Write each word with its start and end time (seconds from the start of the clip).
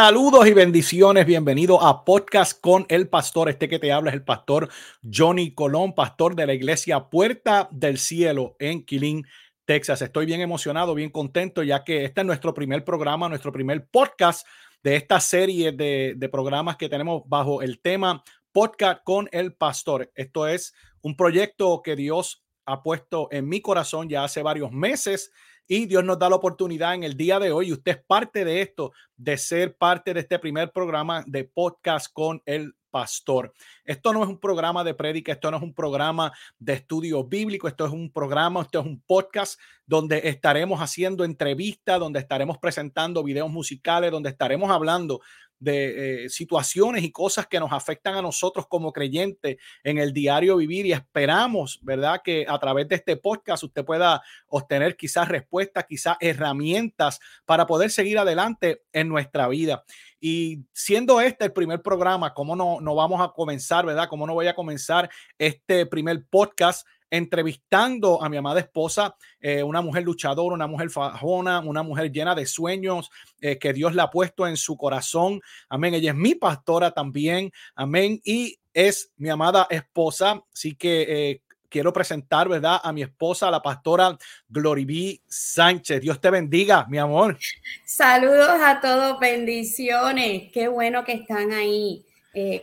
Saludos 0.00 0.46
y 0.46 0.52
bendiciones. 0.52 1.26
Bienvenido 1.26 1.82
a 1.82 2.04
Podcast 2.04 2.60
con 2.60 2.86
el 2.88 3.08
Pastor. 3.08 3.48
Este 3.48 3.68
que 3.68 3.80
te 3.80 3.90
habla 3.90 4.10
es 4.10 4.14
el 4.14 4.22
pastor 4.22 4.68
Johnny 5.02 5.54
Colón, 5.54 5.92
pastor 5.92 6.36
de 6.36 6.46
la 6.46 6.54
iglesia 6.54 7.10
Puerta 7.10 7.68
del 7.72 7.98
Cielo 7.98 8.54
en 8.60 8.84
Killing, 8.84 9.26
Texas. 9.64 10.00
Estoy 10.00 10.24
bien 10.24 10.40
emocionado, 10.40 10.94
bien 10.94 11.10
contento, 11.10 11.64
ya 11.64 11.82
que 11.82 12.04
este 12.04 12.20
es 12.20 12.26
nuestro 12.28 12.54
primer 12.54 12.84
programa, 12.84 13.28
nuestro 13.28 13.50
primer 13.50 13.88
podcast 13.88 14.46
de 14.84 14.94
esta 14.94 15.18
serie 15.18 15.72
de, 15.72 16.14
de 16.16 16.28
programas 16.28 16.76
que 16.76 16.88
tenemos 16.88 17.24
bajo 17.26 17.60
el 17.60 17.80
tema 17.80 18.22
Podcast 18.52 19.02
con 19.02 19.28
el 19.32 19.52
Pastor. 19.54 20.12
Esto 20.14 20.46
es 20.46 20.74
un 21.02 21.16
proyecto 21.16 21.82
que 21.82 21.96
Dios 21.96 22.44
ha 22.66 22.84
puesto 22.84 23.26
en 23.32 23.48
mi 23.48 23.60
corazón 23.60 24.08
ya 24.08 24.22
hace 24.22 24.42
varios 24.42 24.70
meses 24.70 25.32
y 25.68 25.86
Dios 25.86 26.02
nos 26.02 26.18
da 26.18 26.30
la 26.30 26.36
oportunidad 26.36 26.94
en 26.94 27.04
el 27.04 27.16
día 27.16 27.38
de 27.38 27.52
hoy, 27.52 27.72
usted 27.72 27.92
es 27.92 28.04
parte 28.04 28.44
de 28.44 28.62
esto, 28.62 28.92
de 29.16 29.36
ser 29.36 29.76
parte 29.76 30.14
de 30.14 30.20
este 30.20 30.38
primer 30.38 30.72
programa 30.72 31.22
de 31.26 31.44
podcast 31.44 32.10
con 32.12 32.42
el 32.46 32.74
pastor. 32.90 33.52
Esto 33.84 34.14
no 34.14 34.22
es 34.22 34.28
un 34.28 34.38
programa 34.38 34.82
de 34.82 34.94
prédica, 34.94 35.32
esto 35.32 35.50
no 35.50 35.58
es 35.58 35.62
un 35.62 35.74
programa 35.74 36.32
de 36.58 36.72
estudio 36.72 37.22
bíblico, 37.22 37.68
esto 37.68 37.84
es 37.84 37.92
un 37.92 38.10
programa, 38.10 38.62
esto 38.62 38.80
es 38.80 38.86
un 38.86 39.00
podcast 39.02 39.60
donde 39.86 40.22
estaremos 40.24 40.80
haciendo 40.80 41.24
entrevistas, 41.24 42.00
donde 42.00 42.20
estaremos 42.20 42.58
presentando 42.58 43.22
videos 43.22 43.50
musicales, 43.50 44.10
donde 44.10 44.30
estaremos 44.30 44.70
hablando 44.70 45.20
de 45.58 46.24
eh, 46.24 46.28
situaciones 46.28 47.02
y 47.02 47.10
cosas 47.10 47.46
que 47.46 47.60
nos 47.60 47.72
afectan 47.72 48.14
a 48.14 48.22
nosotros 48.22 48.66
como 48.68 48.92
creyentes 48.92 49.56
en 49.82 49.98
el 49.98 50.12
diario 50.12 50.56
vivir 50.56 50.86
y 50.86 50.92
esperamos, 50.92 51.80
¿verdad? 51.82 52.20
Que 52.22 52.46
a 52.48 52.58
través 52.58 52.88
de 52.88 52.96
este 52.96 53.16
podcast 53.16 53.64
usted 53.64 53.84
pueda 53.84 54.22
obtener 54.46 54.96
quizás 54.96 55.28
respuestas, 55.28 55.84
quizás 55.88 56.16
herramientas 56.20 57.20
para 57.44 57.66
poder 57.66 57.90
seguir 57.90 58.18
adelante 58.18 58.82
en 58.92 59.08
nuestra 59.08 59.48
vida. 59.48 59.84
Y 60.20 60.64
siendo 60.72 61.20
este 61.20 61.44
el 61.44 61.52
primer 61.52 61.80
programa, 61.80 62.34
¿cómo 62.34 62.56
no, 62.56 62.80
no 62.80 62.94
vamos 62.94 63.20
a 63.20 63.32
comenzar, 63.32 63.86
¿verdad? 63.86 64.08
¿Cómo 64.08 64.26
no 64.26 64.34
voy 64.34 64.48
a 64.48 64.54
comenzar 64.54 65.08
este 65.38 65.86
primer 65.86 66.24
podcast? 66.28 66.86
Entrevistando 67.10 68.22
a 68.22 68.28
mi 68.28 68.36
amada 68.36 68.60
esposa, 68.60 69.16
eh, 69.40 69.62
una 69.62 69.80
mujer 69.80 70.04
luchadora, 70.04 70.54
una 70.54 70.66
mujer 70.66 70.90
fajona, 70.90 71.60
una 71.60 71.82
mujer 71.82 72.10
llena 72.12 72.34
de 72.34 72.46
sueños 72.46 73.10
eh, 73.40 73.58
que 73.58 73.72
Dios 73.72 73.94
le 73.94 74.02
ha 74.02 74.10
puesto 74.10 74.46
en 74.46 74.56
su 74.56 74.76
corazón. 74.76 75.40
Amén. 75.68 75.94
Ella 75.94 76.10
es 76.10 76.16
mi 76.16 76.34
pastora 76.34 76.90
también. 76.90 77.52
Amén. 77.74 78.20
Y 78.24 78.58
es 78.74 79.10
mi 79.16 79.28
amada 79.28 79.66
esposa. 79.70 80.42
Así 80.52 80.74
que 80.74 81.30
eh, 81.30 81.42
quiero 81.68 81.92
presentar, 81.92 82.48
¿verdad? 82.48 82.80
A 82.82 82.92
mi 82.92 83.02
esposa, 83.02 83.50
la 83.50 83.62
pastora 83.62 84.16
Gloribí 84.48 85.22
Sánchez. 85.26 86.00
Dios 86.00 86.20
te 86.20 86.30
bendiga, 86.30 86.86
mi 86.88 86.98
amor. 86.98 87.38
Saludos 87.84 88.60
a 88.62 88.80
todos, 88.80 89.18
bendiciones. 89.18 90.50
Qué 90.52 90.68
bueno 90.68 91.04
que 91.04 91.12
están 91.12 91.52
ahí 91.52 92.04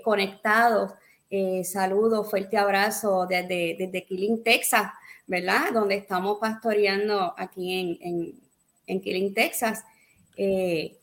conectados. 0.04 0.94
Eh, 1.30 1.64
saludos, 1.64 2.30
fuerte 2.30 2.58
abrazo 2.58 3.26
desde, 3.28 4.06
Killing, 4.08 4.44
Texas, 4.44 4.92
¿verdad? 5.26 5.72
Donde 5.74 5.96
estamos 5.96 6.38
pastoreando 6.40 7.34
aquí 7.38 7.98
en, 8.86 9.02
Killing, 9.02 9.34
Texas. 9.34 9.84
Eh, 10.38 10.98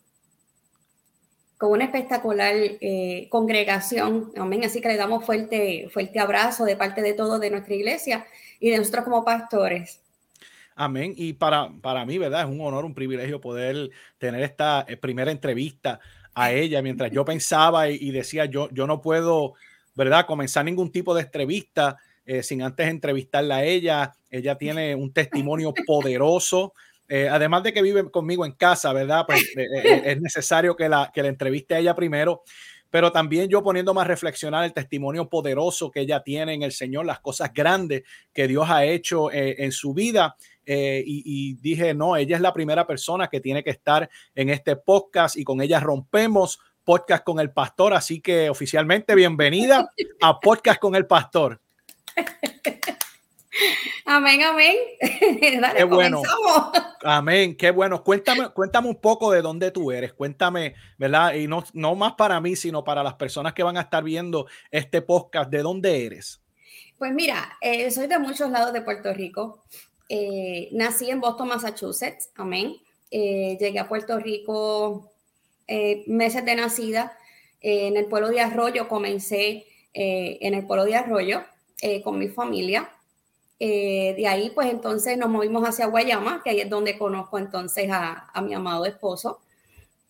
con 1.58 1.72
una 1.72 1.84
espectacular 1.84 2.54
eh, 2.56 3.28
congregación, 3.30 4.32
amén. 4.36 4.64
Así 4.64 4.80
que 4.80 4.88
le 4.88 4.96
damos 4.96 5.24
fuerte, 5.24 5.88
fuerte 5.92 6.18
abrazo 6.18 6.64
de 6.64 6.76
parte 6.76 7.02
de 7.02 7.14
todos 7.14 7.40
de 7.40 7.50
nuestra 7.50 7.74
iglesia 7.74 8.26
y 8.58 8.70
de 8.70 8.78
nosotros 8.78 9.04
como 9.04 9.24
pastores. 9.24 10.00
Amén. 10.74 11.14
Y 11.16 11.34
para, 11.34 11.70
para 11.80 12.04
mí, 12.04 12.18
¿verdad? 12.18 12.42
Es 12.42 12.48
un 12.48 12.60
honor, 12.60 12.84
un 12.84 12.94
privilegio 12.94 13.40
poder 13.40 13.90
tener 14.18 14.42
esta 14.42 14.86
primera 15.00 15.30
entrevista 15.30 16.00
a 16.34 16.50
ella 16.52 16.80
mientras 16.82 17.10
yo 17.10 17.24
pensaba 17.24 17.90
y, 17.90 17.98
y 18.00 18.10
decía, 18.10 18.46
yo, 18.46 18.68
yo 18.70 18.86
no 18.86 19.02
puedo 19.02 19.54
¿verdad? 19.94 20.26
Comenzar 20.26 20.64
ningún 20.64 20.90
tipo 20.90 21.14
de 21.14 21.22
entrevista 21.22 21.98
eh, 22.24 22.42
sin 22.42 22.62
antes 22.62 22.88
entrevistarla 22.88 23.56
a 23.56 23.64
ella. 23.64 24.12
Ella 24.30 24.56
tiene 24.56 24.94
un 24.94 25.12
testimonio 25.12 25.74
poderoso. 25.86 26.74
Eh, 27.08 27.28
además 27.28 27.62
de 27.62 27.72
que 27.72 27.82
vive 27.82 28.10
conmigo 28.10 28.46
en 28.46 28.52
casa, 28.52 28.92
¿verdad? 28.92 29.24
Pues 29.26 29.42
eh, 29.56 30.02
es 30.04 30.20
necesario 30.20 30.76
que 30.76 30.88
la, 30.88 31.10
que 31.12 31.22
la 31.22 31.28
entreviste 31.28 31.74
a 31.74 31.78
ella 31.78 31.94
primero 31.94 32.42
pero 32.88 33.10
también 33.10 33.48
yo 33.48 33.62
poniéndome 33.62 34.02
a 34.02 34.04
reflexionar 34.04 34.64
el 34.64 34.74
testimonio 34.74 35.26
poderoso 35.30 35.90
que 35.90 36.00
ella 36.00 36.22
tiene 36.22 36.52
en 36.52 36.62
el 36.62 36.72
Señor, 36.72 37.06
las 37.06 37.20
cosas 37.20 37.50
grandes 37.54 38.02
que 38.34 38.46
Dios 38.46 38.68
ha 38.68 38.84
hecho 38.84 39.32
en 39.32 39.72
su 39.72 39.94
vida. 39.94 40.36
y, 40.66 41.22
y, 41.24 41.54
dije, 41.54 41.94
no, 41.94 42.16
ella 42.16 42.36
es 42.36 42.42
la 42.42 42.52
primera 42.52 42.86
persona 42.86 43.28
que 43.28 43.40
tiene 43.40 43.64
que 43.64 43.70
estar 43.70 44.10
en 44.34 44.50
este 44.50 44.76
podcast 44.76 45.38
y 45.38 45.42
con 45.44 45.62
ella 45.62 45.80
rompemos 45.80 46.58
Podcast 46.84 47.24
con 47.24 47.40
el 47.40 47.50
Pastor. 47.50 47.94
Así 47.94 48.20
que 48.20 48.50
oficialmente 48.50 49.14
bienvenida 49.14 49.90
a 50.20 50.40
Podcast 50.40 50.80
con 50.80 50.94
el 50.94 51.06
Pastor. 51.06 51.60
Amén, 54.04 54.42
amén. 54.42 54.76
qué 55.76 55.84
bueno. 55.84 56.22
Amén, 57.02 57.56
qué 57.56 57.70
bueno. 57.70 58.02
Cuéntame, 58.02 58.48
cuéntame 58.50 58.88
un 58.88 59.00
poco 59.00 59.30
de 59.30 59.42
dónde 59.42 59.70
tú 59.70 59.92
eres. 59.92 60.12
Cuéntame, 60.12 60.74
¿verdad? 60.98 61.34
Y 61.34 61.46
no, 61.46 61.64
no 61.72 61.94
más 61.94 62.14
para 62.14 62.40
mí, 62.40 62.56
sino 62.56 62.82
para 62.82 63.02
las 63.02 63.14
personas 63.14 63.52
que 63.52 63.62
van 63.62 63.76
a 63.76 63.82
estar 63.82 64.02
viendo 64.02 64.46
este 64.70 65.02
podcast. 65.02 65.50
¿De 65.50 65.62
dónde 65.62 66.04
eres? 66.04 66.40
Pues 66.98 67.12
mira, 67.12 67.56
eh, 67.60 67.90
soy 67.90 68.06
de 68.06 68.18
muchos 68.18 68.50
lados 68.50 68.72
de 68.72 68.82
Puerto 68.82 69.12
Rico. 69.12 69.64
Eh, 70.08 70.68
nací 70.72 71.10
en 71.10 71.20
Boston, 71.20 71.48
Massachusetts. 71.48 72.30
Amén. 72.36 72.76
Eh, 73.10 73.56
llegué 73.60 73.78
a 73.78 73.88
Puerto 73.88 74.18
Rico 74.18 75.11
eh, 75.74 76.04
meses 76.06 76.44
de 76.44 76.54
nacida 76.54 77.16
eh, 77.62 77.86
en 77.86 77.96
el 77.96 78.04
pueblo 78.04 78.28
de 78.28 78.40
Arroyo, 78.40 78.88
comencé 78.88 79.66
eh, 79.94 80.36
en 80.42 80.52
el 80.52 80.66
pueblo 80.66 80.84
de 80.84 80.96
Arroyo 80.96 81.44
con 82.04 82.18
mi 82.18 82.28
familia. 82.28 82.90
de 83.58 84.24
ahí, 84.28 84.50
pues 84.54 84.70
entonces 84.70 85.16
nos 85.16 85.30
movimos 85.30 85.66
hacia 85.66 85.86
Guayama, 85.86 86.42
que 86.44 86.50
ahí 86.50 86.60
es 86.60 86.68
donde 86.68 86.98
conozco 86.98 87.38
entonces 87.38 87.90
a, 87.90 88.28
a 88.34 88.42
mi 88.42 88.52
amado 88.54 88.84
esposo. 88.84 89.40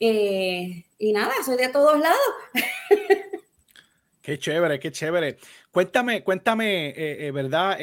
y 0.00 1.12
nada, 1.12 1.32
soy 1.46 1.56
de 1.56 1.68
todos 1.68 1.98
lados. 1.98 2.32
Qué 4.20 4.38
chévere, 4.38 4.78
qué 4.78 4.92
chévere. 4.92 5.36
Cuéntame, 5.72 6.22
cuéntame, 6.22 7.30
¿verdad? 7.32 7.76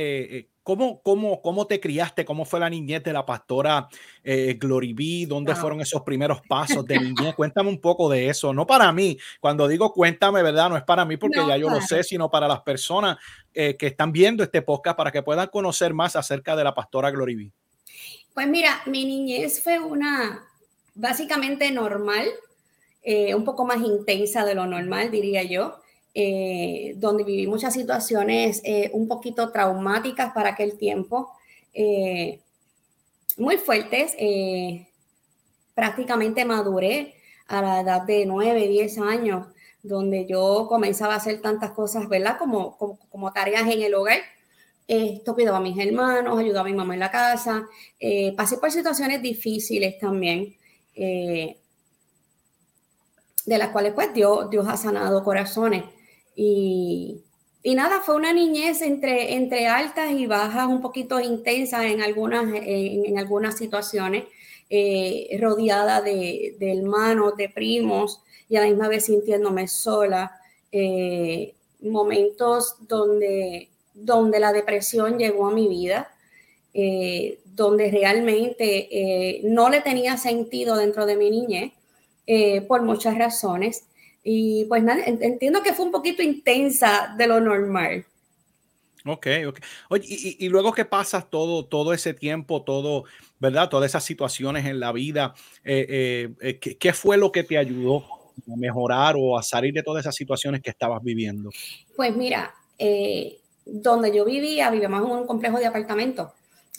¿Cómo, 0.69 1.01
cómo, 1.01 1.41
¿Cómo 1.41 1.65
te 1.65 1.79
criaste? 1.79 2.23
¿Cómo 2.23 2.45
fue 2.45 2.59
la 2.59 2.69
niñez 2.69 3.01
de 3.01 3.11
la 3.11 3.25
pastora 3.25 3.89
eh, 4.23 4.55
Glory 4.59 5.25
¿Dónde 5.25 5.55
fueron 5.55 5.81
esos 5.81 6.03
primeros 6.03 6.41
pasos 6.47 6.85
de 6.85 6.99
niñez? 6.99 7.33
Cuéntame 7.33 7.69
un 7.69 7.81
poco 7.81 8.07
de 8.07 8.29
eso. 8.29 8.53
No 8.53 8.67
para 8.67 8.91
mí. 8.91 9.17
Cuando 9.39 9.67
digo 9.67 9.91
cuéntame, 9.91 10.43
¿verdad? 10.43 10.69
No 10.69 10.77
es 10.77 10.83
para 10.83 11.05
mí 11.05 11.17
porque 11.17 11.39
ya 11.39 11.57
yo 11.57 11.71
lo 11.71 11.81
sé, 11.81 12.03
sino 12.03 12.29
para 12.29 12.47
las 12.47 12.61
personas 12.61 13.17
eh, 13.51 13.77
que 13.77 13.87
están 13.87 14.11
viendo 14.11 14.43
este 14.43 14.61
podcast 14.61 14.95
para 14.95 15.11
que 15.11 15.23
puedan 15.23 15.47
conocer 15.47 15.91
más 15.95 16.15
acerca 16.15 16.55
de 16.55 16.63
la 16.63 16.75
pastora 16.75 17.09
Glory 17.09 17.51
Pues 18.35 18.47
mira, 18.47 18.83
mi 18.85 19.05
niñez 19.05 19.63
fue 19.63 19.79
una 19.79 20.45
básicamente 20.93 21.71
normal, 21.71 22.27
eh, 23.01 23.33
un 23.33 23.43
poco 23.43 23.65
más 23.65 23.81
intensa 23.81 24.45
de 24.45 24.53
lo 24.53 24.67
normal, 24.67 25.09
diría 25.09 25.41
yo. 25.41 25.78
Eh, 26.15 26.95
donde 26.97 27.23
viví 27.23 27.45
muchas 27.45 27.73
situaciones 27.73 28.61
eh, 28.63 28.89
un 28.93 29.07
poquito 29.07 29.51
traumáticas 29.51 30.33
para 30.33 30.49
aquel 30.49 30.75
tiempo, 30.75 31.31
eh, 31.73 32.41
muy 33.37 33.57
fuertes. 33.57 34.15
prácticamente 35.75 36.43
maduré 36.45 37.15
a 37.47 37.61
la 37.61 37.81
edad 37.81 38.01
de 38.01 38.25
9, 38.25 38.67
10 38.67 38.97
años, 38.99 39.47
donde 39.83 40.25
yo 40.25 40.65
comenzaba 40.67 41.13
a 41.13 41.17
hacer 41.17 41.41
tantas 41.41 41.71
cosas, 41.71 42.09
¿verdad? 42.09 42.37
Como, 42.37 42.77
como, 42.77 43.31
tareas 43.31 43.67
en 43.69 43.81
el 43.81 43.93
hogar. 43.93 44.19
Esto 44.87 45.35
cuidaba 45.35 45.57
a 45.57 45.61
mis 45.61 45.77
hermanos, 45.79 46.37
ayudaba 46.39 46.67
a 46.67 46.71
mi 46.71 46.75
mamá 46.75 46.95
en 46.95 46.99
la 47.01 47.11
casa. 47.11 47.67
pasé 48.35 48.57
por 48.57 48.71
situaciones 48.71 49.21
difíciles 49.21 49.99
también 49.99 50.57
de 53.49 53.57
las 53.57 53.69
cuales 53.69 53.93
pues 53.93 54.13
Dios, 54.13 54.49
Dios 54.49 54.67
ha 54.67 54.77
sanado 54.77 55.23
corazones. 55.23 55.83
Y, 56.35 57.21
nada, 57.63 58.01
fue 58.01 58.15
una 58.15 58.33
niñez 58.33 58.81
entre, 58.81 59.33
entre 59.33 59.67
altas 59.67 60.11
y 60.11 60.25
bajas, 60.25 60.67
un 60.67 60.81
poquito 60.81 61.19
intensa 61.19 61.87
en 61.87 62.01
algunas, 62.01 62.45
en, 62.53 63.17
algunas 63.17 63.57
situaciones, 63.57 64.25
eh, 64.69 65.37
rodeada 65.41 66.01
de, 66.01 66.55
hermanos, 66.59 67.35
de 67.37 67.49
primos, 67.49 68.21
y 68.47 68.55
a 68.55 68.61
la 68.61 68.67
misma 68.67 68.87
vez 68.87 69.05
sintiéndome 69.05 69.67
sola. 69.67 70.39
Eh, 70.71 71.55
momentos 71.81 72.75
donde, 72.87 73.69
donde 73.93 74.39
la 74.39 74.51
depresión 74.51 75.17
llegó 75.17 75.47
a 75.47 75.53
mi 75.53 75.67
vida, 75.67 76.11
eh, 76.73 77.39
donde 77.45 77.89
realmente 77.89 79.41
no 79.43 79.69
le 79.69 79.81
tenía 79.81 80.17
sentido 80.17 80.75
dentro 80.77 81.05
de 81.05 81.15
mi 81.15 81.29
niñez, 81.29 81.73
por 82.67 82.83
muchas 82.83 83.17
razones. 83.17 83.88
Y 84.31 84.65
pues 84.65 84.83
nada, 84.83 85.01
entiendo 85.07 85.63
que 85.63 85.73
fue 85.73 85.87
un 85.87 85.91
poquito 85.91 86.21
intensa 86.21 87.15
de 87.17 87.25
lo 87.25 87.39
normal. 87.39 88.05
Ok, 89.03 89.25
ok. 89.47 89.59
Oye, 89.89 90.05
y, 90.07 90.47
luego 90.49 90.71
que 90.71 90.85
pasas 90.85 91.31
todo, 91.31 91.65
todo 91.65 91.93
ese 91.93 92.13
tiempo, 92.13 92.61
todo, 92.61 93.05
¿verdad? 93.39 93.69
Todas 93.69 93.89
esas 93.89 94.03
situaciones 94.03 94.67
en 94.67 94.79
la 94.79 94.91
vida, 94.91 95.33
eh, 95.63 96.29
eh, 96.41 96.59
eh, 96.61 96.77
¿qué, 96.77 96.93
fue 96.93 97.17
lo 97.17 97.31
que 97.31 97.43
te 97.43 97.57
ayudó, 97.57 98.05
mejorar 98.45 99.15
o 99.17 99.35
a 99.35 99.41
salir 99.41 99.73
de 99.73 99.81
todas 99.81 100.01
esas 100.01 100.13
situaciones 100.13 100.61
que 100.61 100.69
estabas 100.69 101.01
viviendo? 101.01 101.49
Pues 101.95 102.15
mira, 102.15 102.53
eh, 102.77 103.39
donde 103.65 104.15
yo 104.15 104.25
vivía, 104.25 104.69
vivíamos 104.69 105.09
en 105.09 105.09
un 105.09 105.25
complejo 105.25 105.57
de 105.57 105.65
apartamentos 105.65 106.29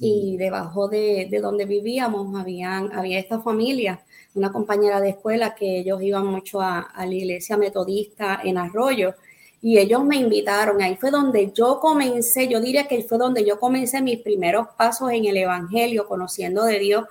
y 0.01 0.37
debajo 0.39 0.89
de, 0.89 1.29
donde 1.41 1.67
vivíamos 1.67 2.35
habían, 2.41 2.93
había 2.93 3.21
esta 3.21 3.41
familia, 3.41 4.01
una 4.35 4.51
compañera 4.51 5.01
de 5.01 5.11
escuela 5.11 5.55
que 5.55 5.81
ellos 5.81 6.03
iban 6.03 6.27
mucho 6.27 6.61
a, 6.61 6.81
a 6.81 7.07
la 7.07 7.15
iglesia 7.15 7.57
metodista 7.57 8.41
en 8.43 8.59
Arroyo 8.59 9.15
y 9.63 9.79
ellos 9.79 10.05
me 10.05 10.17
invitaron. 10.17 10.81
Ahí 10.83 10.97
fue 10.97 11.11
donde 11.11 11.53
yo 11.53 11.81
comencé, 11.81 12.49
yo 12.49 12.61
diría 12.61 12.89
que 12.89 13.03
fue 13.03 13.19
donde 13.19 13.45
yo 13.45 13.61
comencé 13.61 14.01
mis 14.01 14.21
primeros 14.21 14.69
pasos 14.77 15.11
en 15.13 15.27
el 15.27 15.37
Evangelio, 15.37 16.07
conociendo 16.07 16.65
de 16.65 16.79
Dios. 16.79 17.05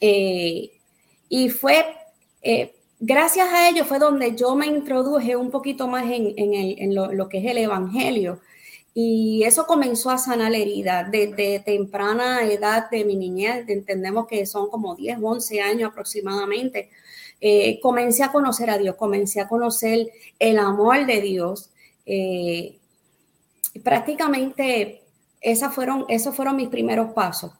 Eh, 0.00 0.70
y 1.28 1.48
fue, 1.48 1.84
eh, 2.42 2.74
gracias 3.00 3.48
a 3.48 3.68
ellos 3.68 3.86
fue 3.86 3.98
donde 3.98 4.36
yo 4.36 4.54
me 4.54 4.66
introduje 4.66 5.36
un 5.36 5.50
poquito 5.50 5.88
más 5.88 6.04
en, 6.04 6.34
en, 6.36 6.94
lo, 6.94 7.28
que 7.28 7.38
es 7.38 7.46
el 7.46 7.58
Evangelio. 7.58 8.40
Y 9.00 9.44
eso 9.44 9.64
comenzó 9.64 10.10
a 10.10 10.18
sanar 10.18 10.50
la 10.50 10.58
herida 10.58 11.04
desde 11.08 11.60
temprana 11.60 12.42
edad 12.42 12.90
de 12.90 13.04
mi 13.04 13.14
niñez, 13.14 13.68
entendemos 13.68 14.26
que 14.26 14.44
son 14.44 14.68
como 14.70 14.96
10, 14.96 15.18
11 15.22 15.60
años 15.60 15.92
aproximadamente. 15.92 16.90
Eh, 17.40 17.78
comencé 17.80 18.24
a 18.24 18.32
conocer 18.32 18.70
a 18.70 18.76
Dios, 18.76 18.96
comencé 18.96 19.40
a 19.40 19.46
conocer 19.46 20.08
el 20.40 20.58
amor 20.58 21.06
de 21.06 21.20
Dios, 21.20 21.70
eh, 22.06 22.76
prácticamente 23.84 25.02
esas 25.40 25.72
fueron, 25.72 26.04
esos 26.08 26.34
fueron 26.34 26.56
mis 26.56 26.68
primeros 26.68 27.12
pasos. 27.12 27.52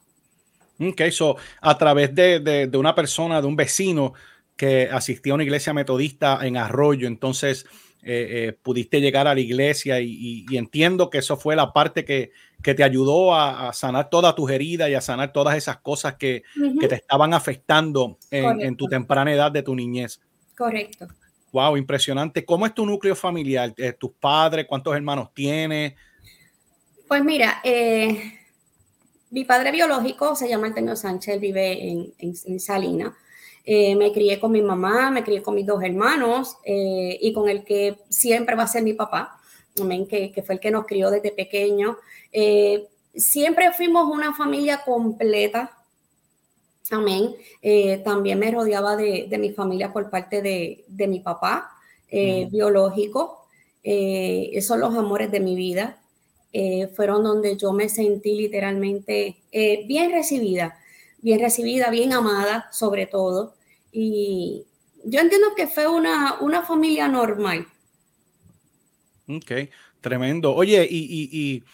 Ok, 0.81 1.03
so 1.13 1.37
a 1.61 1.79
través 1.79 2.13
de, 2.17 2.41
de, 2.41 2.77
una 2.77 2.97
persona, 2.97 3.41
de 3.41 3.47
un 3.47 3.55
vecino 3.55 4.13
que 4.57 4.89
asistía 4.91 5.35
a 5.35 5.37
una 5.37 5.45
iglesia 5.45 5.73
metodista 5.73 6.41
en 6.45 6.57
Arroyo, 6.57 7.07
entonces 7.07 7.65
eh, 8.11 8.49
eh, 8.49 8.53
pudiste 8.63 9.01
llegar 9.01 9.27
a 9.27 9.35
la 9.35 9.41
iglesia 9.41 10.01
y, 10.01 10.47
entiendo 10.53 11.11
que 11.11 11.19
eso 11.19 11.37
fue 11.37 11.55
la 11.55 11.73
parte 11.73 12.05
que, 12.05 12.33
que 12.63 12.75
te 12.75 12.83
ayudó 12.83 13.35
a, 13.35 13.73
sanar 13.73 14.09
todas 14.09 14.35
tus 14.35 14.51
heridas 14.51 14.89
y 14.89 14.95
a 14.95 15.01
sanar 15.01 15.33
todas 15.33 15.57
esas 15.57 15.79
cosas 15.79 16.15
que, 16.15 16.43
que 16.81 16.89
te 16.89 16.95
estaban 16.95 17.35
afectando 17.35 18.19
en, 18.31 18.61
en, 18.63 18.77
tu 18.77 18.87
temprana 18.87 19.33
edad 19.33 19.53
de 19.53 19.63
tu 19.63 19.75
niñez. 19.75 20.21
Correcto. 20.57 21.07
Wow, 21.53 21.77
impresionante. 21.77 22.45
¿Cómo 22.45 22.67
es 22.67 22.75
tu 22.75 22.85
núcleo 22.85 23.15
familiar? 23.15 23.73
Eh, 23.77 23.93
¿Tus 23.93 24.13
padres? 24.13 24.67
¿Cuántos 24.67 24.95
hermanos 24.95 25.33
tienes? 25.33 25.95
Pues 27.07 27.25
mira, 27.25 27.61
eh, 27.65 28.39
mi 29.31 29.45
padre 29.45 29.73
biológico 29.73 30.37
se 30.37 30.49
llama 30.49 30.67
Antonio 30.67 30.95
Sánchez, 30.95 31.41
vive 31.41 31.91
en, 31.91 32.13
en, 32.19 32.61
Salina. 32.61 33.17
Eh, 33.71 33.95
me 33.97 34.13
crié 34.13 34.41
con 34.41 34.53
mi 34.53 34.63
mamá, 34.63 35.11
me 35.11 35.23
crié 35.23 35.43
con 35.43 35.55
mis 35.55 35.67
dos 35.67 35.83
hermanos 35.83 36.57
y 36.65 37.33
con 37.35 37.51
el 37.51 37.65
que 37.65 37.99
siempre 38.09 38.57
va 38.57 38.63
a 38.63 38.67
ser 38.69 38.83
mi 38.83 38.95
papá, 38.95 39.39
que, 40.09 40.33
que 40.33 40.43
fue 40.43 40.55
el 40.55 40.61
que 40.61 40.71
nos 40.71 40.87
crió 40.87 41.11
desde 41.11 41.33
pequeño. 41.33 41.99
siempre 43.15 43.73
fuimos 43.73 44.11
una 44.11 44.33
familia 44.35 44.81
completa, 44.85 45.79
Amén. 46.91 47.35
Eh, 47.61 47.99
también 47.99 48.39
me 48.39 48.51
rodeaba 48.51 48.97
de, 48.97 49.29
mi 49.39 49.53
familia 49.53 49.93
por 49.93 50.09
parte 50.11 50.41
de, 50.41 51.07
mi 51.07 51.21
papá 51.21 51.71
eh, 52.11 52.49
biológico. 52.51 53.47
Eh, 53.83 54.51
esos 54.53 54.69
son 54.69 54.81
los 54.81 54.95
amores 54.95 55.31
de 55.31 55.41
mi 55.41 55.55
vida. 55.55 56.01
fueron 56.95 57.25
donde 57.25 57.57
yo 57.57 57.73
me 57.73 57.89
sentí 57.89 58.35
literalmente 58.35 59.37
bien 59.87 60.13
recibida, 60.13 60.79
bien 61.19 61.41
recibida, 61.41 61.91
bien 61.91 62.13
amada 62.13 62.69
sobre 62.73 63.07
todo. 63.07 63.55
Y 64.01 64.65
yo 65.05 65.21
entiendo 65.21 65.55
que 65.57 65.67
fue 65.67 65.89
una, 65.89 66.39
una 66.41 66.63
familia 66.63 67.09
normal. 67.09 67.67
Ok, 69.27 69.53
tremendo. 70.01 70.55
Oye, 70.55 70.87
y 70.89 71.65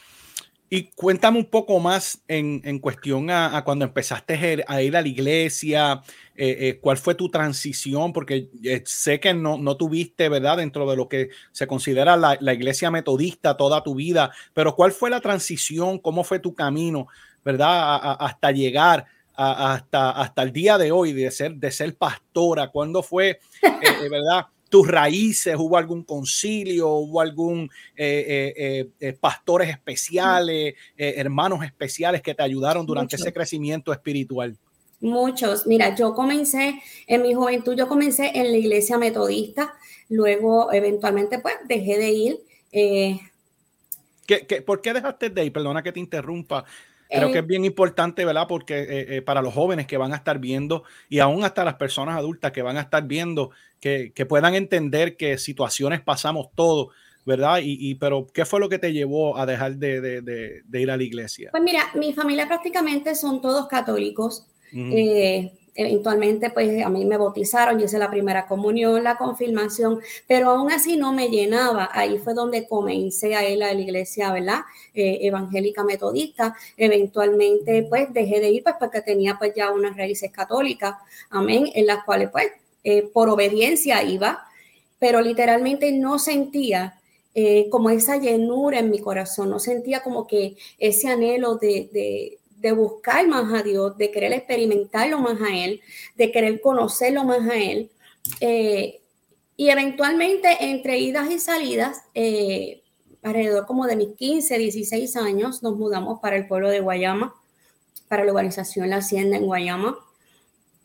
y 0.76 0.90
cuéntame 0.96 1.38
un 1.38 1.44
poco 1.44 1.78
más 1.78 2.24
en, 2.26 2.60
en 2.64 2.80
cuestión 2.80 3.30
a, 3.30 3.62
cuando 3.64 3.84
empezaste 3.84 4.64
a 4.66 4.82
ir 4.82 4.94
a 4.96 5.02
la 5.02 5.06
iglesia, 5.06 6.02
eh, 6.34 6.56
eh, 6.58 6.78
cuál 6.80 6.96
fue 6.96 7.14
tu 7.14 7.28
transición, 7.28 8.12
porque 8.12 8.48
eh, 8.64 8.82
sé 8.84 9.20
que 9.20 9.34
no, 9.34 9.56
no, 9.56 9.76
tuviste, 9.76 10.28
¿verdad?, 10.28 10.56
dentro 10.56 10.90
de 10.90 10.96
lo 10.96 11.08
que 11.08 11.28
se 11.52 11.68
considera 11.68 12.16
la, 12.16 12.36
la, 12.40 12.54
iglesia 12.54 12.90
metodista 12.90 13.56
toda 13.56 13.84
tu 13.84 13.94
vida, 13.94 14.32
pero 14.52 14.74
cuál 14.74 14.90
fue 14.90 15.10
la 15.10 15.20
transición, 15.20 16.00
cómo 16.00 16.24
fue 16.24 16.40
tu 16.40 16.56
camino, 16.56 17.06
¿verdad?, 17.44 18.16
hasta 18.18 18.50
llegar 18.50 19.06
hasta, 19.34 20.10
hasta 20.10 20.42
el 20.42 20.52
día 20.52 20.78
de 20.78 20.92
hoy 20.92 21.12
de 21.12 21.30
ser, 21.30 21.54
de 21.56 21.70
ser 21.70 21.96
pastora, 21.96 22.68
cuándo 22.68 23.02
fue, 23.02 23.40
¿verdad? 24.10 24.46
tus 24.74 24.88
raíces, 24.88 25.54
hubo 25.56 25.76
algún 25.76 26.02
concilio, 26.02 26.88
hubo 26.88 27.20
algún 27.20 27.70
eh, 27.94 28.52
eh, 28.56 28.88
eh, 28.98 29.12
pastores 29.12 29.68
especiales, 29.68 30.74
hermanos 30.96 31.64
especiales 31.64 32.20
que 32.22 32.34
te 32.34 32.42
ayudaron 32.42 32.84
durante 32.84 33.14
ese 33.14 33.32
crecimiento 33.32 33.92
espiritual. 33.92 34.58
Muchos. 35.00 35.68
Mira, 35.68 35.94
yo 35.94 36.12
comencé 36.12 36.82
en 37.06 37.22
mi 37.22 37.34
juventud, 37.34 37.76
yo 37.76 37.86
comencé 37.86 38.32
en 38.34 38.50
la 38.50 38.58
iglesia 38.58 38.98
metodista, 38.98 39.74
luego 40.08 40.72
eventualmente 40.72 41.38
pues 41.38 41.54
dejé 41.68 41.96
de 41.96 42.10
ir. 42.10 42.40
¿Qué, 44.26 44.60
por 44.62 44.80
qué 44.80 44.92
dejaste 44.92 45.30
de 45.30 45.44
ir? 45.44 45.52
Perdona 45.52 45.84
que 45.84 45.92
te 45.92 46.00
interrumpa. 46.00 46.64
Creo 47.08 47.30
que 47.30 47.38
es 47.38 47.46
bien 47.46 47.64
importante, 47.64 48.24
¿verdad? 48.24 48.46
Porque 48.48 49.22
para 49.24 49.40
los 49.40 49.54
jóvenes 49.54 49.86
que 49.86 49.96
van 49.96 50.12
a 50.12 50.16
estar 50.16 50.38
viendo 50.38 50.82
y 51.08 51.20
aún 51.20 51.44
hasta 51.44 51.64
las 51.64 51.74
personas 51.74 52.16
adultas 52.16 52.50
que 52.52 52.62
van 52.62 52.76
a 52.76 52.80
estar 52.80 53.06
viendo 53.06 53.50
que, 53.80 54.26
puedan 54.26 54.54
entender 54.54 55.16
que 55.16 55.36
situaciones 55.36 56.00
pasamos 56.00 56.48
todos, 56.54 56.88
¿verdad? 57.26 57.60
Y, 57.62 57.94
pero, 57.96 58.26
¿qué 58.32 58.44
fue 58.44 58.60
lo 58.60 58.68
que 58.68 58.78
te 58.78 58.92
llevó 58.92 59.36
a 59.36 59.46
dejar 59.46 59.76
de, 59.76 60.62
ir 60.72 60.90
a 60.90 60.96
la 60.96 61.02
iglesia? 61.02 61.50
Pues 61.50 61.62
mira, 61.62 61.90
mi 61.94 62.12
familia 62.12 62.46
prácticamente 62.46 63.14
son 63.14 63.40
todos 63.40 63.66
católicos. 63.68 64.46
Eh, 64.72 65.52
eventualmente, 65.74 66.50
pues 66.50 66.84
a 66.84 66.88
mí 66.88 67.04
me 67.04 67.16
bautizaron, 67.16 67.78
yo 67.78 67.86
hice 67.86 67.98
la 67.98 68.10
primera 68.10 68.46
comunión, 68.46 69.02
la 69.02 69.16
confirmación, 69.16 70.00
pero 70.26 70.50
aún 70.50 70.70
así 70.72 70.96
no 70.96 71.12
me 71.12 71.28
llenaba. 71.28 71.90
Ahí 71.92 72.18
fue 72.18 72.34
donde 72.34 72.66
comencé 72.68 73.34
a 73.34 73.48
ir 73.48 73.62
a 73.62 73.72
la 73.72 73.80
iglesia, 73.80 74.32
¿verdad? 74.32 74.60
Eh, 74.94 75.18
evangélica 75.22 75.84
metodista. 75.84 76.54
Eventualmente, 76.76 77.86
pues 77.88 78.12
dejé 78.12 78.40
de 78.40 78.50
ir, 78.50 78.62
pues 78.62 78.76
porque 78.78 79.00
tenía 79.02 79.36
pues 79.38 79.52
ya 79.54 79.72
unas 79.72 79.96
raíces 79.96 80.30
católicas, 80.30 80.94
amén, 81.30 81.70
en 81.74 81.86
las 81.86 82.04
cuales 82.04 82.30
pues 82.30 82.46
eh, 82.84 83.02
por 83.12 83.28
obediencia 83.28 84.02
iba, 84.02 84.44
pero 84.98 85.20
literalmente 85.20 85.90
no 85.92 86.18
sentía 86.18 87.00
eh, 87.34 87.68
como 87.68 87.90
esa 87.90 88.16
llenura 88.16 88.78
en 88.78 88.90
mi 88.90 89.00
corazón, 89.00 89.50
no 89.50 89.58
sentía 89.58 90.04
como 90.04 90.26
que 90.26 90.56
ese 90.78 91.08
anhelo 91.08 91.56
de, 91.56 92.38
buscar 92.72 93.26
más 93.28 93.52
a 93.52 93.62
Dios, 93.62 93.96
de 93.98 94.10
querer 94.10 94.32
experimentarlo 94.32 95.18
más 95.18 95.40
a 95.40 95.54
Él, 95.54 95.80
de 96.16 96.32
querer 96.32 96.60
conocerlo 96.60 97.24
más 97.24 97.48
a 97.48 97.56
Él. 97.56 97.90
Eh, 98.40 99.00
y 99.56 99.68
eventualmente 99.68 100.56
entre 100.60 100.98
idas 100.98 101.30
y 101.30 101.38
salidas, 101.38 102.02
alrededor 103.22 103.66
como 103.66 103.86
de 103.86 103.96
mis 103.96 104.10
15, 104.16 104.58
16 104.58 105.16
años, 105.16 105.62
nos 105.62 105.76
mudamos 105.76 106.20
para 106.20 106.36
el 106.36 106.46
pueblo 106.46 106.68
de 106.68 106.80
Guayama, 106.80 107.34
para 108.08 108.24
la 108.24 108.32
organización 108.32 108.90
La 108.90 108.96
Hacienda 108.96 109.36
en 109.36 109.46
Guayama. 109.46 109.96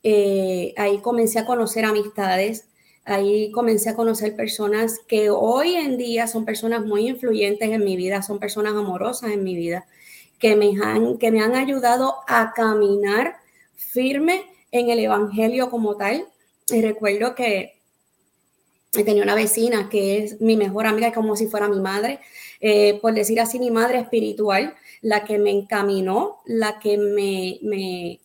Eh, 0.03 0.74
ahí 0.77 1.00
comencé 1.01 1.39
a 1.39 1.45
conocer 1.45 1.83
amistades, 1.83 2.69
ahí 3.03 3.51
comencé 3.51 3.89
a 3.89 3.95
conocer 3.95 4.36
personas 4.36 5.00
que 5.07 5.29
hoy 5.29 5.75
en 5.75 5.98
día 5.98 6.27
son 6.27 6.45
personas 6.45 6.86
muy 6.86 7.07
influyentes 7.07 7.69
en 7.69 7.83
mi 7.83 7.98
vida, 7.98 8.21
son 8.21 8.39
personas 8.39 8.74
amorosas 8.74 9.31
en 9.31 9.43
mi 9.43 9.55
vida, 9.55 9.86
que 10.39 10.55
me 10.55 10.74
han, 10.81 11.17
que 11.17 11.31
me 11.31 11.41
han 11.41 11.55
ayudado 11.55 12.15
a 12.27 12.53
caminar 12.53 13.38
firme 13.75 14.46
en 14.72 14.89
el 14.89 15.00
Evangelio 15.00 15.69
como 15.69 15.96
tal. 15.98 16.27
Y 16.69 16.81
recuerdo 16.81 17.36
que 17.36 17.79
tenía 18.91 19.24
una 19.24 19.36
vecina 19.36 19.89
que 19.89 20.24
es 20.24 20.41
mi 20.41 20.55
mejor 20.55 20.88
amiga, 20.88 21.12
como 21.13 21.36
si 21.36 21.48
fuera 21.48 21.67
mi 21.67 21.79
madre, 21.79 22.19
eh, 22.60 23.00
por 23.01 23.13
decir 23.13 23.39
así, 23.39 23.60
mi 23.60 23.72
madre 23.72 24.00
espiritual, 24.00 24.75
la 25.01 25.24
que 25.24 25.38
me 25.38 25.51
encaminó, 25.51 26.39
la 26.46 26.79
que 26.79 26.98
me, 26.98 27.60
me 27.62 28.19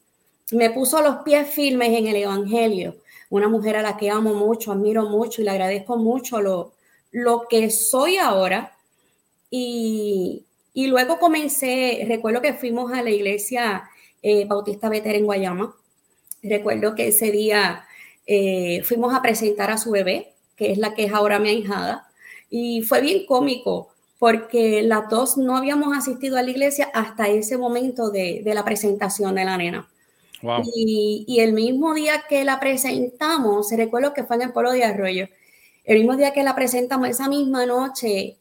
me 0.52 0.70
puso 0.70 1.00
los 1.00 1.16
pies 1.16 1.48
firmes 1.48 1.96
en 1.98 2.06
el 2.06 2.16
Evangelio. 2.16 2.96
Una 3.30 3.48
mujer 3.48 3.76
a 3.76 3.82
la 3.82 3.96
que 3.96 4.10
amo 4.10 4.34
mucho, 4.34 4.72
admiro 4.72 5.08
mucho 5.08 5.40
y 5.40 5.44
le 5.44 5.50
agradezco 5.50 5.96
mucho 5.96 6.40
lo, 6.40 6.72
lo 7.10 7.46
que 7.48 7.70
soy 7.70 8.16
ahora. 8.16 8.76
Y, 9.50 10.44
luego 10.74 11.18
comencé, 11.18 12.04
recuerdo 12.08 12.42
que 12.42 12.54
fuimos 12.54 12.92
a 12.92 13.02
la 13.02 13.10
iglesia 13.10 13.84
eh, 14.22 14.44
Bautista 14.46 14.88
Beter 14.88 15.16
en 15.16 15.26
Guayama. 15.26 15.74
Recuerdo 16.42 16.94
que 16.94 17.08
ese 17.08 17.30
día 17.30 17.84
eh, 18.26 18.82
fuimos 18.84 19.14
a 19.14 19.22
presentar 19.22 19.70
a 19.70 19.78
su 19.78 19.90
bebé, 19.90 20.34
que 20.56 20.72
es 20.72 20.78
la 20.78 20.94
que 20.94 21.04
es 21.04 21.12
ahora 21.12 21.38
mi 21.38 21.48
ahijada. 21.48 22.08
Y 22.50 22.82
fue 22.82 23.00
bien 23.00 23.26
cómico 23.26 23.90
porque 24.18 24.82
las 24.82 25.08
dos 25.08 25.36
no 25.36 25.56
habíamos 25.56 25.96
asistido 25.96 26.38
a 26.38 26.42
la 26.42 26.50
iglesia 26.50 26.90
hasta 26.94 27.28
ese 27.28 27.58
momento 27.58 28.10
de, 28.10 28.42
de 28.44 28.54
la 28.54 28.64
presentación 28.64 29.34
de 29.34 29.44
la 29.44 29.56
nena. 29.56 29.88
Y, 30.74 31.38
el 31.40 31.52
mismo 31.52 31.94
día 31.94 32.24
que 32.28 32.44
la 32.44 32.60
presentamos, 32.60 33.68
se 33.68 33.76
recuerdo 33.76 34.12
que 34.12 34.24
fue 34.24 34.36
en 34.36 34.42
el 34.42 34.52
pueblo 34.52 34.72
de 34.72 34.84
Arroyo, 34.84 35.28
el 35.84 35.98
mismo 35.98 36.16
día 36.16 36.32
que 36.32 36.42
la 36.42 36.54
presentamos, 36.54 37.08
esa 37.08 37.28
misma 37.28 37.66
noche, 37.66 38.36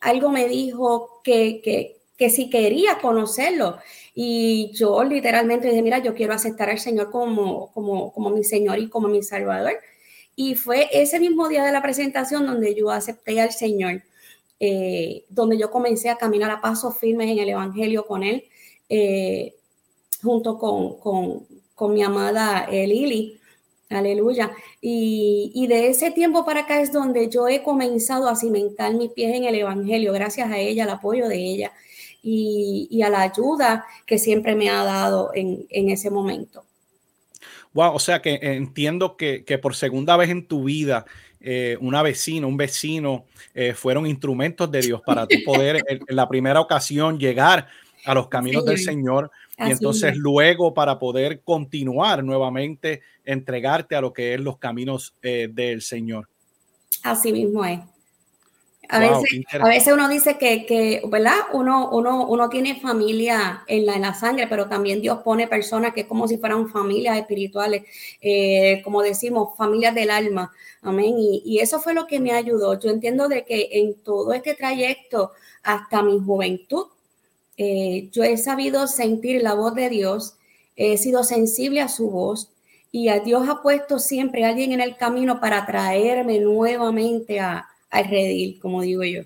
algo 0.00 0.30
me 0.30 0.48
dijo 0.48 1.20
que, 1.24 1.60
que, 1.62 2.00
que 2.16 2.30
si 2.30 2.50
quería 2.50 2.98
conocerlo. 3.00 3.78
Y 4.14 4.72
yo 4.74 5.02
literalmente 5.04 5.68
dije, 5.68 5.82
mira, 5.82 5.98
yo 5.98 6.14
quiero 6.14 6.34
aceptar 6.34 6.70
al 6.70 6.78
Señor 6.78 7.10
como, 7.10 7.72
como, 7.72 8.12
como 8.12 8.30
mi 8.30 8.44
Señor 8.44 8.78
y 8.78 8.88
como 8.88 9.08
mi 9.08 9.22
Salvador. 9.22 9.74
Y 10.36 10.54
fue 10.54 10.88
ese 10.92 11.20
mismo 11.20 11.48
día 11.48 11.64
de 11.64 11.72
la 11.72 11.82
presentación 11.82 12.46
donde 12.46 12.74
yo 12.74 12.90
acepté 12.90 13.40
al 13.40 13.52
Señor, 13.52 14.02
eh, 14.60 15.24
donde 15.28 15.58
yo 15.58 15.70
comencé 15.70 16.10
a 16.10 16.16
caminar 16.16 16.50
a 16.50 16.60
pasos 16.60 16.98
firmes 16.98 17.30
en 17.30 17.38
el 17.38 17.48
Evangelio 17.50 18.06
con 18.06 18.22
Él. 18.22 18.44
Eh, 18.88 19.54
junto 20.22 20.58
con, 20.58 20.98
con, 20.98 21.46
con 21.74 21.94
mi 21.94 22.02
amada 22.02 22.66
eh, 22.70 22.86
Lili. 22.86 23.38
Aleluya. 23.90 24.50
Y, 24.82 25.50
y, 25.54 25.66
de 25.66 25.88
ese 25.88 26.10
tiempo 26.10 26.44
para 26.44 26.60
acá 26.60 26.80
es 26.80 26.92
donde 26.92 27.30
yo 27.30 27.48
he 27.48 27.62
comenzado 27.62 28.28
a 28.28 28.36
cimentar 28.36 28.92
mis 28.92 29.10
pies 29.12 29.34
en 29.34 29.44
el 29.44 29.54
Evangelio, 29.54 30.12
gracias 30.12 30.50
a 30.50 30.58
ella, 30.58 30.84
al 30.84 30.90
apoyo 30.90 31.26
de 31.26 31.36
ella 31.36 31.72
y, 32.22 32.88
y 32.90 33.02
a 33.02 33.08
la 33.08 33.22
ayuda 33.22 33.86
que 34.06 34.18
siempre 34.18 34.54
me 34.54 34.68
ha 34.68 34.84
dado 34.84 35.30
en, 35.34 35.66
en, 35.70 35.88
ese 35.88 36.10
momento. 36.10 36.64
Wow, 37.72 37.94
o 37.94 37.98
sea 37.98 38.20
que 38.20 38.38
entiendo 38.42 39.16
que, 39.16 39.44
que 39.44 39.56
por 39.56 39.74
segunda 39.74 40.16
vez 40.16 40.28
en 40.28 40.46
tu 40.46 40.64
vida, 40.64 41.06
eh, 41.40 41.78
una 41.80 42.02
vecina, 42.02 42.46
un 42.46 42.56
vecino, 42.56 43.24
eh, 43.54 43.72
fueron 43.72 44.06
instrumentos 44.06 44.70
de 44.70 44.82
Dios 44.82 45.00
para 45.04 45.26
tu 45.26 45.36
poder 45.44 45.76
en, 45.88 46.00
en, 46.06 46.16
la 46.16 46.28
primera 46.28 46.60
ocasión 46.60 47.18
llegar 47.18 47.68
a 48.04 48.14
los 48.14 48.28
caminos 48.28 48.64
sí. 48.64 48.68
del 48.68 48.78
Señor 48.78 49.30
y 49.58 49.70
entonces 49.72 50.16
luego 50.16 50.72
para 50.72 50.98
poder 50.98 51.40
continuar 51.42 52.22
nuevamente, 52.22 53.02
entregarte 53.24 53.96
a 53.96 54.00
lo 54.00 54.12
que 54.12 54.34
es 54.34 54.40
los 54.40 54.58
caminos 54.58 55.14
eh, 55.22 55.48
del 55.52 55.82
Señor. 55.82 56.28
Así 57.02 57.32
mismo 57.32 57.64
es. 57.64 57.80
A, 58.90 59.00
wow, 59.00 59.20
veces, 59.22 59.44
a 59.60 59.68
veces 59.68 59.92
uno 59.92 60.08
dice 60.08 60.38
que, 60.38 60.64
que 60.64 61.02
¿verdad? 61.08 61.34
Uno, 61.52 61.90
uno, 61.90 62.26
uno 62.26 62.48
tiene 62.48 62.80
familia 62.80 63.62
en 63.66 63.84
la, 63.84 63.96
en 63.96 64.02
la 64.02 64.14
sangre, 64.14 64.46
pero 64.46 64.66
también 64.66 65.02
Dios 65.02 65.18
pone 65.22 65.46
personas 65.46 65.92
que 65.92 66.02
es 66.02 66.06
como 66.06 66.26
si 66.26 66.38
fueran 66.38 66.70
familias 66.70 67.18
espirituales, 67.18 67.82
eh, 68.22 68.80
como 68.82 69.02
decimos, 69.02 69.54
familias 69.58 69.94
del 69.94 70.10
alma. 70.10 70.52
Amén. 70.80 71.16
Y, 71.18 71.42
y, 71.44 71.58
eso 71.58 71.80
fue 71.80 71.92
lo 71.92 72.06
que 72.06 72.18
me 72.18 72.32
ayudó. 72.32 72.78
Yo 72.80 72.88
entiendo 72.88 73.28
de 73.28 73.44
que 73.44 73.68
en 73.72 73.94
todo 74.02 74.32
este 74.32 74.54
trayecto, 74.54 75.32
hasta 75.62 76.02
mi 76.02 76.18
juventud, 76.18 76.86
eh, 77.58 78.08
yo 78.12 78.22
he 78.22 78.36
sabido 78.36 78.86
sentir 78.86 79.42
la 79.42 79.54
voz 79.54 79.74
de 79.74 79.90
Dios, 79.90 80.36
he 80.76 80.96
sido 80.96 81.24
sensible 81.24 81.80
a 81.80 81.88
su 81.88 82.08
voz 82.08 82.52
y 82.92 83.08
a 83.08 83.18
Dios 83.18 83.48
ha 83.48 83.62
puesto 83.62 83.98
siempre 83.98 84.44
a 84.44 84.50
alguien 84.50 84.72
en 84.72 84.80
el 84.80 84.96
camino 84.96 85.40
para 85.40 85.66
traerme 85.66 86.38
nuevamente 86.38 87.40
a, 87.40 87.68
al 87.90 88.04
redil, 88.04 88.58
como 88.60 88.82
digo 88.82 89.02
yo. 89.02 89.22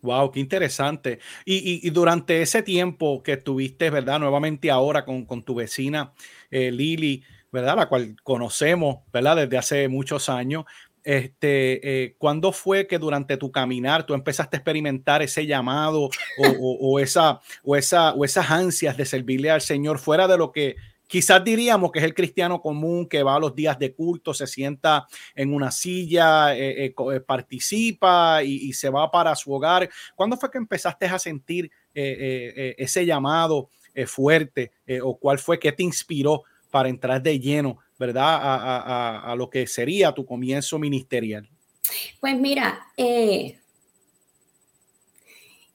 Wow, 0.00 0.32
qué 0.32 0.40
interesante. 0.40 1.20
Y, 1.44 1.86
y, 1.86 1.90
durante 1.90 2.42
ese 2.42 2.62
tiempo 2.62 3.22
que 3.22 3.34
estuviste, 3.34 3.88
¿verdad? 3.88 4.18
Nuevamente 4.18 4.68
ahora 4.68 5.04
con, 5.04 5.24
con 5.26 5.44
tu 5.44 5.54
vecina 5.54 6.12
eh, 6.50 6.72
Lili, 6.72 7.22
¿verdad? 7.52 7.76
La 7.76 7.88
cual 7.88 8.16
conocemos, 8.24 8.98
¿verdad? 9.12 9.36
Desde 9.36 9.58
hace 9.58 9.88
muchos 9.88 10.28
años. 10.28 10.64
Este, 11.04 12.04
eh, 12.04 12.14
¿Cuándo 12.16 12.52
fue 12.52 12.86
que 12.86 12.98
durante 12.98 13.36
tu 13.36 13.50
caminar 13.50 14.06
tú 14.06 14.14
empezaste 14.14 14.56
a 14.56 14.58
experimentar 14.58 15.20
ese 15.20 15.46
llamado 15.46 16.10
o, 16.38 17.00
esa, 17.00 17.40
o, 17.64 17.76
esa, 17.76 18.12
o 18.14 18.24
esas 18.24 18.50
ansias 18.50 18.96
de 18.96 19.04
servirle 19.04 19.50
al 19.50 19.60
Señor 19.60 19.98
fuera 19.98 20.28
de 20.28 20.38
lo 20.38 20.52
que 20.52 20.76
quizás 21.08 21.42
diríamos 21.42 21.90
que 21.90 21.98
es 21.98 22.04
el 22.04 22.14
cristiano 22.14 22.62
común 22.62 23.08
que 23.08 23.24
va 23.24 23.34
a 23.34 23.40
los 23.40 23.54
días 23.54 23.78
de 23.78 23.92
culto, 23.94 24.32
se 24.32 24.46
sienta 24.46 25.06
en 25.34 25.52
una 25.52 25.72
silla, 25.72 26.56
eh, 26.56 26.86
eh, 26.86 26.94
eh 26.96 27.20
participa 27.20 28.42
y, 28.44 28.68
y, 28.68 28.72
se 28.72 28.88
va 28.88 29.10
para 29.10 29.34
su 29.34 29.52
hogar? 29.52 29.90
¿Cuándo 30.14 30.36
fue 30.36 30.50
que 30.50 30.58
empezaste 30.58 31.06
a 31.06 31.18
sentir 31.18 31.70
ese 31.94 33.04
llamado 33.04 33.68
fuerte 34.06 34.72
o 35.02 35.18
cuál 35.18 35.38
fue 35.38 35.58
que 35.58 35.72
te 35.72 35.82
inspiró 35.82 36.44
para 36.70 36.88
entrar 36.88 37.20
de 37.20 37.38
lleno 37.38 37.78
¿verdad? 38.02 38.34
A, 38.34 38.54
a, 38.56 39.32
a, 39.32 39.36
lo 39.36 39.48
que 39.48 39.64
sería 39.64 40.10
tu 40.10 40.26
comienzo 40.26 40.76
ministerial? 40.76 41.48
Pues 42.20 42.36
mira, 42.36 42.88
eh, 42.96 43.60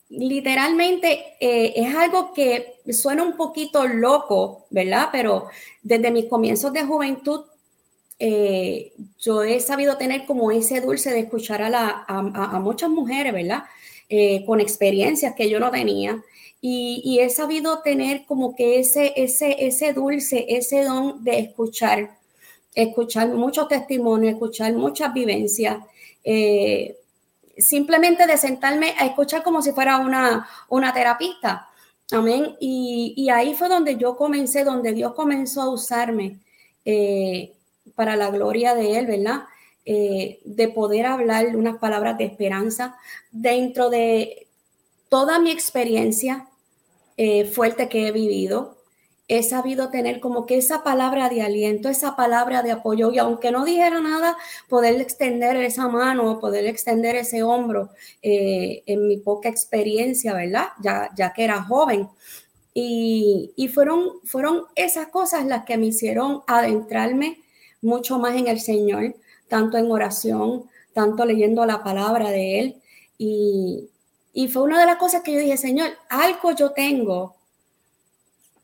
literalmente 0.09 1.37
eh, 1.39 1.71
es 1.73 1.95
algo 1.95 2.33
que 2.33 2.81
suena 2.91 3.23
un 3.23 3.37
poquito 3.37 3.87
loco, 3.87 4.67
¿verdad? 4.71 5.07
Pero 5.09 5.47
desde 5.81 6.11
mis 6.11 6.25
comienzos 6.25 6.73
de 6.73 6.83
juventud, 6.83 7.45
eh, 8.19 8.91
yo 9.19 9.43
he 9.43 9.61
sabido 9.61 9.95
tener 9.95 10.25
como 10.25 10.51
ese 10.51 10.81
dulce 10.81 11.11
de 11.11 11.19
escuchar 11.19 11.61
a, 11.61 11.69
la, 11.69 12.03
a 12.09 12.59
muchas 12.59 12.89
mujeres, 12.89 13.31
¿verdad? 13.31 13.63
Eh, 14.09 14.45
con 14.45 14.61
experiencias 14.61 15.35
que 15.35 15.49
yo 15.49 15.59
no 15.59 15.69
tenía. 15.69 16.23
Y, 16.61 17.19
he 17.21 17.29
sabido 17.29 17.81
tener 17.81 18.25
como 18.25 18.55
que 18.55 18.79
ese, 18.79 19.13
ese, 19.15 19.67
ese 19.67 19.93
dulce, 19.93 20.45
ese 20.49 20.83
don 20.83 21.23
de 21.23 21.39
escuchar 21.39 22.17
escuchar 22.77 23.29
muchos 23.29 23.67
testimonios, 23.67 24.33
escuchar 24.33 24.71
muchas 24.73 25.11
vivencias, 25.11 25.77
eh, 26.23 26.95
simplemente 27.57 28.27
de 28.27 28.37
sentarme 28.37 28.93
a 28.99 29.07
escuchar 29.07 29.41
como 29.41 29.63
si 29.63 29.71
fuera 29.71 29.97
una, 29.97 30.47
una 30.69 30.93
terapista. 30.93 31.67
Amén. 32.11 32.55
Y, 32.59 33.15
y, 33.17 33.29
ahí 33.29 33.55
fue 33.55 33.67
donde 33.67 33.97
yo 33.97 34.15
comencé, 34.15 34.63
donde 34.63 34.93
Dios 34.93 35.13
comenzó 35.15 35.63
a 35.63 35.69
usarme 35.69 36.37
eh, 36.85 37.53
para 37.95 38.15
la 38.15 38.29
gloria 38.29 38.75
de 38.75 38.99
Él, 38.99 39.07
¿verdad? 39.07 39.45
Eh, 39.89 40.41
de 40.43 40.67
poder 40.67 41.05
hablar 41.05 41.55
unas 41.55 41.77
palabras 41.77 42.17
de 42.17 42.25
esperanza 42.25 42.97
dentro 43.31 43.89
de 43.89 44.49
toda 45.07 45.39
mi 45.39 45.49
experiencia 45.49 46.49
eh, 47.15 47.45
fuerte 47.45 47.87
que 47.87 48.05
he 48.05 48.11
vivido, 48.11 48.83
he 49.29 49.43
sabido 49.43 49.89
tener 49.89 50.19
como 50.19 50.45
que 50.45 50.57
esa 50.57 50.83
palabra 50.83 51.29
de 51.29 51.41
aliento, 51.41 51.87
esa 51.87 52.17
palabra 52.17 52.63
de 52.63 52.71
apoyo, 52.71 53.13
y 53.13 53.17
aunque 53.19 53.49
no 53.49 53.63
dijera 53.63 54.01
nada, 54.01 54.35
poder 54.67 54.99
extender 54.99 55.55
esa 55.55 55.87
mano, 55.87 56.37
poder 56.41 56.65
extender 56.65 57.15
ese 57.15 57.43
hombro 57.43 57.91
eh, 58.21 58.83
en 58.87 59.07
mi 59.07 59.15
poca 59.15 59.47
experiencia, 59.47 60.33
¿verdad? 60.33 60.67
Ya, 60.81 61.11
ya 61.15 61.31
que 61.31 61.45
era 61.45 61.63
joven. 61.63 62.09
Y, 62.73 63.53
y, 63.55 63.69
fueron, 63.69 64.19
fueron 64.25 64.65
esas 64.75 65.07
cosas 65.07 65.45
las 65.45 65.63
que 65.63 65.77
me 65.77 65.85
hicieron 65.85 66.41
adentrarme 66.45 67.41
mucho 67.81 68.19
más 68.19 68.35
en 68.35 68.47
el 68.47 68.59
Señor, 68.59 69.15
tanto 69.47 69.77
en 69.77 69.91
oración, 69.91 70.65
tanto 70.93 71.25
leyendo 71.25 71.65
la 71.65 71.83
palabra 71.83 72.29
de 72.29 72.59
Él. 72.59 72.81
Y, 73.17 73.89
y 74.33 74.47
fue 74.47 74.63
una 74.63 74.79
de 74.79 74.85
las 74.85 74.97
cosas 74.97 75.21
que 75.23 75.33
yo 75.33 75.39
dije, 75.39 75.57
Señor, 75.57 75.89
algo 76.09 76.51
yo 76.51 76.71
tengo 76.71 77.37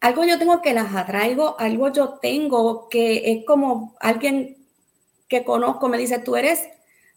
algo 0.03 0.25
yo 0.25 0.37
tengo 0.37 0.61
que 0.61 0.73
las 0.73 0.93
atraigo, 0.93 1.55
algo 1.59 1.89
yo 1.89 2.19
tengo 2.21 2.89
que 2.89 3.31
es 3.31 3.45
como 3.45 3.95
alguien 4.01 4.57
que 5.29 5.45
conozco 5.45 5.87
me 5.87 5.97
dice, 5.97 6.19
tú 6.19 6.35
eres, 6.35 6.61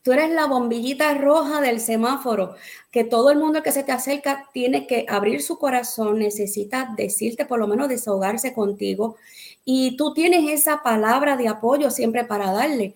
tú 0.03 0.13
eres 0.13 0.31
la 0.31 0.47
bombillita 0.47 1.13
roja 1.15 1.61
del 1.61 1.81
semáforo, 1.81 2.55
que 2.93 3.03
todo 3.03 3.31
el 3.31 3.39
mundo 3.39 3.65
que 3.65 3.73
se 3.73 3.83
te 3.83 3.91
acerca 3.91 4.49
tiene 4.53 4.87
que 4.87 5.05
abrir 5.09 5.43
su 5.43 5.59
corazón, 5.59 6.21
necesita 6.21 6.95
decirte 6.97 7.45
por 7.45 7.59
lo 7.59 7.67
menos 7.67 7.89
desahogarse 7.89 8.55
contigo 8.55 9.17
y 9.65 9.97
tú 9.97 10.15
tienes 10.15 10.49
esa 10.49 10.85
palabra 10.85 11.37
de 11.37 11.49
apoyo 11.49 11.91
siempre 11.91 12.25
para 12.25 12.53
darle. 12.53 12.95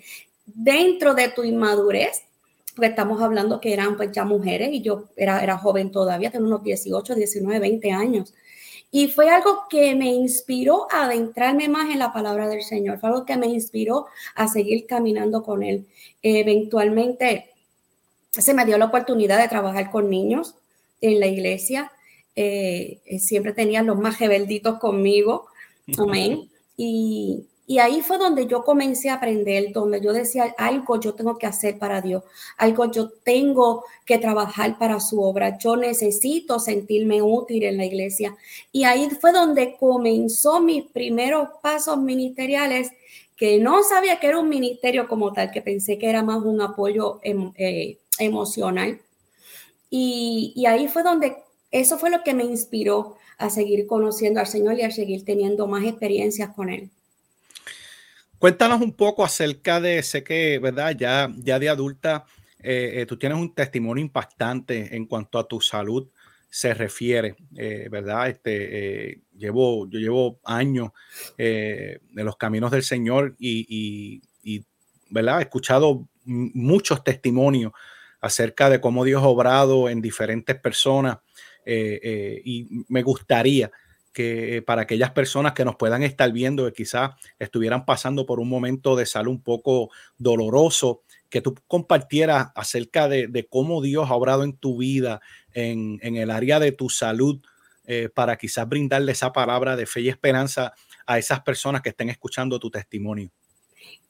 Dentro 0.55 1.15
de 1.15 1.29
tu 1.29 1.45
inmadurez, 1.45 2.23
porque 2.75 2.89
estamos 2.89 3.21
hablando 3.21 3.61
que 3.61 3.73
eran 3.73 3.97
pues 3.97 4.13
ya 4.13 4.25
mujeres 4.25 4.71
y 4.73 4.83
yo 4.83 5.05
era, 5.17 5.43
era 5.43 5.59
joven 5.59 5.91
todavía, 5.91 6.31
tengo 6.31 6.47
unos 6.47 6.63
18, 6.63 7.15
19, 7.15 7.59
20 7.59 7.93
años. 7.93 8.35
Y 8.93 9.09
fue 9.09 9.31
algo 9.31 9.65
que 9.69 9.95
me 9.95 10.13
inspiró 10.13 10.89
a 10.91 11.05
adentrarme 11.05 11.69
más 11.69 11.91
en 11.91 12.01
la 12.01 12.13
palabra 12.13 12.49
del 12.49 12.63
Señor, 12.63 12.99
fue 12.99 13.11
algo 13.11 13.25
que 13.25 13.37
me 13.37 13.47
inspiró 13.47 14.07
a 14.35 14.49
seguir 14.49 14.87
caminando 14.87 15.43
con 15.43 15.63
Él. 15.63 15.87
Eventualmente 16.23 17.51
se 18.31 18.55
me 18.55 18.65
dio 18.65 18.79
la 18.79 18.87
oportunidad 18.87 19.41
de 19.41 19.49
trabajar 19.49 19.91
con 19.91 20.11
niños 20.11 20.55
en 21.01 21.21
la 21.21 21.27
iglesia. 21.27 21.93
Eh, 22.37 23.01
siempre 23.19 23.53
tenía 23.53 23.83
los 23.83 23.99
más 23.99 24.19
rebelditos 24.19 24.79
conmigo. 24.79 25.47
Amén. 25.99 26.51
Y, 26.77 27.47
y 27.71 27.79
ahí 27.79 28.01
fue 28.03 28.19
donde 28.19 28.49
yo 28.49 28.65
comencé 28.65 29.11
a 29.11 29.15
aprender, 29.15 29.73
donde 29.73 30.01
yo 30.01 30.13
decía, 30.13 30.53
algo 30.59 30.99
yo 30.99 31.15
tengo 31.15 31.39
que 31.39 31.47
hacer 31.47 31.79
para 31.79 32.01
Dios, 32.01 32.25
algo 32.57 32.91
yo 32.91 33.11
tengo 33.11 33.85
que 34.05 34.19
trabajar 34.19 34.77
para 34.77 34.99
su 34.99 35.23
obra, 35.23 35.57
yo 35.57 35.77
necesito 35.77 36.59
sentirme 36.59 37.23
útil 37.23 37.63
en 37.63 37.77
la 37.77 37.85
iglesia. 37.85 38.37
Y 38.73 38.83
ahí 38.83 39.09
fue 39.11 39.31
donde 39.31 39.77
comenzó 39.79 40.61
mis 40.61 40.83
primeros 40.91 41.49
pasos 41.63 41.97
ministeriales, 41.99 42.91
que 43.37 43.61
no 43.61 43.85
sabía 43.85 44.19
que 44.19 44.27
era 44.27 44.41
un 44.41 44.49
ministerio 44.49 45.07
como 45.07 45.33
tal, 45.33 45.53
que 45.53 45.63
pensé 45.63 45.97
que 45.97 46.11
era 46.11 46.25
más 46.25 46.43
un 46.43 46.61
apoyo 46.61 47.21
em, 47.23 47.53
eh, 47.57 47.99
emocional. 48.19 49.01
Y, 49.89 50.53
y 50.57 50.67
ahí 50.67 50.89
fue 50.89 51.05
donde 51.05 51.37
eso 51.71 51.99
fue 51.99 52.11
lo 52.11 52.25
que 52.25 52.35
me 52.35 52.43
inspiró 52.43 53.15
a 53.39 53.49
seguir 53.49 53.87
conociendo 53.87 54.41
al 54.41 54.49
Señor 54.49 54.77
y 54.77 54.83
a 54.83 54.91
seguir 54.91 55.25
teniendo 55.25 55.69
más 55.69 55.85
experiencias 55.85 56.51
con 56.51 56.69
Él. 56.69 56.91
Cuéntanos 58.41 58.81
un 58.81 58.95
poco 58.95 59.23
acerca 59.23 59.83
de, 59.83 60.03
sé 60.03 60.25
que, 60.25 60.59
¿verdad? 60.59 60.97
Ya, 60.99 61.31
ya 61.37 61.59
de 61.59 61.69
adulta, 61.69 62.25
eh, 62.59 62.93
eh, 62.95 63.07
tú 63.07 63.19
tienes 63.19 63.37
un 63.37 63.55
testimonio 63.55 64.03
impactante 64.03 64.97
en 64.97 65.05
cuanto 65.05 65.39
a 65.39 65.47
tu 65.47 65.61
salud 65.61 66.09
se 66.49 66.73
refiere, 66.73 67.37
eh, 67.59 67.89
¿verdad? 67.91 68.31
Este, 68.31 69.21
llevo, 69.37 69.87
yo 69.91 70.01
llevo 70.01 70.41
años 70.43 70.89
en 71.37 72.01
los 72.15 72.39
caminos 72.39 72.71
del 72.71 72.83
Señor 72.83 73.37
y, 73.39 74.23
y, 74.43 74.65
¿verdad? 75.11 75.41
He 75.41 75.43
escuchado 75.43 76.09
muchos 76.25 77.05
testimonios 77.05 77.73
acerca 78.23 78.71
de 78.71 78.81
cómo 78.81 79.05
Dios 79.05 79.23
ha 79.23 79.29
obrado 79.29 79.91
en 79.91 80.01
diferentes 80.01 80.59
personas 80.59 81.19
y 81.67 82.85
me 82.89 83.03
gustaría 83.03 83.71
que 84.13 84.63
para 84.67 84.83
aquellas 84.83 85.11
personas 85.11 85.53
que 85.53 85.65
nos 85.65 85.77
puedan 85.77 86.03
estar 86.03 86.33
viendo, 86.33 86.67
que 86.67 86.73
quizás 86.73 87.13
estuvieran 87.39 87.85
pasando 87.85 88.27
por 88.27 88.41
un 88.41 88.49
momento 88.49 88.97
de 88.97 89.07
salud 89.07 89.33
un 89.33 89.43
poco 89.43 89.91
doloroso, 90.19 91.03
que 91.29 91.41
tú 91.41 91.55
compartieras 91.69 92.49
acerca 92.55 93.09
de, 93.09 93.47
cómo 93.49 93.81
Dios 93.81 94.11
ha 94.11 94.15
obrado 94.15 94.43
en 94.43 94.57
tu 94.57 94.79
vida, 94.79 95.21
en, 95.53 95.99
el 96.03 96.31
área 96.31 96.59
de 96.59 96.73
tu 96.73 96.89
salud, 96.89 97.41
eh, 97.87 98.09
para 98.13 98.37
quizás 98.37 98.69
brindarle 98.69 99.13
esa 99.13 99.33
palabra 99.33 99.77
de 99.77 99.87
fe 99.87 100.01
y 100.03 100.09
esperanza 100.09 100.75
a 101.07 101.19
esas 101.19 101.41
personas 101.41 101.83
que 101.83 101.91
estén 101.91 102.09
escuchando 102.09 102.59
tu 102.59 102.71
testimonio. 102.71 103.31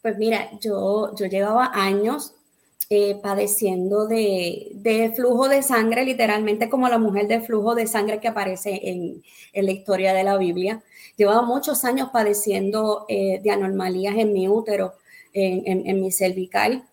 Pues 0.03 0.17
mira, 0.19 0.51
yo, 0.61 1.15
yo 1.15 1.27
llevaba 1.27 1.71
años 1.75 2.35
eh, 2.93 3.21
padeciendo 3.23 4.09
de, 4.09 5.13
flujo 5.15 5.49
de 5.49 5.63
sangre, 5.63 6.05
literalmente 6.05 6.69
como 6.69 6.89
la 6.89 6.99
mujer 6.99 7.29
de 7.29 7.41
flujo 7.41 7.77
de 7.77 7.87
sangre 7.87 8.19
que 8.19 8.27
aparece 8.27 8.81
en, 8.83 9.23
la 9.55 9.71
historia 9.71 10.13
de 10.13 10.25
la 10.25 10.37
Biblia. 10.37 10.83
Llevaba 11.17 11.43
muchos 11.43 11.85
años 11.85 12.09
padeciendo 12.13 13.07
eh, 13.09 13.39
de 13.45 13.51
anormalías 13.53 14.17
en 14.17 14.33
mi 14.33 14.49
útero, 14.49 14.95
en, 15.33 16.01
mi 16.01 16.11
cervical. 16.11 16.85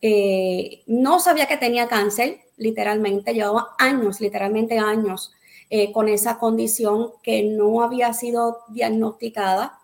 Eh, 0.00 0.84
no 0.86 1.20
sabía 1.20 1.46
que 1.46 1.58
tenía 1.58 1.86
cáncer, 1.86 2.40
literalmente, 2.56 3.34
llevaba 3.34 3.74
años, 3.78 4.22
literalmente 4.22 4.78
años, 4.78 5.34
con 5.92 6.08
esa 6.08 6.38
condición 6.38 7.10
que 7.22 7.42
no 7.42 7.82
había 7.82 8.14
sido 8.14 8.60
diagnosticada 8.68 9.78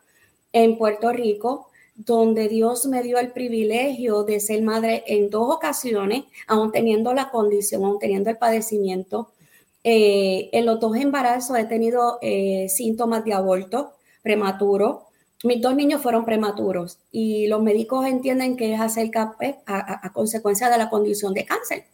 en 0.53 0.79
Puerto 0.79 1.13
Rico 1.13 1.68
donde 1.99 2.49
Dios 2.49 2.87
me 2.87 3.03
dio 3.03 3.19
el 3.19 3.33
privilegio 3.33 4.23
de 4.23 4.39
ser 4.39 4.63
madre 4.63 5.03
en 5.09 5.31
dos 5.31 5.53
ocasiones, 5.53 6.25
aún 6.47 6.71
teniendo 6.71 7.13
la 7.13 7.29
condición, 7.31 7.85
aún 7.85 7.99
teniendo 7.99 8.31
el 8.31 8.39
padecimiento. 8.39 9.33
Eh, 9.83 10.49
en 10.53 10.65
los 10.65 10.79
dos 10.79 10.97
embarazos 10.97 11.59
he 11.59 11.65
tenido 11.65 12.19
eh, 12.23 12.69
síntomas 12.69 13.25
de 13.25 13.33
aborto 13.33 13.95
prematuro. 14.23 15.09
Mis 15.43 15.61
dos 15.61 15.75
niños 15.75 16.01
fueron 16.01 16.25
prematuros 16.25 16.99
y 17.11 17.49
los 17.49 17.61
médicos 17.63 18.07
entienden 18.07 18.57
que 18.57 18.75
es 18.75 18.81
acerca 18.81 19.35
pues, 19.37 19.57
a, 19.67 20.07
a 20.07 20.13
consecuencia 20.13 20.71
de 20.71 20.79
la 20.79 20.91
condición 20.91 21.35
de 21.35 21.47
cáncer. 21.47 21.87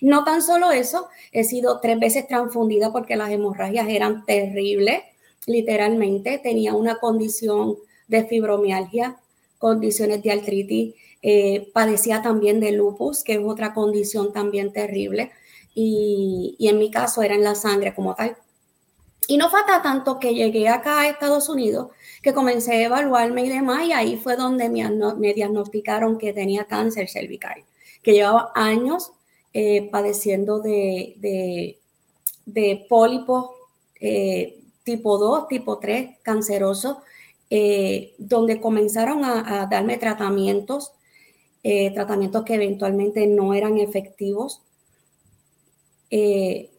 No 0.00 0.22
tan 0.22 0.40
solo 0.40 0.70
eso, 0.70 1.08
he 1.32 1.42
sido 1.42 1.80
tres 1.80 1.98
veces 1.98 2.28
transfundida 2.28 2.92
porque 2.92 3.16
las 3.16 3.30
hemorragias 3.30 3.88
eran 3.88 4.24
terribles, 4.24 5.00
literalmente. 5.46 6.38
Tenía 6.38 6.74
una 6.74 7.00
condición 7.00 7.76
de 8.06 8.24
fibromialgia 8.24 9.18
condiciones 9.58 10.22
de 10.22 10.32
artritis, 10.32 10.94
eh, 11.22 11.70
padecía 11.72 12.22
también 12.22 12.60
de 12.60 12.72
lupus, 12.72 13.24
que 13.24 13.34
es 13.34 13.40
otra 13.44 13.74
condición 13.74 14.32
también 14.32 14.72
terrible, 14.72 15.32
y, 15.74 16.56
en 16.60 16.78
mi 16.78 16.90
caso 16.90 17.22
era 17.22 17.34
en 17.34 17.44
la 17.44 17.54
sangre 17.54 17.94
como 17.94 18.14
tal. 18.14 18.36
Y 19.26 19.36
no 19.36 19.50
falta 19.50 19.82
tanto 19.82 20.18
que 20.18 20.34
llegué 20.34 20.68
acá 20.68 21.00
a 21.00 21.08
Estados 21.08 21.48
Unidos, 21.48 21.88
que 22.22 22.32
comencé 22.32 22.72
a 22.74 22.82
evaluarme 22.86 23.44
y 23.44 23.48
demás, 23.48 23.84
y 23.86 23.92
ahí 23.92 24.16
fue 24.16 24.36
donde 24.36 24.68
me, 24.70 25.34
diagnosticaron 25.34 26.18
que 26.18 26.32
tenía 26.32 26.64
cáncer 26.64 27.08
cervical, 27.08 27.64
que 28.02 28.12
llevaba 28.12 28.52
años 28.54 29.12
eh, 29.52 29.88
padeciendo 29.90 30.60
de, 30.60 31.14
de, 31.18 31.78
de 32.46 32.86
pólipos 32.88 33.50
eh, 34.00 34.60
tipo 34.84 35.18
2, 35.18 35.48
tipo 35.48 35.78
3, 35.78 36.18
canceroso, 36.22 37.02
eh, 37.50 38.14
donde 38.18 38.60
comenzaron 38.60 39.24
a, 39.24 39.66
darme 39.70 39.96
tratamientos, 39.96 40.92
eh, 41.62 41.90
tratamientos 41.94 42.44
que 42.44 42.54
eventualmente 42.54 43.26
no 43.26 43.54
eran 43.54 43.78
efectivos. 43.78 44.62
Eh, 46.10 46.70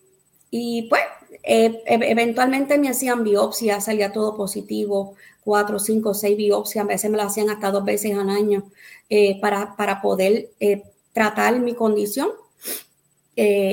y 0.51 0.84
pues 0.84 1.01
e, 1.43 1.84
eventualmente 1.88 2.77
me 2.77 2.89
hacían 2.89 3.23
biopsias, 3.23 3.86
salía 3.86 4.12
todo 4.12 4.38
positivo, 4.38 5.15
cuatro, 5.43 5.79
cinco, 5.79 6.13
seis 6.13 6.38
biopsias, 6.38 6.86
a 6.86 6.88
veces 6.88 7.10
me 7.10 7.17
lo 7.17 7.23
hacían 7.23 7.49
hasta 7.49 7.71
dos 7.71 7.84
veces 7.84 8.15
al 8.15 8.29
año 8.29 8.69
para, 9.41 9.75
para, 9.75 10.01
poder 10.01 10.51
tratar 11.13 11.60
mi 11.60 11.73
condición. 11.73 12.29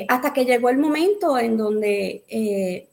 hasta 0.09 0.33
que 0.33 0.45
llegó 0.47 0.71
el 0.71 0.79
momento 0.79 1.39
en 1.39 1.57
donde 1.59 2.89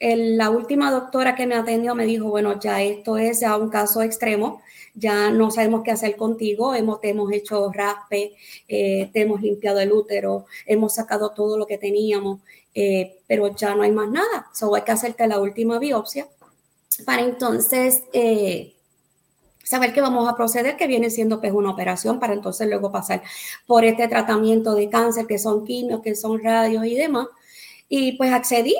la 0.00 0.50
última 0.50 0.90
doctora 0.90 1.34
que 1.34 1.46
me 1.46 1.54
atendió 1.54 1.94
me 1.94 2.04
dijo, 2.04 2.28
bueno, 2.28 2.60
ya 2.60 2.82
esto 2.82 3.16
es 3.16 3.40
ya 3.40 3.56
un 3.56 3.70
caso 3.70 4.02
extremo, 4.02 4.62
ya 4.94 5.30
no 5.30 5.50
sabemos 5.50 5.82
qué 5.82 5.90
hacer 5.90 6.16
contigo, 6.16 6.74
hemos, 6.74 7.00
te 7.00 7.10
hemos 7.10 7.32
hecho 7.32 7.70
raspe, 7.72 8.34
eh, 8.68 9.10
te 9.12 9.22
hemos 9.22 9.40
limpiado 9.40 9.80
el 9.80 9.92
útero, 9.92 10.46
hemos 10.66 10.94
sacado 10.94 11.30
todo 11.30 11.56
lo 11.58 11.66
que 11.66 11.78
teníamos, 11.78 12.40
eh, 12.74 13.20
pero 13.26 13.54
ya 13.54 13.74
no 13.74 13.82
hay 13.82 13.92
más 13.92 14.10
nada, 14.10 14.48
solo 14.52 14.74
hay 14.74 14.82
que 14.82 14.92
hacerte 14.92 15.26
la 15.26 15.40
última 15.40 15.78
biopsia 15.78 16.28
para 17.04 17.22
entonces 17.22 18.02
eh, 18.12 18.74
saber 19.62 19.92
que 19.92 20.00
vamos 20.00 20.28
a 20.28 20.36
proceder, 20.36 20.76
que 20.76 20.86
viene 20.86 21.10
siendo 21.10 21.40
pues 21.40 21.52
una 21.52 21.70
operación 21.70 22.20
para 22.20 22.32
entonces 22.32 22.68
luego 22.68 22.92
pasar 22.92 23.22
por 23.66 23.84
este 23.84 24.08
tratamiento 24.08 24.74
de 24.74 24.88
cáncer, 24.88 25.26
que 25.26 25.38
son 25.38 25.64
quimios, 25.64 26.00
que 26.02 26.14
son 26.14 26.42
radios 26.42 26.84
y 26.86 26.94
demás. 26.94 27.26
Y 27.88 28.12
pues 28.16 28.32
accedí, 28.32 28.76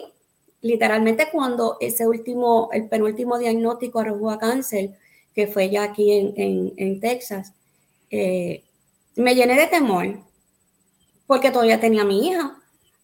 literalmente 0.61 1.29
cuando 1.31 1.77
ese 1.81 2.07
último, 2.07 2.69
el 2.73 2.89
penúltimo 2.89 3.39
diagnóstico 3.39 4.01
arrojó 4.01 4.31
a 4.31 4.39
cáncer, 4.39 4.91
que 5.35 5.47
fue 5.47 5.69
ya 5.71 5.83
aquí 5.83 6.33
en, 6.37 7.01
Texas, 7.01 7.53
eh, 8.11 8.65
me 9.17 9.35
llené 9.35 9.55
de 9.55 9.67
temor, 9.67 10.21
porque 11.27 11.51
todavía 11.51 11.81
tenía 11.81 12.03
a 12.03 12.07
mi 12.07 12.29
hija, 12.29 12.59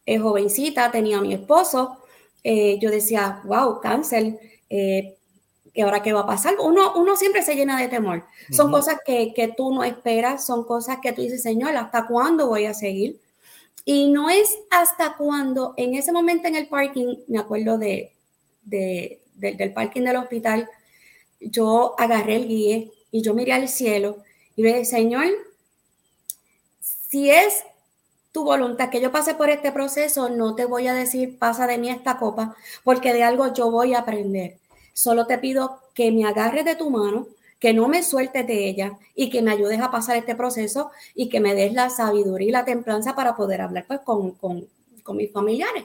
es 0.06 0.20
jovencita, 0.20 0.90
tenía 0.90 1.18
a 1.18 1.22
mi 1.22 1.34
esposo, 1.34 1.98
eh, 2.42 2.78
yo 2.80 2.90
decía, 2.90 3.40
wow, 3.44 3.80
cáncer, 3.80 4.38
eh, 4.70 5.16
¿y 5.74 5.80
ahora 5.80 6.02
qué 6.02 6.12
va 6.12 6.20
a 6.20 6.26
pasar? 6.26 6.54
Uno, 6.60 6.94
uno 6.96 7.16
siempre 7.16 7.42
se 7.42 7.54
llena 7.54 7.80
de 7.80 7.88
temor. 7.88 8.24
Son 8.50 8.70
cosas 8.70 8.98
que, 9.04 9.32
que, 9.34 9.48
tú 9.48 9.72
no 9.72 9.84
esperas, 9.84 10.44
son 10.44 10.64
cosas 10.64 10.98
que 11.02 11.12
tú 11.12 11.22
dices, 11.22 11.42
Señor, 11.42 11.76
¿hasta 11.76 12.06
cuándo 12.06 12.48
voy 12.48 12.66
a 12.66 12.74
seguir? 12.74 13.20
Y 13.84 14.10
no 14.10 14.30
es 14.30 14.58
hasta 14.70 15.16
cuando 15.16 15.74
en 15.76 15.94
ese 15.94 16.12
momento 16.12 16.48
en 16.48 16.54
el 16.54 16.68
parking, 16.68 17.16
me 17.26 17.38
acuerdo 17.38 17.78
de, 17.78 18.12
del 18.62 19.72
parking 19.72 20.02
del 20.02 20.16
hospital, 20.16 20.68
yo 21.40 21.94
agarré 21.98 22.36
el 22.36 22.48
guía 22.48 22.84
y 23.10 23.22
yo 23.22 23.34
miré 23.34 23.52
al 23.52 23.68
cielo 23.68 24.18
y 24.54 24.62
dije, 24.62 24.84
Señor, 24.84 25.26
si 26.80 27.30
es 27.30 27.64
tu 28.32 28.44
voluntad 28.44 28.88
que 28.88 29.00
yo 29.00 29.12
pase 29.12 29.34
por 29.34 29.50
este 29.50 29.72
proceso, 29.72 30.30
no 30.30 30.54
te 30.54 30.64
voy 30.64 30.86
a 30.86 30.94
decir 30.94 31.38
pasa 31.38 31.66
de 31.66 31.78
mí 31.78 31.90
esta 31.90 32.18
copa, 32.18 32.56
porque 32.84 33.12
de 33.12 33.22
algo 33.22 33.52
yo 33.52 33.70
voy 33.70 33.94
a 33.94 34.00
aprender. 34.00 34.58
Solo 34.94 35.26
te 35.26 35.38
pido 35.38 35.80
que 35.94 36.10
me 36.10 36.24
agarres 36.24 36.64
de 36.64 36.76
tu 36.76 36.90
mano, 36.90 37.26
que 37.62 37.72
no 37.72 37.86
me 37.86 38.02
sueltes 38.02 38.44
de 38.44 38.68
ella 38.68 38.98
y 39.14 39.30
que 39.30 39.40
me 39.40 39.52
ayudes 39.52 39.80
a 39.80 39.92
pasar 39.92 40.16
este 40.16 40.34
proceso 40.34 40.90
y 41.14 41.28
que 41.28 41.38
me 41.38 41.54
des 41.54 41.72
la 41.72 41.90
sabiduría 41.90 42.48
y 42.48 42.50
la 42.50 42.64
templanza 42.64 43.14
para 43.14 43.36
poder 43.36 43.60
hablar 43.60 43.84
pues 43.86 44.00
con, 44.00 44.32
con, 44.32 44.66
con 45.04 45.16
mis 45.16 45.30
familiares. 45.30 45.84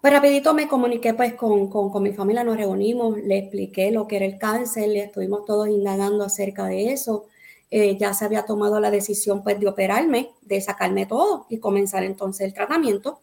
Pues 0.00 0.12
rapidito 0.12 0.54
me 0.54 0.66
comuniqué 0.66 1.14
pues 1.14 1.34
con, 1.34 1.70
con, 1.70 1.90
con, 1.90 2.02
mi 2.02 2.12
familia, 2.12 2.42
nos 2.42 2.56
reunimos, 2.56 3.16
le 3.16 3.38
expliqué 3.38 3.92
lo 3.92 4.08
que 4.08 4.16
era 4.16 4.24
el 4.24 4.38
cáncer, 4.38 4.88
le 4.88 5.04
estuvimos 5.04 5.44
todos 5.44 5.68
indagando 5.68 6.24
acerca 6.24 6.64
de 6.66 6.92
eso. 6.92 7.26
Eh, 7.70 7.96
ya 7.96 8.12
se 8.12 8.24
había 8.24 8.44
tomado 8.44 8.80
la 8.80 8.90
decisión 8.90 9.44
pues 9.44 9.60
de 9.60 9.68
operarme, 9.68 10.32
de 10.42 10.60
sacarme 10.60 11.06
todo 11.06 11.46
y 11.48 11.60
comenzar 11.60 12.02
entonces 12.02 12.44
el 12.44 12.54
tratamiento. 12.54 13.20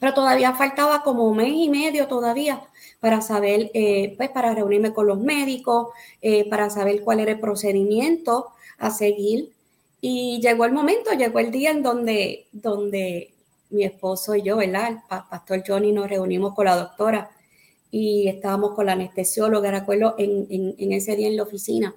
Pero 0.00 0.14
todavía 0.14 0.54
faltaba 0.54 1.02
como 1.02 1.28
un 1.28 1.36
mes 1.36 1.52
y 1.52 1.68
medio 1.68 2.08
todavía 2.08 2.62
para 3.04 3.20
saber, 3.20 3.70
eh, 3.74 4.14
pues 4.16 4.30
para 4.30 4.54
reunirme 4.54 4.94
con 4.94 5.06
los 5.06 5.20
médicos, 5.20 5.88
eh, 6.22 6.48
para 6.48 6.70
saber 6.70 7.02
cuál 7.02 7.20
era 7.20 7.32
el 7.32 7.38
procedimiento 7.38 8.46
a 8.78 8.90
seguir. 8.90 9.52
Y 10.00 10.40
llegó 10.40 10.64
el 10.64 10.72
momento, 10.72 11.12
llegó 11.12 11.38
el 11.38 11.50
día 11.50 11.70
en 11.72 11.82
donde, 11.82 12.46
donde 12.50 13.34
mi 13.68 13.84
esposo 13.84 14.34
y 14.34 14.40
yo, 14.40 14.56
¿verdad? 14.56 14.88
El 14.88 14.98
pastor 15.28 15.62
Johnny 15.66 15.92
nos 15.92 16.08
reunimos 16.08 16.54
con 16.54 16.64
la 16.64 16.76
doctora 16.76 17.30
y 17.90 18.26
estábamos 18.26 18.74
con 18.74 18.86
la 18.86 18.92
anestesióloga, 18.92 19.70
recuerdo, 19.70 20.14
en, 20.16 20.46
en, 20.48 20.74
en 20.78 20.92
ese 20.92 21.14
día 21.14 21.28
en 21.28 21.36
la 21.36 21.42
oficina, 21.42 21.94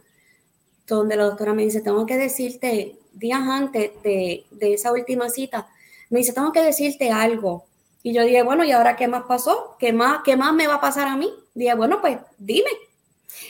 donde 0.87 1.15
la 1.15 1.23
doctora 1.23 1.53
me 1.53 1.63
dice, 1.63 1.79
tengo 1.79 2.05
que 2.05 2.17
decirte, 2.17 2.97
días 3.13 3.43
antes 3.47 3.91
de, 4.03 4.43
de 4.51 4.73
esa 4.73 4.91
última 4.91 5.29
cita, 5.29 5.69
me 6.09 6.19
dice, 6.19 6.33
tengo 6.33 6.51
que 6.51 6.63
decirte 6.63 7.11
algo 7.11 7.63
Y 8.07 8.13
yo 8.13 8.23
dije, 8.23 8.41
bueno, 8.41 8.63
¿y 8.63 8.71
ahora 8.71 8.95
qué 8.95 9.05
más 9.09 9.23
pasó? 9.23 9.75
¿Qué 9.77 9.91
más, 9.91 10.21
qué 10.23 10.37
más 10.37 10.53
me 10.53 10.65
va 10.65 10.75
a 10.75 10.79
pasar 10.79 11.09
a 11.09 11.17
mí? 11.17 11.29
Dije, 11.53 11.75
bueno, 11.75 11.99
pues 11.99 12.17
dime. 12.37 12.69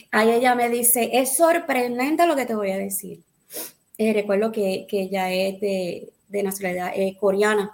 Ahí 0.09 0.31
ella 0.31 0.55
me 0.55 0.67
dice, 0.67 1.11
es 1.13 1.37
sorprendente 1.37 2.25
lo 2.25 2.35
que 2.35 2.47
te 2.47 2.55
voy 2.55 2.71
a 2.71 2.77
decir. 2.77 3.21
Eh, 3.99 4.13
recuerdo 4.13 4.51
que, 4.51 4.87
que, 4.89 5.03
ella 5.03 5.31
es 5.31 5.61
de, 5.61 6.11
de 6.27 6.41
nacionalidad 6.41 6.91
eh, 6.95 7.15
coreana. 7.19 7.71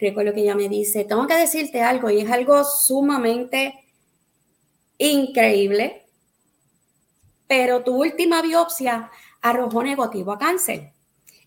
Recuerdo 0.00 0.32
que 0.32 0.40
ella 0.40 0.54
me 0.54 0.70
dice, 0.70 1.04
tengo 1.04 1.26
que 1.26 1.34
decirte 1.34 1.82
algo 1.82 2.08
y 2.08 2.20
es 2.20 2.30
algo 2.30 2.64
sumamente 2.64 3.74
increíble, 4.96 6.06
pero 7.46 7.84
tu 7.84 7.94
última 7.94 8.40
biopsia 8.40 9.10
arrojó 9.42 9.82
negativo 9.82 10.32
a 10.32 10.38
cáncer. 10.38 10.94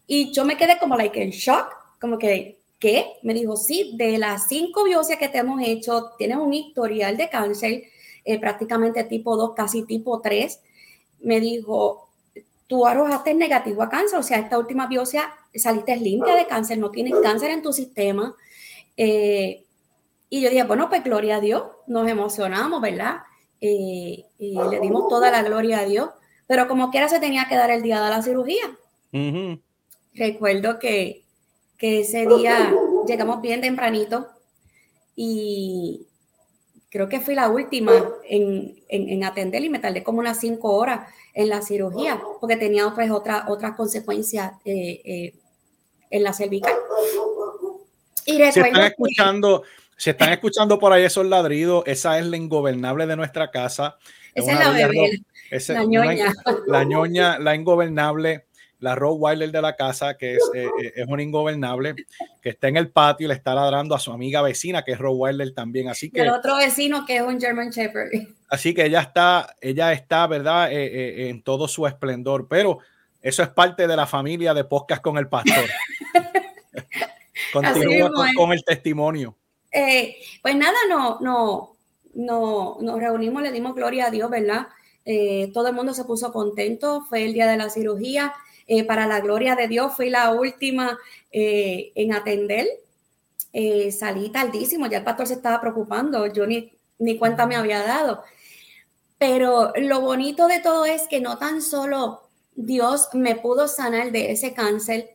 Y 0.05 0.31
yo 0.31 0.45
me 0.45 0.57
quedé 0.57 0.77
como 0.77 0.95
like 0.95 1.19
en 1.19 1.31
shock, 1.31 1.73
como 1.99 2.19
que, 2.19 2.59
¿qué? 2.85 3.17
Me 3.23 3.33
dijo, 3.33 3.57
sí, 3.57 3.95
de 3.97 4.19
las 4.19 4.47
cinco 4.47 4.83
biopsias 4.83 5.17
que 5.17 5.27
te 5.27 5.39
hemos 5.39 5.59
hecho, 5.63 6.11
tienes 6.19 6.37
un 6.37 6.53
historial 6.53 7.17
de 7.17 7.29
cáncer, 7.29 7.85
eh, 8.23 8.39
prácticamente 8.39 9.03
tipo 9.05 9.35
2, 9.35 9.55
casi 9.55 9.81
tipo 9.87 10.21
3. 10.21 10.61
Me 11.21 11.39
dijo, 11.39 12.09
tú 12.67 12.85
arrojaste 12.85 13.33
negativo 13.33 13.81
a 13.81 13.89
cáncer, 13.89 14.19
o 14.19 14.21
sea, 14.21 14.37
esta 14.37 14.59
última 14.59 14.85
biopsia 14.85 15.33
saliste 15.55 15.97
limpia 15.97 16.35
de 16.35 16.45
cáncer, 16.45 16.77
no 16.77 16.91
tienes 16.91 17.15
cáncer 17.23 17.49
en 17.49 17.63
tu 17.63 17.73
sistema. 17.73 18.35
Eh, 18.95 19.63
y 20.29 20.41
yo 20.41 20.51
dije, 20.51 20.63
bueno, 20.65 20.87
pues 20.87 21.03
gloria 21.03 21.37
a 21.37 21.41
Dios, 21.41 21.63
nos 21.87 22.07
emocionamos, 22.07 22.81
¿verdad? 22.81 23.21
Eh, 23.61 24.25
y 24.37 24.59
le 24.69 24.79
dimos 24.79 25.07
toda 25.09 25.31
la 25.31 25.41
gloria 25.41 25.79
a 25.79 25.85
Dios, 25.85 26.11
pero 26.45 26.67
como 26.67 26.91
quiera 26.91 27.09
se 27.09 27.19
tenía 27.19 27.47
que 27.49 27.55
dar 27.55 27.71
el 27.71 27.81
día 27.81 28.03
de 28.03 28.11
la 28.11 28.21
cirugía. 28.21 28.77
Recuerdo 30.13 30.77
que, 30.77 31.24
que 31.77 32.01
ese 32.01 32.25
día 32.25 32.73
llegamos 33.07 33.41
bien 33.41 33.61
tempranito 33.61 34.27
y 35.15 36.07
creo 36.89 37.09
que 37.09 37.19
fui 37.19 37.35
la 37.35 37.49
última 37.49 37.91
en, 38.23 38.75
en, 38.87 39.23
atender 39.23 39.63
y 39.63 39.69
me 39.69 39.79
tardé 39.79 40.03
como 40.03 40.19
unas 40.19 40.39
cinco 40.39 40.75
horas 40.75 41.09
en 41.33 41.49
la 41.49 41.61
cirugía 41.61 42.21
porque 42.39 42.55
tenía 42.55 42.87
otras, 42.87 43.11
otras, 43.11 43.43
otras 43.49 43.75
consecuencias 43.75 44.53
eh, 44.63 45.01
eh, 45.03 45.33
en 46.09 46.23
la 46.23 46.33
cervical. 46.33 46.73
Y 48.25 48.37
se 48.37 48.61
están 48.61 48.85
escuchando, 48.85 49.63
se 49.97 50.11
están 50.11 50.31
escuchando 50.31 50.79
por 50.79 50.93
ahí 50.93 51.03
esos 51.03 51.25
ladridos, 51.25 51.83
esa 51.85 52.17
es 52.17 52.25
la 52.25 52.37
ingobernable 52.37 53.05
de 53.05 53.15
nuestra 53.15 53.51
casa. 53.51 53.97
Esa 54.33 54.53
es 54.53 54.59
la 54.59 54.71
bebé, 54.71 55.21
la 55.67 55.83
ñoña. 55.83 56.33
la 56.67 56.83
ñoña, 56.83 57.39
la 57.39 57.55
ingobernable 57.55 58.44
la 58.85 58.95
Wilder 58.95 59.51
de 59.51 59.61
la 59.61 59.75
casa, 59.75 60.15
que 60.15 60.35
es, 60.35 60.51
eh, 60.53 60.69
eh, 60.81 60.93
es 60.95 61.07
un 61.07 61.19
ingobernable, 61.19 61.95
que 62.41 62.49
está 62.49 62.67
en 62.67 62.77
el 62.77 62.91
patio 62.91 63.25
y 63.25 63.27
le 63.29 63.33
está 63.33 63.55
ladrando 63.55 63.95
a 63.95 63.99
su 63.99 64.11
amiga 64.11 64.43
vecina, 64.43 64.83
que 64.83 64.91
es 64.91 64.99
Wilder 65.01 65.53
también. 65.53 65.89
Así 65.89 66.11
que. 66.11 66.21
El 66.21 66.29
otro 66.29 66.57
vecino, 66.57 67.03
que 67.05 67.17
es 67.17 67.21
un 67.23 67.39
German 67.39 67.71
Shepherd. 67.71 68.11
Así 68.49 68.75
que 68.75 68.85
ella 68.85 69.01
está, 69.01 69.55
ella 69.59 69.91
está, 69.91 70.27
¿verdad?, 70.27 70.71
eh, 70.71 71.29
en 71.29 71.41
todo 71.41 71.67
su 71.67 71.87
esplendor. 71.87 72.47
Pero 72.47 72.77
eso 73.21 73.41
es 73.41 73.49
parte 73.49 73.87
de 73.87 73.95
la 73.95 74.05
familia 74.05 74.53
de 74.53 74.63
podcast 74.63 75.01
con 75.01 75.17
el 75.17 75.27
pastor. 75.27 75.65
Continúa 77.51 78.11
con, 78.35 78.53
el 78.53 78.63
testimonio. 78.63 79.35
pues 80.41 80.55
nada, 80.55 80.77
no, 80.87 81.19
no, 81.21 81.75
no, 82.13 82.77
nos 82.81 82.99
reunimos, 82.99 83.41
le 83.41 83.51
dimos 83.51 83.73
gloria 83.73 84.05
a 84.07 84.11
Dios, 84.11 84.29
¿verdad? 84.29 84.67
Todo 85.53 85.67
el 85.67 85.75
mundo 85.75 85.93
se 85.93 86.03
puso 86.03 86.33
contento, 86.33 87.05
fue 87.07 87.25
el 87.25 87.33
día 87.33 87.47
de 87.47 87.57
la 87.57 87.69
cirugía, 87.69 88.33
eh, 88.67 88.83
para 88.83 89.05
la 89.05 89.19
gloria 89.19 89.55
de 89.55 89.67
Dios, 89.67 89.93
fui 89.95 90.09
la 90.09 90.31
última 90.31 90.97
eh, 91.31 91.91
en 91.95 92.13
atender. 92.13 92.67
Eh, 93.53 93.91
salí 93.91 94.29
tardísimo, 94.29 94.87
ya 94.87 94.97
el 94.97 95.03
pastor 95.03 95.27
se 95.27 95.35
estaba 95.35 95.61
preocupando, 95.61 96.25
yo 96.27 96.47
ni, 96.47 96.71
ni 96.97 97.17
cuenta 97.17 97.45
me 97.45 97.55
había 97.55 97.83
dado. 97.83 98.23
Pero 99.17 99.71
lo 99.77 100.01
bonito 100.01 100.47
de 100.47 100.59
todo 100.59 100.85
es 100.85 101.03
que 101.07 101.21
no 101.21 101.37
tan 101.37 101.61
solo 101.61 102.23
Dios 102.55 103.09
me 103.13 103.35
pudo 103.35 103.67
sanar 103.67 104.11
de 104.11 104.31
ese 104.31 104.53
cáncer, 104.53 105.11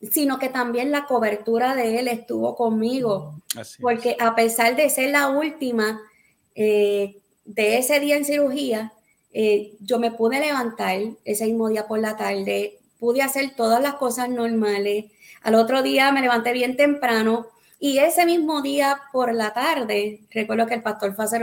sino 0.00 0.38
que 0.38 0.48
también 0.48 0.90
la 0.90 1.06
cobertura 1.06 1.74
de 1.74 2.00
Él 2.00 2.08
estuvo 2.08 2.56
conmigo. 2.56 3.34
porque 3.80 4.16
a 4.18 4.34
pesar 4.34 4.76
de 4.76 4.90
ser 4.90 5.10
la 5.10 5.28
última 5.28 6.00
de 7.48 7.78
ese 7.78 7.98
día 7.98 8.16
en 8.16 8.26
cirugía, 8.26 8.92
eh, 9.32 9.74
yo 9.80 9.98
me 9.98 10.10
pude 10.10 10.38
levantar 10.38 10.98
ese 11.24 11.46
mismo 11.46 11.68
día 11.68 11.86
por 11.86 11.98
la 11.98 12.16
tarde, 12.16 12.78
pude 12.98 13.22
hacer 13.22 13.54
todas 13.56 13.82
las 13.82 13.94
cosas 13.94 14.28
normales. 14.28 15.06
Al 15.42 15.54
otro 15.54 15.82
día 15.82 16.12
me 16.12 16.20
levanté 16.20 16.52
bien 16.52 16.76
temprano 16.76 17.46
y 17.80 17.98
ese 17.98 18.26
mismo 18.26 18.60
día 18.60 19.00
por 19.12 19.34
la 19.34 19.54
tarde, 19.54 20.20
recuerdo 20.30 20.66
que 20.66 20.74
el 20.74 20.82
pastor 20.82 21.14
fue 21.14 21.24
a 21.24 21.26
hacer 21.26 21.42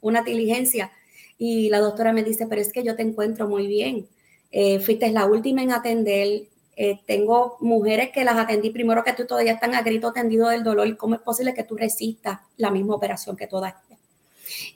una 0.00 0.22
diligencia 0.22 0.92
y 1.38 1.70
la 1.70 1.78
doctora 1.78 2.12
me 2.12 2.22
dice, 2.22 2.46
pero 2.46 2.60
es 2.60 2.72
que 2.72 2.84
yo 2.84 2.94
te 2.94 3.02
encuentro 3.02 3.48
muy 3.48 3.66
bien. 3.66 4.08
Eh, 4.50 4.78
fuiste 4.80 5.10
la 5.10 5.24
última 5.24 5.62
en 5.62 5.72
atender. 5.72 6.42
Eh, 6.76 7.00
tengo 7.06 7.56
mujeres 7.60 8.10
que 8.10 8.24
las 8.24 8.36
atendí 8.36 8.70
primero 8.70 9.02
que 9.02 9.14
tú 9.14 9.26
todavía 9.26 9.52
están 9.52 9.74
a 9.74 9.82
grito 9.82 10.12
tendido 10.12 10.48
del 10.48 10.64
dolor. 10.64 10.96
¿Cómo 10.98 11.14
es 11.14 11.22
posible 11.22 11.54
que 11.54 11.64
tú 11.64 11.76
resistas 11.76 12.40
la 12.58 12.70
misma 12.70 12.94
operación 12.96 13.36
que 13.36 13.46
todas 13.46 13.74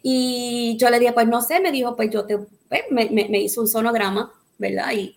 y 0.03 0.77
yo 0.79 0.91
le 0.91 0.99
dije, 0.99 1.13
pues 1.13 1.27
no 1.27 1.43
sé, 1.43 1.61
me 1.61 1.73
dijo, 1.73 1.97
pues 1.97 2.11
yo 2.11 2.25
te, 2.27 2.39
pues, 2.39 2.83
me, 2.91 3.09
me, 3.11 3.41
hizo 3.41 3.61
un 3.61 3.69
sonograma, 3.69 4.33
¿verdad? 4.59 4.93
Y, 4.93 5.17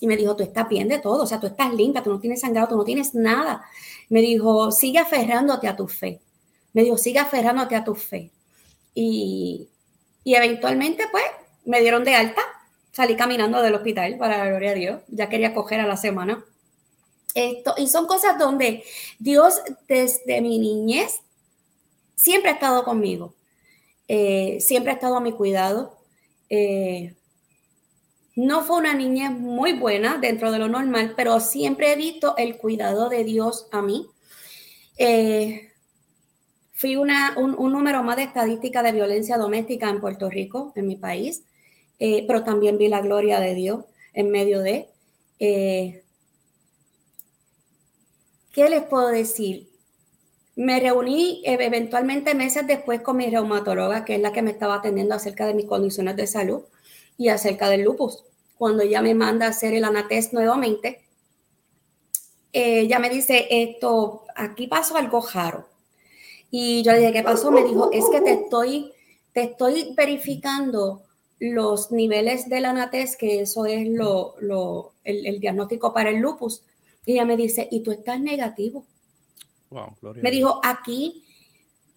y, 0.00 0.06
me 0.06 0.16
dijo, 0.16 0.36
tú 0.36 0.42
estás 0.42 0.68
bien 0.68 0.88
de 0.88 0.98
todo, 0.98 1.24
o 1.24 1.26
sea, 1.26 1.40
tú 1.40 1.46
estás 1.46 1.72
limpia, 1.72 2.02
tú 2.02 2.10
no 2.10 2.20
tienes 2.20 2.40
sangrado, 2.40 2.68
tú 2.68 2.76
no 2.76 2.84
tienes 2.84 3.14
nada. 3.14 3.64
Me 4.08 4.20
dijo, 4.20 4.70
sigue 4.72 4.98
aferrándote 4.98 5.68
a 5.68 5.76
tu 5.76 5.88
fe. 5.88 6.20
Me 6.72 6.82
dijo, 6.82 6.96
sigue 6.96 7.18
aferrándote 7.18 7.76
a 7.76 7.84
tu 7.84 7.94
fe. 7.94 8.30
Y, 8.94 9.68
y 10.24 10.34
eventualmente, 10.34 11.04
pues, 11.10 11.24
me 11.64 11.80
dieron 11.80 12.04
de 12.04 12.14
alta, 12.14 12.42
salí 12.92 13.16
caminando 13.16 13.60
del 13.62 13.74
hospital, 13.74 14.16
para 14.18 14.38
la 14.38 14.46
gloria 14.46 14.70
a 14.70 14.74
Dios, 14.74 15.02
ya 15.08 15.28
quería 15.28 15.54
coger 15.54 15.80
a 15.80 15.86
la 15.86 15.96
semana. 15.96 16.44
Esto, 17.34 17.74
y 17.76 17.88
son 17.88 18.06
cosas 18.06 18.38
donde 18.38 18.82
Dios 19.18 19.60
desde 19.86 20.40
mi 20.40 20.58
niñez 20.58 21.20
siempre 22.16 22.50
ha 22.50 22.54
estado 22.54 22.84
conmigo. 22.84 23.34
Eh, 24.08 24.58
siempre 24.60 24.90
ha 24.90 24.94
estado 24.94 25.16
a 25.16 25.20
mi 25.20 25.32
cuidado. 25.32 25.98
Eh, 26.48 27.14
no 28.34 28.64
fue 28.64 28.78
una 28.78 28.94
niñez 28.94 29.30
muy 29.32 29.74
buena 29.74 30.16
dentro 30.18 30.50
de 30.50 30.58
lo 30.58 30.68
normal, 30.68 31.12
pero 31.16 31.38
siempre 31.40 31.92
he 31.92 31.96
visto 31.96 32.34
el 32.38 32.56
cuidado 32.56 33.10
de 33.10 33.24
Dios 33.24 33.68
a 33.70 33.82
mí. 33.82 34.06
Eh, 34.96 35.72
fui 36.72 36.96
una, 36.96 37.36
un, 37.36 37.72
número 37.72 38.02
más 38.02 38.16
de 38.16 38.22
estadística 38.22 38.82
de 38.82 38.92
violencia 38.92 39.36
doméstica 39.36 39.90
en 39.90 40.00
Puerto 40.00 40.30
Rico, 40.30 40.72
en 40.76 40.86
mi 40.86 40.96
país, 40.96 41.44
pero 41.98 42.44
también 42.44 42.78
vi 42.78 42.88
la 42.88 43.00
gloria 43.00 43.40
de 43.40 43.54
Dios 43.54 43.84
en 44.14 44.30
medio 44.30 44.60
de. 44.60 44.88
¿Qué 45.38 46.02
les 48.70 48.82
puedo 48.84 49.08
decir? 49.08 49.67
Me 50.58 50.80
reuní 50.80 51.40
eh, 51.44 51.56
eventualmente 51.60 52.34
meses 52.34 52.66
después 52.66 53.00
con 53.00 53.16
mi 53.16 53.30
reumatóloga, 53.30 54.04
que 54.04 54.16
es 54.16 54.20
la 54.20 54.32
que 54.32 54.42
me 54.42 54.50
estaba 54.50 54.74
atendiendo 54.74 55.14
acerca 55.14 55.46
de 55.46 55.54
mis 55.54 55.66
condiciones 55.66 56.16
de 56.16 56.26
salud 56.26 56.62
y 57.16 57.28
acerca 57.28 57.68
del 57.68 57.82
lupus. 57.82 58.24
Cuando 58.56 58.82
ella 58.82 59.00
me 59.00 59.14
manda 59.14 59.46
a 59.46 59.50
hacer 59.50 59.72
el 59.74 59.84
anatest 59.84 60.32
nuevamente, 60.32 61.04
ella 62.52 62.98
me 62.98 63.08
dice, 63.08 63.46
esto, 63.48 64.24
aquí 64.34 64.66
pasó 64.66 64.96
algo 64.96 65.24
raro. 65.32 65.68
Y 66.50 66.82
yo 66.82 66.90
le 66.90 66.98
dije, 66.98 67.12
¿qué 67.12 67.22
pasó? 67.22 67.52
Me 67.52 67.62
dijo, 67.62 67.92
es 67.92 68.06
que 68.10 68.20
te 68.20 68.32
estoy, 68.32 68.90
te 69.32 69.42
estoy 69.42 69.94
verificando 69.96 71.04
los 71.38 71.92
niveles 71.92 72.48
del 72.48 72.64
anatest, 72.64 73.14
que 73.14 73.42
eso 73.42 73.64
es 73.64 73.86
lo, 73.88 74.34
lo 74.40 74.94
el, 75.04 75.24
el 75.24 75.38
diagnóstico 75.38 75.94
para 75.94 76.10
el 76.10 76.16
lupus. 76.16 76.64
Y 77.06 77.12
ella 77.12 77.24
me 77.24 77.36
dice, 77.36 77.68
¿y 77.70 77.84
tú 77.84 77.92
estás 77.92 78.18
negativo? 78.20 78.84
Me 80.20 80.30
dijo, 80.30 80.60
aquí, 80.62 81.24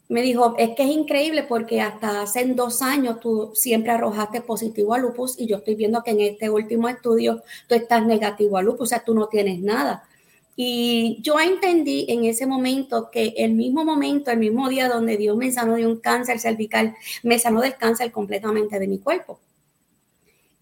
me 0.10 0.22
dijo, 0.22 0.56
es 0.58 0.72
que 0.76 0.84
es 0.84 0.90
increíble 0.90 1.44
porque 1.44 1.80
hasta 1.80 2.22
hace 2.22 2.46
dos 2.54 2.82
años 2.82 3.20
tú 3.22 3.52
siempre 3.56 3.92
arrojaste 3.92 4.42
positivo 4.42 4.94
a 4.94 4.98
lupus 4.98 5.40
y 5.40 5.48
yo 5.48 5.58
estoy 5.58 5.76
viendo 5.76 6.04
que 6.04 6.12
en 6.12 6.20
este 6.20 6.50
último 6.50 6.90
estudio 6.90 7.42
tú 7.68 7.76
estás 7.76 8.06
negativo 8.06 8.58
a 8.58 8.62
lupus, 8.62 8.82
o 8.82 8.86
sea, 8.88 9.04
tú 9.04 9.14
no 9.14 9.28
tienes 9.28 9.60
nada. 9.62 10.04
Y 10.56 11.20
yo 11.22 11.40
entendí 11.40 12.06
en 12.10 12.26
ese 12.26 12.46
momento 12.46 13.10
que 13.10 13.34
el 13.38 13.54
mismo 13.54 13.86
momento, 13.86 14.32
el 14.32 14.40
mismo 14.40 14.68
día 14.68 14.90
donde 14.90 15.16
Dios 15.16 15.38
me 15.38 15.52
sanó 15.52 15.76
de 15.76 15.88
un 15.88 16.00
cáncer 16.00 16.40
cervical, 16.40 16.94
me 17.24 17.40
sanó 17.40 17.62
del 17.62 17.78
cáncer 17.78 18.12
completamente 18.12 18.78
de 18.80 18.88
mi 18.88 19.00
cuerpo. 19.00 19.40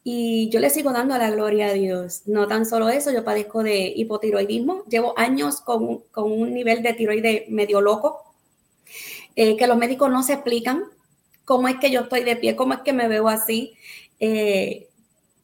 Y 0.03 0.49
yo 0.49 0.59
le 0.59 0.69
sigo 0.69 0.91
dando 0.91 1.17
la 1.17 1.29
gloria 1.29 1.67
a 1.67 1.73
Dios. 1.73 2.23
No 2.25 2.47
tan 2.47 2.65
solo 2.65 2.89
eso, 2.89 3.11
yo 3.11 3.23
padezco 3.23 3.63
de 3.63 3.93
hipotiroidismo. 3.95 4.83
Llevo 4.85 5.13
años 5.17 5.61
con, 5.61 5.99
con 6.11 6.31
un 6.31 6.53
nivel 6.53 6.81
de 6.81 6.93
tiroide 6.93 7.45
medio 7.49 7.81
loco, 7.81 8.23
eh, 9.35 9.55
que 9.57 9.67
los 9.67 9.77
médicos 9.77 10.09
no 10.09 10.23
se 10.23 10.33
explican 10.33 10.83
cómo 11.45 11.67
es 11.67 11.77
que 11.77 11.91
yo 11.91 12.01
estoy 12.01 12.23
de 12.23 12.35
pie, 12.37 12.55
cómo 12.55 12.73
es 12.73 12.79
que 12.81 12.93
me 12.93 13.07
veo 13.07 13.27
así. 13.27 13.73
Eh, 14.19 14.89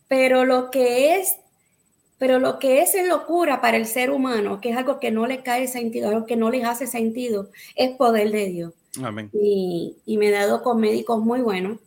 pero 0.08 0.46
lo 0.46 0.72
que 0.72 1.16
es 1.16 1.38
Pero 2.18 2.40
lo 2.40 2.60
que 2.60 2.82
es 2.82 2.96
locura 3.08 3.60
para 3.62 3.78
el 3.78 3.86
ser 3.86 4.10
humano, 4.10 4.62
que 4.62 4.70
es 4.70 4.78
algo 4.78 5.00
que 5.00 5.12
no 5.12 5.28
le 5.28 5.44
cae 5.44 5.68
sentido, 5.68 6.10
algo 6.10 6.26
que 6.26 6.38
no 6.38 6.50
les 6.50 6.64
hace 6.66 6.88
sentido, 6.88 7.52
es 7.76 7.92
poder 7.98 8.32
de 8.32 8.46
Dios. 8.48 8.74
Amén. 9.04 9.34
Y, 9.34 9.98
y 10.06 10.18
me 10.18 10.28
he 10.30 10.32
dado 10.32 10.64
con 10.64 10.80
médicos 10.80 11.20
muy 11.20 11.42
buenos, 11.42 11.80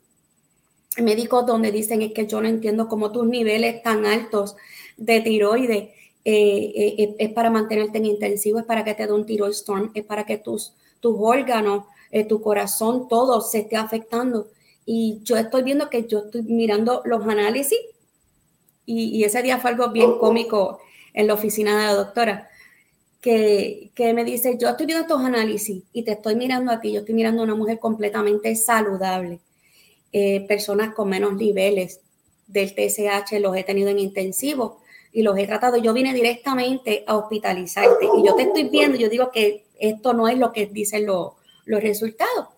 médicos 1.02 1.46
donde 1.46 1.72
dicen 1.72 2.02
es 2.02 2.12
que 2.12 2.26
yo 2.26 2.40
no 2.40 2.48
entiendo 2.48 2.88
cómo 2.88 3.12
tus 3.12 3.26
niveles 3.26 3.82
tan 3.82 4.06
altos 4.06 4.56
de 4.96 5.20
tiroides 5.20 5.88
eh, 6.24 6.94
eh, 6.98 7.16
es 7.18 7.32
para 7.32 7.48
mantenerte 7.48 7.98
en 7.98 8.04
intensivo, 8.06 8.58
es 8.58 8.64
para 8.66 8.84
que 8.84 8.94
te 8.94 9.06
dé 9.06 9.12
un 9.12 9.24
tiroid 9.24 9.52
storm, 9.52 9.90
es 9.94 10.04
para 10.04 10.26
que 10.26 10.37
tus, 10.37 10.74
tus 11.00 11.14
órganos, 11.18 11.84
eh, 12.11 12.24
tu 12.24 12.42
corazón, 12.42 13.08
todo 13.08 13.40
se 13.40 13.61
esté 13.61 13.76
afectando. 13.76 14.48
Y 14.84 15.20
yo 15.22 15.37
estoy 15.37 15.62
viendo 15.62 15.88
que 15.88 16.06
yo 16.06 16.20
estoy 16.20 16.42
mirando 16.42 17.02
los 17.04 17.26
análisis 17.26 17.78
y, 18.84 19.22
ese 19.22 19.42
día 19.42 19.58
fue 19.58 19.70
algo 19.70 19.90
bien 19.90 20.18
cómico 20.18 20.80
en 21.12 21.26
la 21.26 21.34
oficina 21.34 21.78
de 21.78 21.87
la 21.87 21.94
doctora, 21.94 22.48
que, 23.20 23.90
que, 23.94 24.14
me 24.14 24.24
dice, 24.24 24.56
yo 24.58 24.68
estoy 24.68 24.87
viendo 24.87 25.02
estos 25.02 25.20
análisis 25.20 25.82
y 25.92 26.04
te 26.04 26.12
estoy 26.12 26.37
mirando 26.37 26.72
a 26.72 26.80
ti, 26.80 26.92
yo 26.92 27.00
estoy 27.00 27.14
mirando 27.14 27.42
a 27.42 27.44
una 27.44 27.54
mujer 27.54 27.78
completamente 27.78 28.54
saludable, 28.54 29.40
eh, 30.12 30.47
personas 30.47 30.94
con 30.94 31.09
menos 31.09 31.35
niveles 31.35 32.01
del 32.47 32.71
TSH 32.71 33.38
los 33.40 33.57
he 33.57 33.64
tenido 33.64 33.90
en 33.90 33.99
intensivo 33.99 34.81
y 35.12 35.23
los 35.23 35.37
he 35.38 35.47
tratado. 35.47 35.77
Yo 35.77 35.92
vine 35.92 36.14
directamente 36.14 37.05
a 37.07 37.16
hospitalizarte 37.16 38.07
y 38.16 38.27
yo 38.27 38.35
te 38.35 38.42
estoy 38.42 38.68
viendo, 38.68 38.97
yo 38.97 39.09
digo 39.09 39.31
que 39.31 39.66
esto 39.79 40.12
no 40.14 40.29
es 40.29 40.38
lo 40.38 40.53
que 40.53 40.66
dicen 40.66 41.07
los 41.07 41.35
resultados. 41.66 42.49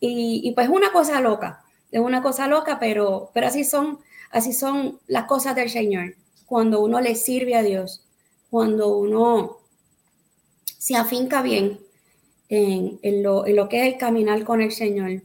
Y, 0.00 0.42
y 0.44 0.52
pues 0.52 0.68
es 0.68 0.72
una 0.72 0.92
cosa 0.92 1.20
loca, 1.20 1.64
es 1.90 2.00
una 2.00 2.22
cosa 2.22 2.46
loca, 2.46 2.78
pero, 2.78 3.30
pero 3.32 3.46
así 3.46 3.64
son 3.64 4.00
Así 4.34 4.52
son 4.52 4.98
las 5.06 5.26
cosas 5.26 5.54
del 5.54 5.70
Señor. 5.70 6.16
Cuando 6.46 6.82
uno 6.82 7.00
le 7.00 7.14
sirve 7.14 7.54
a 7.54 7.62
Dios, 7.62 8.04
cuando 8.50 8.96
uno 8.96 9.58
se 10.64 10.96
afinca 10.96 11.40
bien 11.40 11.78
en, 12.48 13.22
lo, 13.22 13.46
en 13.46 13.54
lo 13.54 13.68
que 13.68 13.86
es 13.86 13.92
el 13.92 13.96
caminar 13.96 14.42
con 14.42 14.60
el 14.60 14.72
Señor. 14.72 15.22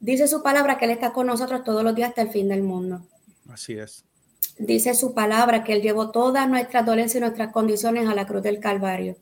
Dice 0.00 0.26
su 0.28 0.42
palabra 0.42 0.78
que 0.78 0.86
Él 0.86 0.92
está 0.92 1.12
con 1.12 1.26
nosotros 1.26 1.62
todos 1.62 1.84
los 1.84 1.94
días 1.94 2.08
hasta 2.08 2.22
el 2.22 2.30
fin 2.30 2.48
del 2.48 2.62
mundo. 2.62 3.02
Así 3.50 3.74
es. 3.74 4.04
Dice 4.58 4.94
su 4.94 5.12
palabra 5.12 5.62
que 5.62 5.74
Él 5.74 5.82
llevó 5.82 6.10
todas 6.10 6.48
nuestras 6.48 6.86
dolencias 6.86 7.16
y 7.16 7.20
nuestras 7.20 7.52
condiciones 7.52 8.08
a 8.08 8.14
la 8.14 8.26
cruz 8.26 8.42
del 8.42 8.60
Calvario. 8.60 9.16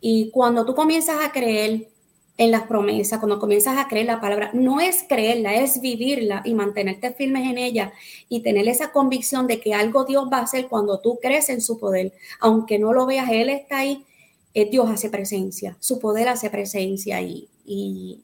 Y 0.00 0.30
cuando 0.30 0.64
tú 0.64 0.74
comienzas 0.74 1.24
a 1.24 1.32
creer 1.32 1.88
en 2.36 2.50
las 2.50 2.62
promesas, 2.62 3.18
cuando 3.18 3.38
comienzas 3.38 3.78
a 3.78 3.88
creer 3.88 4.06
la 4.06 4.20
palabra, 4.20 4.50
no 4.52 4.80
es 4.80 5.04
creerla, 5.08 5.54
es 5.54 5.80
vivirla 5.80 6.42
y 6.44 6.54
mantenerte 6.54 7.12
firmes 7.12 7.48
en 7.48 7.58
ella 7.58 7.92
y 8.28 8.40
tener 8.40 8.68
esa 8.68 8.92
convicción 8.92 9.46
de 9.46 9.60
que 9.60 9.74
algo 9.74 10.04
Dios 10.04 10.28
va 10.32 10.38
a 10.38 10.42
hacer 10.42 10.68
cuando 10.68 11.00
tú 11.00 11.18
crees 11.20 11.48
en 11.48 11.60
su 11.60 11.78
poder. 11.78 12.12
Aunque 12.40 12.78
no 12.78 12.92
lo 12.92 13.06
veas, 13.06 13.30
Él 13.30 13.48
está 13.48 13.78
ahí, 13.78 14.04
eh, 14.52 14.68
Dios 14.68 14.88
hace 14.90 15.10
presencia, 15.10 15.76
su 15.80 15.98
poder 15.98 16.28
hace 16.28 16.50
presencia 16.50 17.20
y, 17.20 17.48
y 17.64 18.20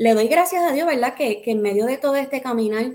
le 0.00 0.14
doy 0.14 0.28
gracias 0.28 0.64
a 0.64 0.72
Dios, 0.72 0.86
¿verdad? 0.86 1.12
Que, 1.12 1.42
en 1.44 1.60
medio 1.60 1.84
de 1.84 1.98
todo 1.98 2.16
este 2.16 2.40
caminar, 2.40 2.92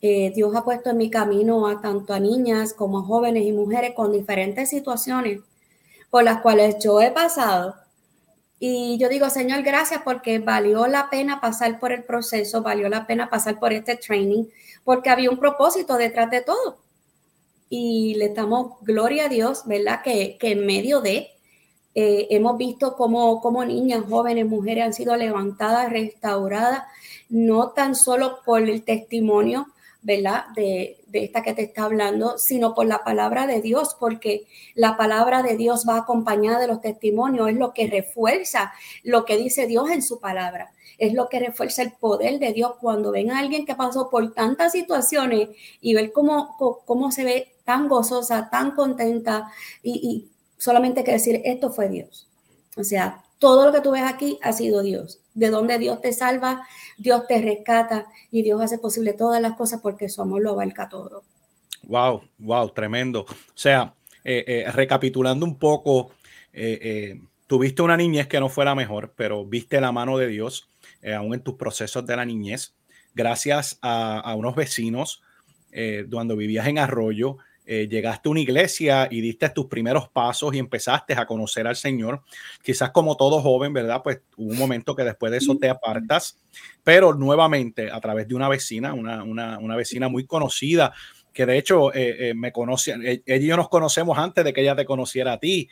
eh, 0.00 0.32
Dios 0.34 0.52
ha 0.56 0.64
puesto 0.64 0.90
en 0.90 0.96
mi 0.96 1.08
camino 1.08 1.68
a 1.68 1.80
tanto 1.80 2.12
a 2.12 2.18
niñas 2.18 2.74
como 2.74 2.98
a 2.98 3.02
jóvenes 3.02 3.44
y 3.46 3.52
mujeres 3.52 3.94
con 3.94 4.10
diferentes 4.10 4.70
situaciones 4.70 5.40
por 6.10 6.24
las 6.24 6.40
cuales 6.40 6.82
yo 6.82 7.00
he 7.00 7.12
pasado 7.12 7.76
y 8.58 8.98
yo 8.98 9.08
digo, 9.08 9.30
Señor, 9.30 9.62
gracias 9.62 10.02
porque 10.02 10.40
valió 10.40 10.88
la 10.88 11.10
pena 11.10 11.40
pasar 11.40 11.78
por 11.78 11.92
el 11.92 12.02
proceso, 12.02 12.60
valió 12.62 12.88
la 12.88 13.06
pena 13.06 13.30
pasar 13.30 13.60
por 13.60 13.72
este 13.72 13.94
training, 13.94 14.46
porque 14.82 15.10
había 15.10 15.30
un 15.30 15.38
propósito 15.38 15.96
detrás 15.96 16.28
de 16.28 16.40
todo. 16.40 16.78
Y 17.68 18.14
le 18.16 18.30
damos 18.30 18.80
gloria 18.80 19.26
a 19.26 19.28
Dios, 19.28 19.62
¿verdad? 19.64 20.02
Que, 20.02 20.38
en 20.40 20.66
medio 20.66 21.00
de, 21.00 21.33
eh, 21.94 22.26
hemos 22.30 22.56
visto 22.58 22.96
cómo, 22.96 23.40
cómo 23.40 23.64
niñas, 23.64 24.04
jóvenes, 24.08 24.46
mujeres 24.46 24.84
han 24.84 24.92
sido 24.94 25.16
levantadas, 25.16 25.90
restauradas, 25.90 26.84
no 27.28 27.70
tan 27.70 27.94
solo 27.94 28.40
por 28.44 28.62
el 28.62 28.84
testimonio 28.84 29.66
¿verdad? 30.04 30.44
De, 30.54 31.00
esta 31.12 31.42
que 31.42 31.54
te 31.54 31.62
está 31.62 31.84
hablando, 31.84 32.36
sino 32.38 32.74
por 32.74 32.86
la 32.86 33.04
palabra 33.04 33.46
de 33.46 33.62
Dios, 33.62 33.96
porque 33.98 34.46
la 34.74 34.96
palabra 34.96 35.42
de 35.42 35.56
Dios 35.56 35.86
va 35.88 35.98
acompañada 35.98 36.58
de 36.58 36.66
los 36.66 36.80
testimonios, 36.80 37.48
es 37.48 37.56
lo 37.56 37.72
que 37.72 37.86
refuerza 37.86 38.72
lo 39.04 39.24
que 39.24 39.36
dice 39.36 39.66
Dios 39.66 39.90
en 39.90 40.02
su 40.02 40.18
palabra, 40.20 40.72
es 40.98 41.14
lo 41.14 41.28
que 41.28 41.38
refuerza 41.38 41.82
el 41.82 41.92
poder 41.92 42.38
de 42.40 42.52
Dios 42.52 42.72
cuando 42.80 43.12
ven 43.12 43.30
a 43.30 43.38
alguien 43.38 43.64
que 43.64 43.76
pasó 43.76 44.10
por 44.10 44.34
tantas 44.34 44.72
situaciones 44.72 45.50
y 45.80 45.94
ver 45.94 46.12
cómo, 46.12 46.56
cómo 46.84 47.12
se 47.12 47.24
ve 47.24 47.54
tan 47.64 47.88
gozosa, 47.88 48.50
tan 48.50 48.72
contenta 48.72 49.50
y 49.82 50.28
solamente 50.64 51.04
que 51.04 51.12
decir, 51.12 51.42
esto 51.44 51.70
fue 51.70 51.90
Dios. 51.90 52.26
O 52.76 52.84
sea, 52.84 53.22
todo 53.38 53.66
lo 53.66 53.72
que 53.72 53.82
tú 53.82 53.90
ves 53.90 54.02
aquí 54.02 54.38
ha 54.40 54.54
sido 54.54 54.82
Dios. 54.82 55.20
De 55.34 55.50
donde 55.50 55.78
Dios 55.78 56.00
te 56.00 56.10
salva, 56.14 56.66
Dios 56.96 57.26
te 57.28 57.42
rescata 57.42 58.06
y 58.30 58.42
Dios 58.42 58.62
hace 58.62 58.78
posible 58.78 59.12
todas 59.12 59.42
las 59.42 59.56
cosas 59.56 59.80
porque 59.82 60.08
su 60.08 60.22
amor 60.22 60.40
lo 60.40 60.52
abarca 60.52 60.88
todo. 60.88 61.22
Wow, 61.82 62.22
wow, 62.38 62.70
tremendo. 62.70 63.26
O 63.28 63.52
sea, 63.54 63.92
eh, 64.24 64.42
eh, 64.46 64.72
recapitulando 64.72 65.44
un 65.44 65.58
poco, 65.58 66.12
eh, 66.54 67.20
tuviste 67.46 67.82
una 67.82 67.98
niñez 67.98 68.26
que 68.26 68.40
no 68.40 68.48
fue 68.48 68.64
la 68.64 68.74
mejor, 68.74 69.12
pero 69.14 69.44
viste 69.44 69.82
la 69.82 69.92
mano 69.92 70.16
de 70.16 70.28
Dios 70.28 70.70
aún 71.14 71.34
en 71.34 71.42
tus 71.42 71.56
procesos 71.56 72.06
de 72.06 72.16
la 72.16 72.24
niñez, 72.24 72.74
gracias 73.14 73.78
a, 73.82 74.20
a 74.20 74.34
unos 74.34 74.54
vecinos 74.54 75.20
cuando 76.10 76.34
vivías 76.34 76.66
en 76.66 76.78
Arroyo, 76.78 77.36
eh, 77.66 77.88
llegaste 77.88 78.28
a 78.28 78.30
una 78.30 78.40
iglesia 78.40 79.08
y 79.10 79.22
diste 79.22 79.48
tus 79.48 79.66
primeros 79.66 80.10
pasos 80.10 80.54
y 80.54 80.58
empezaste 80.58 81.14
a 81.14 81.24
conocer 81.24 81.66
al 81.66 81.76
Señor. 81.76 82.22
Quizás 82.62 82.90
como 82.90 83.16
todo 83.16 83.40
joven, 83.40 83.72
¿verdad? 83.72 84.02
Pues 84.04 84.20
hubo 84.36 84.50
un 84.50 84.58
momento 84.58 84.94
que 84.94 85.02
después 85.02 85.32
de 85.32 85.38
eso 85.38 85.56
te 85.56 85.70
apartas, 85.70 86.38
pero 86.82 87.14
nuevamente 87.14 87.90
a 87.90 88.00
través 88.00 88.28
de 88.28 88.34
una 88.34 88.50
vecina, 88.50 88.92
una, 88.92 89.22
una, 89.22 89.58
una 89.58 89.76
vecina 89.76 90.10
muy 90.10 90.26
conocida, 90.26 90.92
que 91.32 91.46
de 91.46 91.56
hecho 91.56 91.92
eh, 91.94 92.30
eh, 92.30 92.34
me 92.34 92.52
conoce, 92.52 93.22
ella 93.24 93.36
y 93.36 93.46
yo 93.46 93.56
nos 93.56 93.70
conocemos 93.70 94.18
antes 94.18 94.44
de 94.44 94.52
que 94.52 94.60
ella 94.60 94.76
te 94.76 94.84
conociera 94.84 95.32
a 95.32 95.40
ti. 95.40 95.68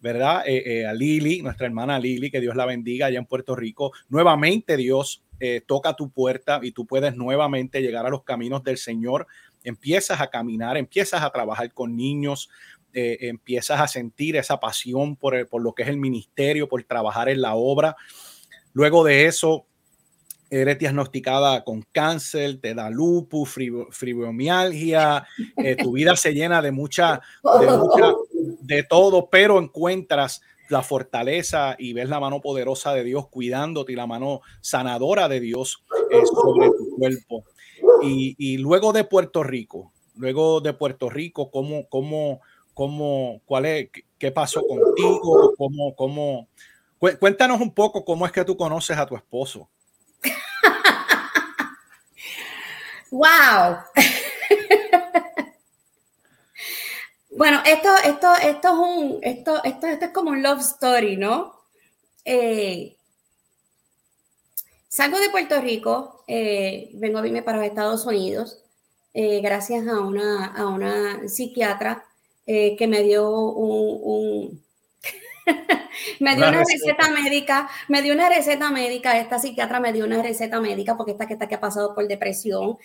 ¿Verdad? 0.00 0.42
a 0.88 0.92
Lili, 0.94 1.42
nuestra 1.42 1.64
hermana 1.64 1.96
Lili, 1.96 2.28
que 2.28 2.40
Dios 2.40 2.56
la 2.56 2.66
bendiga 2.66 3.06
allá 3.06 3.20
en 3.20 3.24
Puerto 3.24 3.54
Rico. 3.54 3.92
Nuevamente 4.08 4.76
Dios 4.76 5.22
toca 5.66 5.94
tu 5.94 6.10
puerta 6.10 6.58
y 6.60 6.72
tú 6.72 6.88
puedes 6.88 7.14
nuevamente 7.14 7.80
llegar 7.80 8.04
a 8.04 8.10
los 8.10 8.24
caminos 8.24 8.64
del 8.64 8.78
Señor 8.78 9.28
empiezas 9.64 10.20
a 10.20 10.28
caminar, 10.28 10.76
empiezas 10.76 11.22
a 11.22 11.30
trabajar 11.30 11.72
con 11.72 11.96
niños, 11.96 12.50
eh, 12.92 13.18
empiezas 13.22 13.80
a 13.80 13.88
sentir 13.88 14.36
esa 14.36 14.60
pasión 14.60 15.16
por, 15.16 15.48
por 15.48 15.62
lo 15.62 15.72
que 15.72 15.82
es 15.82 15.88
el 15.88 15.96
ministerio, 15.96 16.68
por 16.68 16.82
trabajar 16.84 17.28
en 17.28 17.40
la 17.40 17.54
obra. 17.54 17.96
Luego 18.72 19.04
de 19.04 19.26
eso, 19.26 19.66
eres 20.52 20.78
diagnosticada 20.78 21.64
con 21.64 21.82
cáncer, 21.92 22.60
te 22.60 22.74
da 22.74 22.90
lupus, 22.90 23.56
fibromialgia, 23.90 25.26
eh, 25.56 25.76
tu 25.76 25.92
vida 25.92 26.14
se 26.14 26.34
llena 26.34 26.60
de 26.60 26.70
mucha, 26.70 27.22
de 28.60 28.82
todo, 28.82 29.30
pero 29.30 29.58
encuentras 29.58 30.42
la 30.68 30.82
fortaleza 30.82 31.74
y 31.78 31.94
ves 31.94 32.08
la 32.08 32.20
mano 32.20 32.40
poderosa 32.42 32.92
de 32.92 33.02
Dios 33.02 33.28
cuidándote 33.28 33.92
y 33.92 33.96
la 33.96 34.06
mano 34.06 34.42
sanadora 34.60 35.28
de 35.28 35.40
Dios 35.40 35.84
eh, 36.10 36.22
sobre 36.26 36.68
tu 36.68 36.96
cuerpo. 36.96 37.44
Y, 38.00 38.58
luego 38.58 38.92
de 38.92 39.04
Puerto 39.04 39.42
Rico, 39.42 39.92
luego 40.16 40.60
de 40.60 40.72
Puerto 40.72 41.10
Rico, 41.10 41.50
¿cómo, 41.50 41.88
cómo, 41.88 42.40
cómo, 42.74 43.40
cuál 43.44 43.66
es, 43.66 43.90
qué 44.18 44.30
pasó 44.30 44.62
contigo? 44.66 45.54
¿Cómo, 45.56 45.94
cómo? 45.94 46.48
Cuéntanos 47.18 47.60
un 47.60 47.74
poco 47.74 48.04
cómo 48.04 48.26
es 48.26 48.32
que 48.32 48.44
tú 48.44 48.56
conoces 48.56 48.96
a 48.96 49.06
tu 49.06 49.16
esposo. 49.16 49.68
¡Wow! 53.10 53.78
bueno, 57.36 57.60
esto, 57.66 57.88
esto, 58.04 58.34
esto 58.36 58.68
es 58.68 58.74
un, 58.74 59.18
esto, 59.22 59.64
esto, 59.64 59.86
esto 59.86 60.04
es 60.06 60.12
como 60.12 60.30
un 60.30 60.42
love 60.42 60.60
story, 60.60 61.16
¿no? 61.16 61.60
Eh, 62.24 62.96
Salgo 64.92 65.18
de 65.18 65.30
Puerto 65.30 65.58
Rico, 65.58 66.22
eh, 66.26 66.90
vengo 66.92 67.18
a 67.18 67.22
vivir 67.22 67.42
para 67.42 67.56
los 67.56 67.66
Estados 67.66 68.04
Unidos, 68.04 68.62
eh, 69.14 69.40
gracias 69.40 69.88
a 69.88 70.00
una, 70.00 70.48
a 70.48 70.66
una 70.66 71.26
psiquiatra 71.30 72.04
eh, 72.44 72.76
que 72.76 72.86
me 72.86 73.02
dio 73.02 73.26
un, 73.30 74.62
me 76.20 76.36
dio 76.36 76.46
una, 76.46 76.58
receta. 76.62 77.08
médica, 77.08 77.70
me 77.88 78.02
dio 78.02 78.12
una 78.12 78.28
receta 78.28 78.70
médica, 78.70 79.18
esta 79.18 79.38
psiquiatra 79.38 79.80
me 79.80 79.94
dio 79.94 80.04
una 80.04 80.20
receta 80.20 80.60
médica 80.60 80.94
porque 80.94 81.12
esta 81.12 81.26
que 81.26 81.32
está 81.32 81.48
que 81.48 81.54
ha 81.54 81.60
pasado 81.60 81.94
por 81.94 82.06
depresión, 82.06 82.76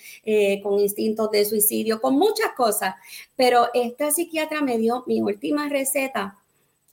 con 0.63 0.79
instintos 0.79 1.29
de 1.29 1.43
suicidio, 1.43 1.99
con 1.99 2.17
muchas 2.17 2.53
cosas, 2.55 2.95
pero 3.35 3.67
esta 3.73 4.11
psiquiatra 4.11 4.61
me 4.61 4.77
dio 4.77 5.03
mi 5.07 5.19
última 5.19 5.67
receta 5.67 6.37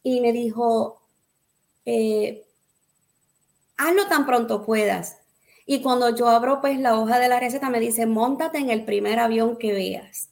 y 0.03 0.21
me 0.21 0.33
dijo, 0.33 1.01
hazlo 3.77 4.07
tan 4.09 4.27
pronto 4.27 4.65
puedas. 4.65 5.19
Y 5.67 5.83
cuando 5.83 6.15
yo 6.15 6.29
abro 6.29 6.61
pues 6.61 6.79
la 6.79 6.99
hoja 6.99 7.19
de 7.19 7.29
la 7.29 7.41
receta 7.41 7.71
me 7.71 7.81
dice, 7.81 8.07
montate 8.07 8.59
en 8.59 8.71
el 8.71 8.85
primer 8.85 9.19
avión 9.19 9.57
que 9.57 9.73
veas. 9.73 10.29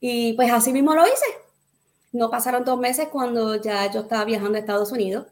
Y 0.00 0.34
pues 0.34 0.52
así 0.52 0.72
mismo 0.72 0.94
lo 0.94 1.06
hice. 1.06 1.26
No 2.12 2.30
pasaron 2.30 2.64
dos 2.64 2.78
meses 2.78 3.08
cuando 3.08 3.56
ya 3.56 3.90
yo 3.92 4.00
estaba 4.00 4.24
viajando 4.24 4.56
a 4.56 4.60
Estados 4.60 4.92
Unidos. 4.92 5.26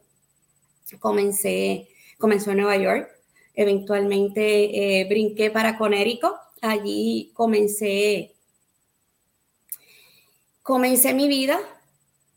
Comencé, 0.99 1.89
comencé 2.17 2.51
en 2.51 2.57
Nueva 2.57 2.77
York. 2.77 3.09
Eventualmente 3.53 5.01
eh, 5.01 5.05
brinqué 5.05 5.49
para 5.49 5.77
Connecticut. 5.77 6.33
Allí 6.61 7.31
comencé, 7.33 8.35
comencé 10.61 11.13
mi 11.13 11.27
vida. 11.27 11.59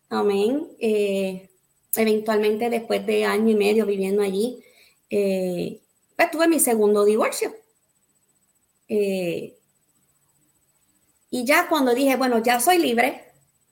Amén. 0.09 0.69
Eh, 0.79 1.51
eventualmente, 1.95 2.71
después 2.71 3.05
de 3.07 3.25
año 3.25 3.51
y 3.51 3.55
medio 3.55 3.87
viviendo 3.87 4.23
allí, 4.23 4.63
eh, 5.11 5.81
pues 6.17 6.31
tuve 6.31 6.49
mi 6.49 6.61
segundo 6.61 7.05
divorcio. 7.05 7.55
Eh, 8.89 9.57
y 11.31 11.45
ya 11.45 11.69
cuando 11.69 11.95
dije, 11.95 12.17
bueno, 12.17 12.43
ya 12.43 12.61
soy 12.61 12.79
libre, 12.79 13.25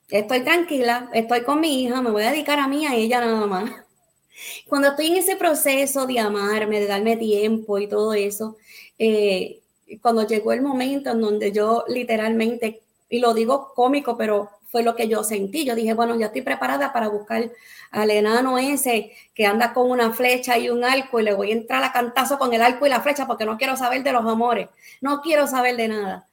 estoy 0.09 0.43
tranquila, 0.43 1.09
estoy 1.13 1.43
con 1.43 1.59
mi 1.59 1.83
hija, 1.83 2.01
me 2.01 2.11
voy 2.11 2.23
a 2.23 2.31
dedicar 2.31 2.59
a 2.59 2.67
mí, 2.67 2.85
a 2.85 2.95
ella 2.95 3.21
nada 3.21 3.45
más. 3.45 3.71
Cuando 4.69 4.89
estoy 4.89 5.07
en 5.07 5.17
ese 5.17 5.35
proceso 5.35 6.07
de 6.07 6.19
amarme, 6.19 6.79
de 6.79 6.87
darme 6.87 7.17
tiempo 7.17 7.77
y 7.77 7.87
todo 7.89 8.13
eso, 8.13 8.55
eh, 8.97 9.59
cuando 10.01 10.25
llegó 10.25 10.53
el 10.53 10.61
momento 10.61 11.11
en 11.11 11.19
donde 11.19 11.51
yo 11.51 11.83
literalmente, 11.89 12.81
y 13.09 13.19
lo 13.19 13.33
digo 13.33 13.73
cómico, 13.75 14.15
pero 14.15 14.49
fue 14.69 14.83
lo 14.83 14.95
que 14.95 15.07
yo 15.07 15.23
sentí. 15.23 15.65
Yo 15.65 15.75
dije, 15.75 15.93
bueno, 15.93 16.17
ya 16.17 16.27
estoy 16.27 16.41
preparada 16.41 16.93
para 16.93 17.09
buscar 17.09 17.51
al 17.91 18.11
enano 18.11 18.57
ese 18.57 19.11
que 19.33 19.45
anda 19.45 19.73
con 19.73 19.89
una 19.89 20.13
flecha 20.13 20.57
y 20.57 20.69
un 20.69 20.83
arco 20.83 21.19
y 21.19 21.23
le 21.23 21.33
voy 21.33 21.51
a 21.51 21.55
entrar 21.55 21.83
a 21.83 21.91
cantazo 21.91 22.37
con 22.37 22.53
el 22.53 22.61
arco 22.61 22.85
y 22.85 22.89
la 22.89 23.01
flecha 23.01 23.25
porque 23.25 23.45
no 23.45 23.57
quiero 23.57 23.75
saber 23.75 24.03
de 24.03 24.11
los 24.11 24.25
amores, 24.25 24.69
no 25.01 25.21
quiero 25.21 25.47
saber 25.47 25.75
de 25.75 25.87
nada. 25.87 26.27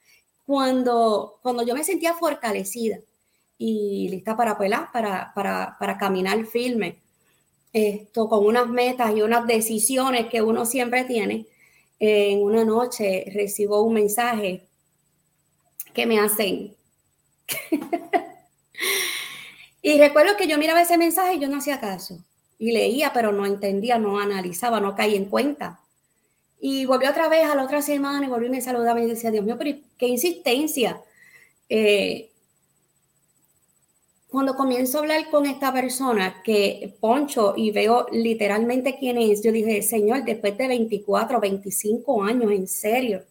Cuando, 0.45 1.39
cuando 1.41 1.63
yo 1.63 1.73
me 1.73 1.83
sentía 1.83 2.13
fortalecida 2.13 2.99
y 3.57 4.07
lista 4.09 4.37
para 4.37 4.57
pelar, 4.57 4.91
para, 4.93 5.33
para, 5.33 5.75
para 5.79 5.97
caminar 5.97 6.45
firme, 6.45 6.99
esto 7.73 8.29
con 8.29 8.45
unas 8.45 8.67
metas 8.67 9.15
y 9.15 9.21
unas 9.21 9.45
decisiones 9.45 10.27
que 10.27 10.41
uno 10.41 10.65
siempre 10.65 11.03
tiene, 11.03 11.47
en 11.99 12.43
una 12.43 12.63
noche 12.63 13.25
recibo 13.33 13.81
un 13.81 13.95
mensaje 13.95 14.67
que 15.93 16.05
me 16.05 16.19
hacen 16.19 16.75
y 19.81 19.97
recuerdo 19.97 20.37
que 20.37 20.47
yo 20.47 20.57
miraba 20.57 20.81
ese 20.81 20.97
mensaje 20.97 21.35
y 21.35 21.39
yo 21.39 21.47
no 21.49 21.57
hacía 21.57 21.79
caso. 21.79 22.23
Y 22.59 22.71
leía, 22.71 23.11
pero 23.13 23.31
no 23.31 23.45
entendía, 23.45 23.99
no 23.99 24.19
analizaba, 24.19 24.79
no 24.79 24.95
caía 24.95 25.17
en 25.17 25.25
cuenta. 25.25 25.79
Y 26.59 26.85
volvió 26.85 27.09
otra 27.09 27.29
vez 27.29 27.45
a 27.45 27.55
la 27.55 27.63
otra 27.63 27.81
semana 27.81 28.25
y 28.25 28.29
volví 28.29 28.47
y 28.47 28.49
me 28.49 28.61
saludaba 28.61 28.99
y 29.01 29.05
decía, 29.05 29.29
Dios 29.29 29.45
mío, 29.45 29.55
pero 29.59 29.77
qué 29.97 30.07
insistencia. 30.07 31.01
Eh, 31.69 32.31
cuando 34.27 34.55
comienzo 34.55 34.97
a 34.97 35.01
hablar 35.01 35.29
con 35.29 35.45
esta 35.45 35.71
persona 35.71 36.41
que 36.43 36.95
poncho 36.99 37.53
y 37.55 37.71
veo 37.71 38.07
literalmente 38.11 38.97
quién 38.99 39.17
es, 39.17 39.41
yo 39.41 39.51
dije, 39.51 39.81
Señor, 39.81 40.25
después 40.25 40.57
de 40.57 40.67
24, 40.67 41.39
25 41.39 42.23
años, 42.23 42.51
en 42.51 42.67
serio, 42.67 43.23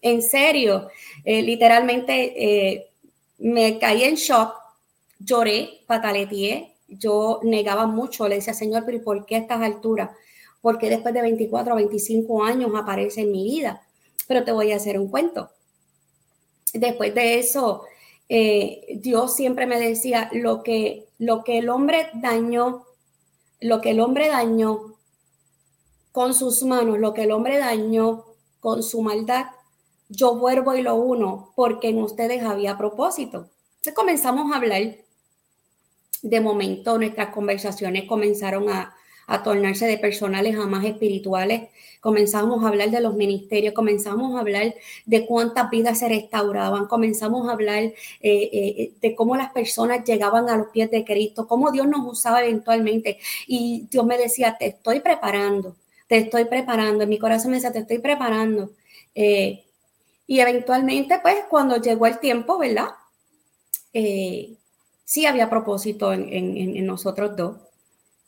en 0.00 0.22
serio, 0.22 0.88
eh, 1.24 1.42
literalmente 1.42 2.32
eh, 2.36 2.86
me 3.38 3.78
caí 3.78 4.04
en 4.04 4.14
shock, 4.14 4.54
lloré, 5.18 5.80
pataleteé, 5.86 6.76
yo 6.88 7.40
negaba 7.42 7.86
mucho, 7.86 8.28
le 8.28 8.36
decía, 8.36 8.54
Señor, 8.54 8.84
pero 8.84 8.98
¿y 8.98 9.00
por 9.00 9.26
qué 9.26 9.36
a 9.36 9.38
estas 9.40 9.60
alturas? 9.60 10.10
Porque 10.60 10.88
después 10.88 11.14
de 11.14 11.22
24 11.22 11.72
o 11.72 11.76
25 11.76 12.44
años 12.44 12.70
aparece 12.74 13.22
en 13.22 13.32
mi 13.32 13.44
vida. 13.44 13.82
Pero 14.26 14.44
te 14.44 14.52
voy 14.52 14.72
a 14.72 14.76
hacer 14.76 14.98
un 14.98 15.08
cuento. 15.08 15.50
Después 16.72 17.14
de 17.14 17.38
eso, 17.38 17.84
eh, 18.28 18.98
Dios 19.00 19.34
siempre 19.34 19.66
me 19.66 19.78
decía, 19.78 20.30
lo 20.32 20.62
que, 20.62 21.08
lo 21.18 21.44
que 21.44 21.58
el 21.58 21.68
hombre 21.68 22.08
dañó, 22.14 22.86
lo 23.60 23.80
que 23.80 23.90
el 23.90 24.00
hombre 24.00 24.28
dañó 24.28 24.96
con 26.12 26.34
sus 26.34 26.62
manos, 26.62 26.98
lo 26.98 27.14
que 27.14 27.24
el 27.24 27.32
hombre 27.32 27.58
dañó 27.58 28.24
con 28.60 28.82
su 28.82 29.02
maldad, 29.02 29.46
yo 30.08 30.36
vuelvo 30.36 30.74
y 30.74 30.82
lo 30.82 30.96
uno 30.96 31.52
porque 31.56 31.88
en 31.88 31.98
ustedes 31.98 32.42
había 32.42 32.78
propósito. 32.78 33.50
Entonces 33.76 33.94
comenzamos 33.94 34.52
a 34.52 34.56
hablar. 34.56 34.96
De 36.22 36.40
momento 36.40 36.98
nuestras 36.98 37.28
conversaciones 37.28 38.04
comenzaron 38.04 38.68
a, 38.68 38.92
tornarse 39.42 39.86
de 39.86 39.98
personales 39.98 40.56
a 40.56 40.66
más 40.66 40.84
espirituales. 40.84 41.68
Comenzamos 42.00 42.64
a 42.64 42.68
hablar 42.68 42.90
de 42.90 43.00
los 43.00 43.14
ministerios, 43.14 43.74
comenzamos 43.74 44.36
a 44.36 44.40
hablar 44.40 44.74
de 45.04 45.26
cuántas 45.26 45.68
vidas 45.68 45.98
se 45.98 46.08
restauraban, 46.08 46.86
comenzamos 46.86 47.48
a 47.48 47.52
hablar 47.52 47.82
eh, 47.82 47.94
eh, 48.22 48.92
de 49.00 49.14
cómo 49.16 49.36
las 49.36 49.50
personas 49.50 50.04
llegaban 50.04 50.48
a 50.48 50.56
los 50.56 50.68
pies 50.68 50.90
de 50.92 51.04
Cristo, 51.04 51.48
cómo 51.48 51.72
Dios 51.72 51.88
nos 51.88 52.06
usaba 52.06 52.42
eventualmente. 52.42 53.18
Y 53.48 53.88
Dios 53.90 54.06
me 54.06 54.16
decía, 54.16 54.56
te 54.58 54.66
estoy 54.66 55.00
preparando, 55.00 55.76
te 56.06 56.18
estoy 56.18 56.44
preparando. 56.44 57.02
En 57.02 57.08
mi 57.08 57.18
corazón 57.18 57.50
me 57.50 57.56
decía, 57.56 57.72
te 57.72 57.80
estoy 57.80 57.98
preparando. 57.98 58.70
Eh, 59.14 59.65
y 60.26 60.40
eventualmente, 60.40 61.18
pues, 61.22 61.44
cuando 61.48 61.76
llegó 61.76 62.06
el 62.06 62.18
tiempo, 62.18 62.58
¿verdad? 62.58 62.90
Eh, 63.92 64.56
sí 65.04 65.26
había 65.26 65.48
propósito 65.48 66.12
en, 66.12 66.86
nosotros 66.86 67.36
dos. 67.36 67.56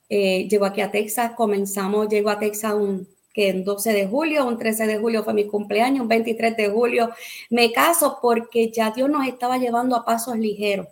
Eh, 0.09 0.49
llegó 0.49 0.65
aquí 0.65 0.81
a 0.81 0.91
Texas, 0.91 1.33
comenzamos, 1.37 2.09
llegó 2.09 2.31
a 2.31 2.39
Texas 2.39 2.75
un 2.75 3.07
que 3.39 3.51
en 3.51 3.63
12 3.63 3.93
de 3.93 4.07
julio, 4.09 4.47
un 4.47 4.59
13 4.59 4.87
de 4.87 4.99
julio 4.99 5.23
fue 5.23 5.35
mi 5.35 5.47
cumpleaños, 5.47 6.03
un 6.03 6.09
23 6.09 6.57
de 6.57 6.71
julio 6.71 7.11
me 7.51 7.73
caso 7.73 8.19
porque 8.21 8.71
ya 8.73 8.91
Dios 8.91 9.09
nos 9.09 9.29
estaba 9.29 9.59
llevando 9.59 9.95
a 9.95 10.05
pasos 10.05 10.37
ligeros. 10.37 10.89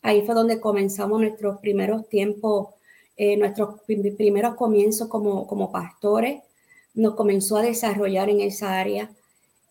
Ahí 0.00 0.22
fue 0.22 0.34
donde 0.34 0.60
comenzamos 0.60 1.20
nuestros 1.20 1.58
primeros 1.58 2.08
tiempos, 2.08 2.68
eh, 3.16 3.36
nuestros 3.36 3.80
primeros 3.84 4.54
comienzos 4.54 5.08
como, 5.08 5.46
como 5.46 5.70
pastores. 5.70 6.42
Nos 6.94 7.14
comenzó 7.14 7.58
a 7.58 7.62
desarrollar 7.62 8.30
en 8.30 8.40
esa 8.40 8.78
área. 8.78 9.10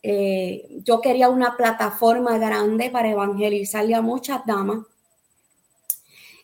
Eh, 0.01 0.81
yo 0.85 1.01
quería 1.01 1.29
una 1.29 1.57
plataforma 1.57 2.37
grande 2.37 2.89
para 2.89 3.09
evangelizarle 3.09 3.95
a 3.95 4.01
muchas 4.01 4.45
damas. 4.45 4.85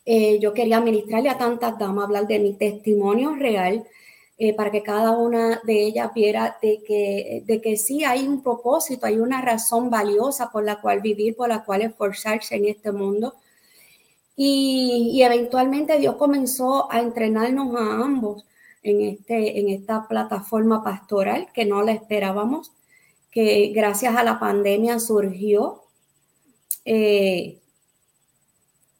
Eh, 0.05 0.39
yo 0.39 0.53
quería 0.53 0.81
ministrarle 0.81 1.29
a 1.29 1.37
tantas 1.37 1.77
damas, 1.79 2.05
hablar 2.05 2.27
de 2.27 2.39
mi 2.39 2.53
testimonio 2.53 3.35
real, 3.35 3.85
eh, 4.37 4.53
para 4.53 4.69
que 4.69 4.83
cada 4.83 5.11
una 5.11 5.61
de 5.63 5.83
ellas 5.83 6.13
viera 6.13 6.57
de 6.61 6.83
que, 6.85 7.43
de 7.45 7.61
que 7.61 7.77
sí 7.77 8.03
hay 8.03 8.27
un 8.27 8.43
propósito, 8.43 9.05
hay 9.05 9.17
una 9.17 9.41
razón 9.41 9.89
valiosa 9.89 10.51
por 10.51 10.63
la 10.65 10.81
cual 10.81 11.01
vivir, 11.01 11.35
por 11.35 11.49
la 11.49 11.63
cual 11.63 11.81
esforzarse 11.81 12.55
en 12.55 12.65
este 12.65 12.91
mundo. 12.91 13.35
Y, 14.35 15.11
y 15.13 15.23
eventualmente 15.23 15.97
Dios 15.97 16.15
comenzó 16.17 16.91
a 16.91 16.99
entrenarnos 16.99 17.75
a 17.75 18.03
ambos 18.03 18.45
en, 18.83 19.01
este, 19.01 19.59
en 19.59 19.69
esta 19.69 20.07
plataforma 20.07 20.83
pastoral 20.83 21.47
que 21.53 21.65
no 21.65 21.81
la 21.83 21.93
esperábamos 21.93 22.74
que 23.35 23.73
gracias 23.75 24.15
a 24.15 24.23
la 24.23 24.39
pandemia 24.39 24.97
surgió, 24.97 25.83
eh, 26.85 27.59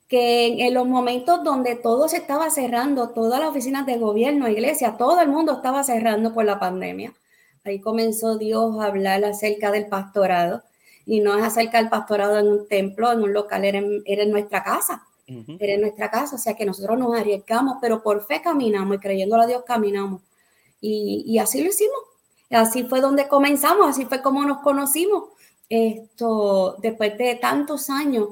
que 0.10 0.68
en, 0.68 0.74
los 0.74 0.86
momentos 0.86 1.42
donde 1.46 1.76
todo 1.76 2.10
se 2.10 2.18
estaba 2.18 2.50
cerrando, 2.50 3.12
todas 3.12 3.40
las 3.40 3.50
oficinas 3.50 3.86
de 3.86 3.98
gobierno, 3.98 4.50
iglesia, 4.50 4.98
todo 4.98 5.22
el 5.22 5.30
mundo 5.30 5.54
estaba 5.54 5.86
cerrando 5.86 6.34
por 6.34 6.44
la 6.44 6.60
pandemia. 6.60 7.14
Ahí 7.64 7.80
comenzó 7.80 8.38
Dios 8.38 8.78
a 8.78 8.88
hablar 8.88 9.24
acerca 9.24 9.72
del 9.72 9.88
pastorado. 9.88 10.64
Y 11.06 11.22
no 11.22 11.38
es 11.38 11.44
acerca 11.44 11.78
del 11.78 11.90
pastorado 11.90 12.38
en 12.38 12.48
un 12.48 12.68
templo, 12.68 13.14
en 13.14 13.24
un 13.24 13.32
local, 13.32 13.64
era 13.64 13.78
en, 13.78 14.32
nuestra 14.32 14.64
casa. 14.64 15.08
Era 15.28 15.74
en 15.74 15.82
nuestra 15.82 16.12
casa, 16.12 16.36
o 16.36 16.40
sea 16.40 16.56
que 16.56 16.66
nosotros 16.66 17.00
nos 17.00 17.18
arriesgamos, 17.18 17.78
pero 17.80 18.04
por 18.04 18.26
fe 18.26 18.42
caminamos 18.42 18.98
y 18.98 19.00
creyéndole 19.00 19.44
a 19.44 19.48
Dios 19.48 19.64
caminamos. 19.66 20.22
Y, 20.82 21.24
y 21.26 21.40
así 21.40 21.64
lo 21.64 21.70
hicimos. 21.70 22.15
Así 22.56 22.84
fue 22.84 23.02
donde 23.02 23.28
comenzamos, 23.28 23.88
así 23.90 24.06
fue 24.06 24.22
como 24.22 24.46
nos 24.46 24.60
conocimos. 24.60 25.26
Esto, 25.68 26.78
después 26.82 27.18
de 27.18 27.36
tantos 27.36 27.90
años, 27.90 28.30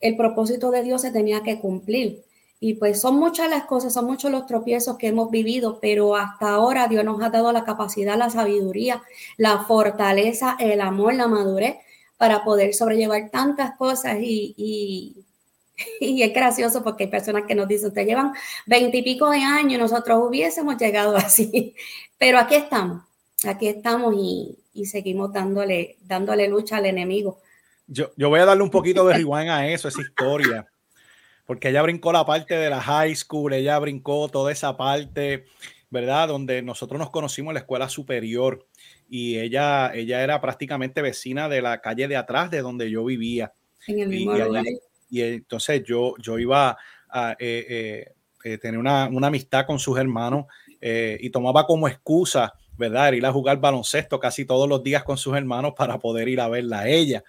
el 0.00 0.16
propósito 0.16 0.70
de 0.70 0.82
Dios 0.82 1.02
se 1.02 1.10
tenía 1.10 1.42
que 1.42 1.60
cumplir. 1.60 2.24
Y 2.62 2.74
pues 2.74 3.00
son 3.00 3.16
muchas 3.16 3.48
las 3.48 3.64
cosas, 3.64 3.94
son 3.94 4.04
muchos 4.04 4.30
los 4.30 4.46
tropiezos 4.46 4.98
que 4.98 5.08
hemos 5.08 5.30
vivido, 5.30 5.78
pero 5.80 6.14
hasta 6.14 6.50
ahora 6.50 6.88
Dios 6.88 7.04
nos 7.04 7.22
ha 7.22 7.30
dado 7.30 7.52
la 7.52 7.64
capacidad, 7.64 8.18
la 8.18 8.28
sabiduría, 8.28 9.02
la 9.38 9.64
fortaleza, 9.64 10.56
el 10.60 10.82
amor, 10.82 11.14
la 11.14 11.26
madurez 11.26 11.76
para 12.18 12.44
poder 12.44 12.74
sobrellevar 12.74 13.30
tantas 13.30 13.76
cosas 13.78 14.18
y, 14.20 14.54
y, 14.58 15.24
y 16.00 16.22
es 16.22 16.32
gracioso 16.32 16.82
porque 16.82 17.04
hay 17.04 17.10
personas 17.10 17.44
que 17.46 17.54
nos 17.54 17.68
dicen, 17.68 17.88
ustedes 17.88 18.08
llevan 18.08 18.32
veintipico 18.66 19.30
de 19.30 19.38
años, 19.38 19.80
nosotros 19.80 20.20
hubiésemos 20.22 20.76
llegado 20.76 21.16
así, 21.16 21.74
pero 22.18 22.38
aquí 22.38 22.54
estamos, 22.54 23.02
aquí 23.46 23.68
estamos 23.68 24.14
y, 24.16 24.56
seguimos 24.86 25.32
dándole, 25.32 25.98
dándole 26.00 26.48
lucha 26.48 26.78
al 26.78 26.86
enemigo. 26.86 27.40
Yo, 27.86 28.12
yo 28.16 28.30
voy 28.30 28.40
a 28.40 28.46
darle 28.46 28.62
un 28.62 28.70
poquito 28.70 29.06
de 29.06 29.14
rewind 29.14 29.50
a 29.50 29.66
eso, 29.68 29.88
esa 29.88 30.00
historia, 30.00 30.66
porque 31.44 31.68
ella 31.68 31.82
brincó 31.82 32.12
la 32.12 32.24
parte 32.24 32.54
de 32.54 32.70
la 32.70 32.80
high 32.80 33.14
school, 33.14 33.52
ella 33.52 33.78
brincó 33.78 34.28
toda 34.28 34.52
esa 34.52 34.76
parte, 34.76 35.44
¿verdad? 35.90 36.28
Donde 36.28 36.62
nosotros 36.62 36.98
nos 36.98 37.10
conocimos 37.10 37.50
en 37.50 37.54
la 37.54 37.60
escuela 37.60 37.88
superior 37.88 38.66
y 39.08 39.38
ella, 39.38 39.92
ella 39.92 40.22
era 40.22 40.40
prácticamente 40.40 41.02
vecina 41.02 41.48
de 41.48 41.60
la 41.60 41.80
calle 41.80 42.06
de 42.06 42.16
atrás 42.16 42.50
de 42.50 42.62
donde 42.62 42.90
yo 42.90 43.04
vivía. 43.04 43.52
En 43.88 43.98
el 43.98 44.08
mismo 44.08 44.36
y, 44.36 44.40
lugar. 44.40 44.64
Y, 45.10 45.22
entonces 45.22 45.82
yo, 45.84 46.14
yo 46.18 46.38
iba 46.38 46.76
a 47.08 47.36
eh, 47.38 48.14
eh, 48.44 48.58
tener 48.58 48.78
una, 48.78 49.08
una, 49.08 49.26
amistad 49.26 49.66
con 49.66 49.78
sus 49.78 49.98
hermanos 49.98 50.46
y 50.80 51.28
tomaba 51.28 51.66
como 51.66 51.88
excusa, 51.88 52.54
¿verdad? 52.78 53.12
Ir 53.12 53.26
a 53.26 53.32
jugar 53.32 53.60
baloncesto 53.60 54.18
casi 54.18 54.46
todos 54.46 54.66
los 54.66 54.82
días 54.82 55.04
con 55.04 55.18
sus 55.18 55.36
hermanos 55.36 55.74
para 55.76 55.98
poder 55.98 56.26
ir 56.28 56.40
a 56.40 56.48
verla 56.48 56.80
a 56.80 56.88
ella 56.88 57.22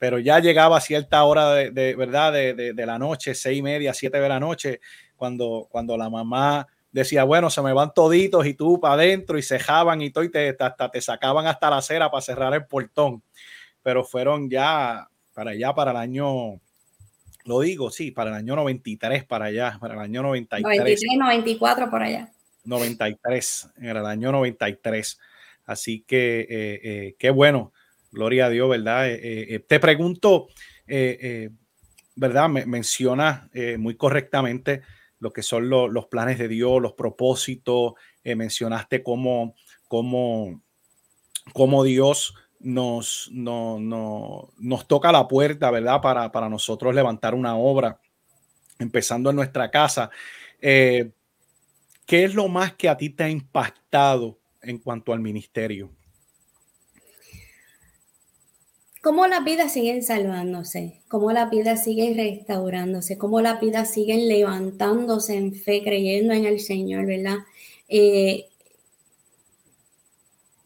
pero 0.00 0.18
ya 0.18 0.38
llegaba 0.38 0.78
a 0.78 0.80
cierta 0.80 1.22
hora 1.24 1.52
de, 1.52 1.94
verdad 1.94 2.32
de, 2.32 2.54
de, 2.54 2.86
la 2.86 2.98
noche, 2.98 3.34
seis 3.34 3.58
y 3.58 3.62
media, 3.62 3.92
siete 3.92 4.18
de 4.18 4.30
la 4.30 4.40
noche, 4.40 4.80
cuando, 5.14 5.68
cuando 5.70 5.94
la 5.98 6.08
mamá 6.08 6.66
decía, 6.90 7.24
bueno, 7.24 7.50
se 7.50 7.60
me 7.60 7.74
van 7.74 7.92
toditos 7.92 8.46
y 8.46 8.54
tú 8.54 8.80
para 8.80 8.94
adentro 8.94 9.36
y 9.36 9.42
cejaban 9.42 10.00
y 10.00 10.08
todo 10.08 10.24
y 10.24 10.30
te, 10.30 10.56
hasta 10.58 10.90
te 10.90 11.02
sacaban 11.02 11.46
hasta 11.46 11.68
la 11.68 11.76
acera 11.76 12.10
para 12.10 12.22
cerrar 12.22 12.54
el 12.54 12.64
portón. 12.64 13.22
Pero 13.82 14.02
fueron 14.02 14.48
ya 14.48 15.06
para 15.34 15.50
allá, 15.50 15.74
para 15.74 15.90
el 15.90 15.98
año, 15.98 16.60
lo 17.50 17.58
digo, 17.58 17.90
sí, 17.90 18.12
para 18.12 18.30
el 18.30 18.36
año 18.36 18.54
93, 18.54 19.24
para 19.24 19.46
allá, 19.46 19.76
para 19.80 19.94
el 19.94 20.00
año 20.00 20.22
93. 20.22 20.62
93, 20.62 21.18
94 21.18 21.90
por 21.90 22.00
allá. 22.00 22.30
93, 22.62 23.70
era 23.82 23.98
el 23.98 24.06
año 24.06 24.30
93. 24.30 25.18
Así 25.66 26.04
que 26.06 26.40
eh, 26.42 26.46
eh, 26.82 27.16
qué 27.18 27.30
bueno 27.30 27.72
Gloria 28.12 28.46
a 28.46 28.50
Dios, 28.50 28.70
¿verdad? 28.70 29.08
Eh, 29.08 29.64
te 29.66 29.80
pregunto, 29.80 30.46
¿verdad? 32.14 32.48
Me, 32.48 32.66
menciona 32.66 33.50
muy 33.78 33.96
correctamente 33.96 34.82
lo 35.18 35.32
que 35.32 35.42
son 35.42 35.68
los 35.68 36.06
planes 36.06 36.38
de 36.38 36.46
Dios, 36.46 36.80
los 36.80 36.92
propósitos. 36.92 37.94
mencionaste 38.24 39.02
cómo, 39.02 39.54
cómo, 39.88 40.60
cómo 41.52 41.82
Dios 41.82 42.34
nos, 42.60 43.28
no, 43.32 44.50
nos 44.58 44.86
toca 44.86 45.12
la 45.12 45.26
puerta, 45.26 45.70
¿verdad? 45.70 46.00
Para, 46.00 46.30
para, 46.30 46.48
nosotros 46.48 46.94
levantar 46.94 47.34
una 47.34 47.56
obra, 47.56 48.00
empezando 48.78 49.30
en 49.30 49.36
nuestra 49.36 49.70
casa. 49.70 50.10
¿Qué 50.60 51.12
es 52.10 52.34
lo 52.34 52.48
más 52.48 52.74
que 52.74 52.88
a 52.88 52.96
ti 52.96 53.10
te 53.10 53.24
ha 53.24 53.28
impactado 53.28 54.38
en 54.62 54.78
cuanto 54.78 55.12
al 55.12 55.20
ministerio? 55.20 55.90
cómo 59.00 59.26
las 59.26 59.44
vidas 59.44 59.72
siguen 59.72 60.02
salvándose, 60.02 61.00
cómo 61.08 61.32
las 61.32 61.50
vidas 61.50 61.84
siguen 61.84 62.16
restaurándose, 62.16 63.16
cómo 63.18 63.40
las 63.40 63.60
vidas 63.60 63.92
siguen 63.92 64.28
levantándose 64.28 65.36
en 65.36 65.54
fe, 65.54 65.82
creyendo 65.82 66.34
en 66.34 66.44
el 66.44 66.60
Señor, 66.60 67.06
¿verdad? 67.06 67.38
Eh, 67.88 68.49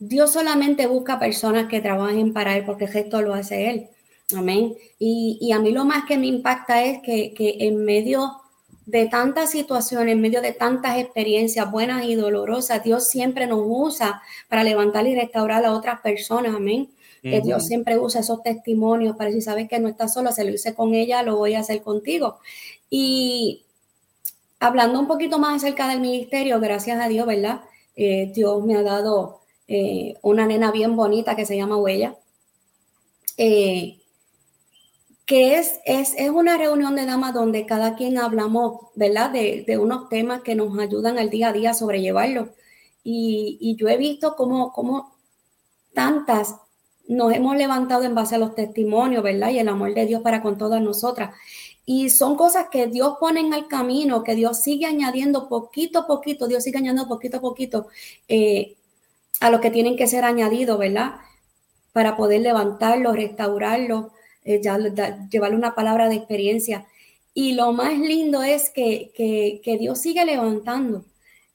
Dios 0.09 0.33
solamente 0.33 0.87
busca 0.87 1.19
personas 1.19 1.69
que 1.69 1.81
trabajen 1.81 2.33
para 2.33 2.57
Él 2.57 2.65
porque 2.65 2.85
el 2.85 2.91
gesto 2.91 3.23
lo 3.23 3.35
hace 3.35 3.71
Él. 3.71 3.89
Amén. 4.37 4.75
Y, 4.99 5.53
a 5.53 5.59
mí 5.59 5.71
lo 5.71 5.85
más 5.85 6.05
que 6.07 6.19
me 6.19 6.27
impacta 6.27 6.83
es 6.85 7.01
que, 7.03 7.35
que 7.35 7.57
en 7.61 7.85
medio 7.85 8.41
de 8.87 9.07
tantas 9.07 9.51
situaciones, 9.51 10.13
en 10.13 10.21
medio 10.21 10.41
de 10.41 10.53
tantas 10.53 10.99
experiencias 10.99 11.71
buenas 11.71 12.05
y 12.05 12.15
dolorosas, 12.15 12.83
Dios 12.83 13.09
siempre 13.09 13.47
nos 13.47 13.63
usa 13.65 14.23
para 14.49 14.65
levantar 14.65 15.07
y 15.07 15.15
restaurar 15.15 15.65
a 15.65 15.73
otras 15.73 16.01
personas. 16.01 16.55
Amén 16.55 16.89
que 17.31 17.41
Dios 17.41 17.67
siempre 17.67 17.99
usa 17.99 18.21
esos 18.21 18.43
testimonios 18.43 19.17
para 19.17 19.31
decir, 19.31 19.43
sabes 19.43 19.67
que 19.67 19.79
no 19.79 19.89
estás 19.89 20.13
solo, 20.13 20.31
se 20.31 20.45
lo 20.45 20.51
hice 20.51 20.75
con 20.75 20.95
ella, 20.95 21.23
lo 21.23 21.37
voy 21.37 21.55
a 21.55 21.61
hacer 21.61 21.83
contigo. 21.83 22.39
Y 22.91 23.65
hablando 24.61 25.01
un 25.01 25.07
poquito 25.07 25.39
más 25.39 25.57
acerca 25.57 25.89
del 25.89 26.01
ministerio, 26.01 26.61
gracias 26.61 27.01
a 27.01 27.09
Dios, 27.09 27.27
¿verdad? 27.27 27.63
Eh, 27.97 28.31
Dios 28.35 28.63
me 28.65 28.77
ha 28.77 28.83
dado 28.83 29.41
eh, 29.69 30.15
una 30.23 30.47
nena 30.47 30.71
bien 30.71 30.97
bonita 30.97 31.37
que 31.37 31.47
se 31.47 31.57
llama 31.57 31.77
Huella. 31.77 32.17
Eh, 33.37 34.01
que 35.27 35.57
es, 35.59 35.81
es, 35.87 36.15
es, 36.19 36.31
una 36.31 36.59
reunión 36.59 36.95
de 36.97 37.07
damas 37.07 37.33
donde 37.33 37.65
cada 37.65 37.95
quien 37.97 38.19
hablamos, 38.19 38.89
¿verdad? 38.95 39.31
De, 39.31 39.65
de, 39.67 39.79
unos 39.79 40.09
temas 40.11 40.43
que 40.43 40.55
nos 40.55 40.79
ayudan 40.79 41.19
al 41.19 41.31
día 41.31 41.49
a 41.49 41.53
día 41.53 41.71
a 41.71 41.75
sobrellevarlo. 41.75 42.51
Y, 43.03 43.59
y 43.61 43.77
yo 43.77 43.89
he 43.89 43.97
visto 43.97 44.37
cómo, 44.37 44.73
cómo 44.73 45.17
tantas 45.95 46.57
nos 47.07 47.33
hemos 47.33 47.57
levantado 47.57 48.05
en 48.05 48.15
base 48.15 48.35
a 48.35 48.39
los 48.39 48.55
testimonios, 48.55 49.23
¿verdad? 49.23 49.51
Y 49.51 49.59
el 49.59 49.69
amor 49.69 49.95
de 49.95 50.07
Dios 50.07 50.23
para 50.23 50.43
con 50.43 50.59
todas 50.59 50.83
nosotras. 50.83 51.35
Y 51.87 52.09
son 52.11 52.37
cosas 52.37 52.69
que 52.71 52.87
Dios 52.87 53.17
pone 53.21 53.41
en 53.41 53.53
el 53.53 53.69
camino, 53.69 54.25
que 54.25 54.35
Dios 54.35 54.61
sigue 54.61 54.87
añadiendo 54.87 55.49
poquito 55.49 56.01
a 56.01 56.07
poquito, 56.07 56.49
Dios 56.49 56.65
sigue 56.65 56.79
añadiendo 56.79 57.07
poquito 57.09 57.39
a 57.39 57.41
poquito 57.41 57.89
eh, 58.29 58.77
a 59.45 59.51
lo 59.51 59.61
que 59.61 59.71
tienen 59.71 59.95
que 59.95 60.07
ser 60.07 60.25
añadidos, 60.25 60.79
¿verdad? 60.79 61.17
Para 61.93 62.17
poder 62.17 62.41
levantarlo, 62.41 63.13
restaurarlo, 63.13 64.13
eh, 64.43 64.63
ya, 64.63 64.79
llevarle 65.29 65.55
una 65.55 65.75
palabra 65.75 66.09
de 66.09 66.15
experiencia. 66.15 66.87
Y 67.35 67.53
lo 67.53 67.75
más 67.75 67.93
lindo 67.99 68.43
es 68.43 68.71
que, 68.71 69.13
que, 69.15 69.77
Dios 69.77 69.99
sigue 69.99 70.25
levantando. 70.25 71.05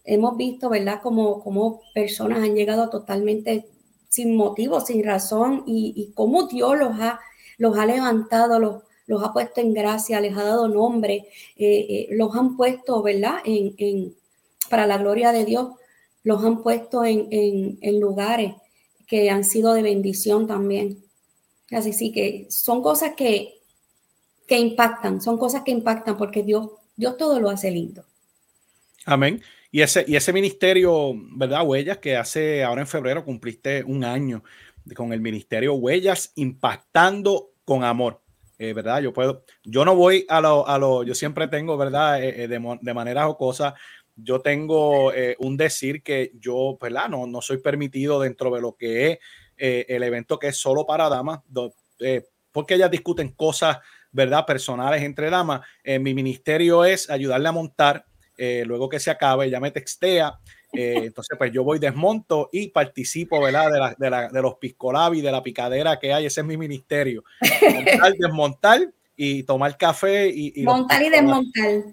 Hemos 0.04 0.38
visto, 0.38 0.70
¿verdad? 0.70 1.02
Como, 1.02 1.44
como 1.44 1.82
personas 1.96 2.44
han 2.44 2.54
llegado 2.54 2.92
totalmente 2.92 3.66
sin 4.08 4.36
motivo, 4.36 4.82
sin 4.82 5.04
razón, 5.04 5.64
y, 5.66 6.12
cómo 6.14 6.46
Dios 6.46 6.78
los 6.78 6.92
ha, 7.00 7.20
los 7.58 7.76
ha 7.76 7.88
levantado, 7.88 8.60
los, 8.60 8.84
los 9.08 9.24
ha 9.24 9.34
puesto 9.34 9.62
en 9.62 9.74
gracia, 9.74 10.22
les 10.22 10.38
ha 10.38 10.44
dado 10.44 10.68
nombre, 10.68 11.26
eh, 11.58 11.88
eh, 11.90 12.08
los 12.12 12.36
han 12.36 12.56
puesto, 12.56 13.02
¿verdad? 13.02 13.38
En, 13.46 14.14
para 14.70 14.86
la 14.86 15.00
gloria 15.00 15.32
de 15.32 15.44
Dios, 15.46 15.70
los 16.24 16.43
han 16.43 16.61
puesto 16.61 17.03
en, 17.05 17.78
lugares 17.99 18.53
que 19.07 19.30
han 19.30 19.43
sido 19.43 19.74
de 19.74 19.82
bendición 19.82 20.47
también. 20.47 21.03
Así 21.72 21.93
sí 21.93 22.11
que 22.11 22.47
son 22.49 22.82
cosas 22.82 23.13
que, 23.15 23.61
que 24.47 24.57
impactan, 24.57 25.22
son 25.22 25.38
cosas 25.38 25.63
que 25.63 25.72
impactan 25.72 26.17
porque 26.17 26.43
Dios, 26.43 26.70
Dios 26.95 27.17
todo 27.17 27.39
lo 27.39 27.49
hace 27.49 27.72
lindo. 27.72 28.05
Amén. 29.05 29.41
Y 29.72 29.82
ese, 29.82 30.03
y 30.07 30.15
ese 30.15 30.34
ministerio, 30.34 31.13
¿verdad? 31.36 31.65
Huellas, 31.65 31.99
que 31.99 32.17
hace 32.17 32.63
ahora 32.63 32.82
en 32.82 32.88
febrero 32.88 33.24
cumpliste 33.24 33.84
un 33.84 34.03
año 34.03 34.43
con 34.95 35.13
el 35.13 35.22
ministerio 35.22 35.76
Huellas, 35.76 36.32
impactando 36.36 37.51
con 37.65 37.84
amor. 37.84 38.22
Eh, 38.57 38.74
¿Verdad? 38.74 39.01
Yo 39.01 39.13
puedo, 39.13 39.45
yo 39.63 39.86
no 39.86 39.95
voy 39.95 40.26
a 40.28 40.41
lo, 40.41 40.67
a 40.67 40.78
lo 40.78 41.03
yo 41.03 41.15
siempre 41.15 41.47
tengo, 41.47 41.78
¿verdad? 41.78 42.22
Eh, 42.22 42.43
eh, 42.43 42.47
de, 42.49 42.78
de 42.82 42.93
manera 42.93 43.24
jocosa, 43.24 43.74
yo 44.24 44.41
tengo 44.41 45.11
un 45.39 45.57
decir 45.57 46.03
que 46.03 46.32
yo, 46.39 46.78
¿verdad? 46.82 47.09
No, 47.09 47.28
no 47.28 47.41
soy 47.41 47.57
permitido 47.57 48.20
dentro 48.20 48.53
de 48.53 48.61
lo 48.61 48.76
que 48.76 49.11
es 49.11 49.20
el 49.57 50.03
evento 50.03 50.39
que 50.39 50.47
es 50.47 50.57
solo 50.57 50.86
para 50.86 51.09
damas, 51.09 51.39
porque 52.51 52.74
ellas 52.76 52.91
discuten 52.91 53.30
cosas, 53.30 53.78
¿verdad? 54.11 54.45
Personales 54.45 55.03
entre 55.03 55.30
damas. 55.30 55.61
mi 55.86 56.13
ministerio 56.13 56.86
es 56.86 57.09
ayudarle 57.09 57.49
a 57.49 57.53
montar 57.53 58.05
eh, 58.41 58.63
luego 58.65 58.88
que 58.88 59.01
se 59.01 59.11
acabe, 59.11 59.47
ella 59.47 59.59
me 59.59 59.70
textea. 59.70 60.39
Eh, 60.72 60.93
entonces, 61.03 61.38
pues 61.38 61.51
yo 61.51 61.63
voy, 61.65 61.78
desmonto 61.78 62.49
y 62.53 62.70
participo, 62.70 63.41
¿verdad? 63.41 63.70
De, 63.70 63.80
la, 63.80 63.95
de, 63.97 64.09
la, 64.09 64.30
de 64.30 64.41
los 64.41 64.55
piscolabis, 64.55 65.22
de 65.22 65.32
la 65.32 65.43
picadera 65.43 65.99
que 65.99 66.13
hay. 66.13 66.26
Ese 66.26 66.39
es 66.39 66.47
mi 66.47 66.55
ministerio. 66.55 67.26
Montar, 67.76 68.13
desmontar 68.17 68.93
y 69.17 69.43
tomar 69.43 69.78
café. 69.78 70.32
Y, 70.34 70.63
Montar 70.63 71.03
y 71.03 71.09
desmontar. 71.09 71.84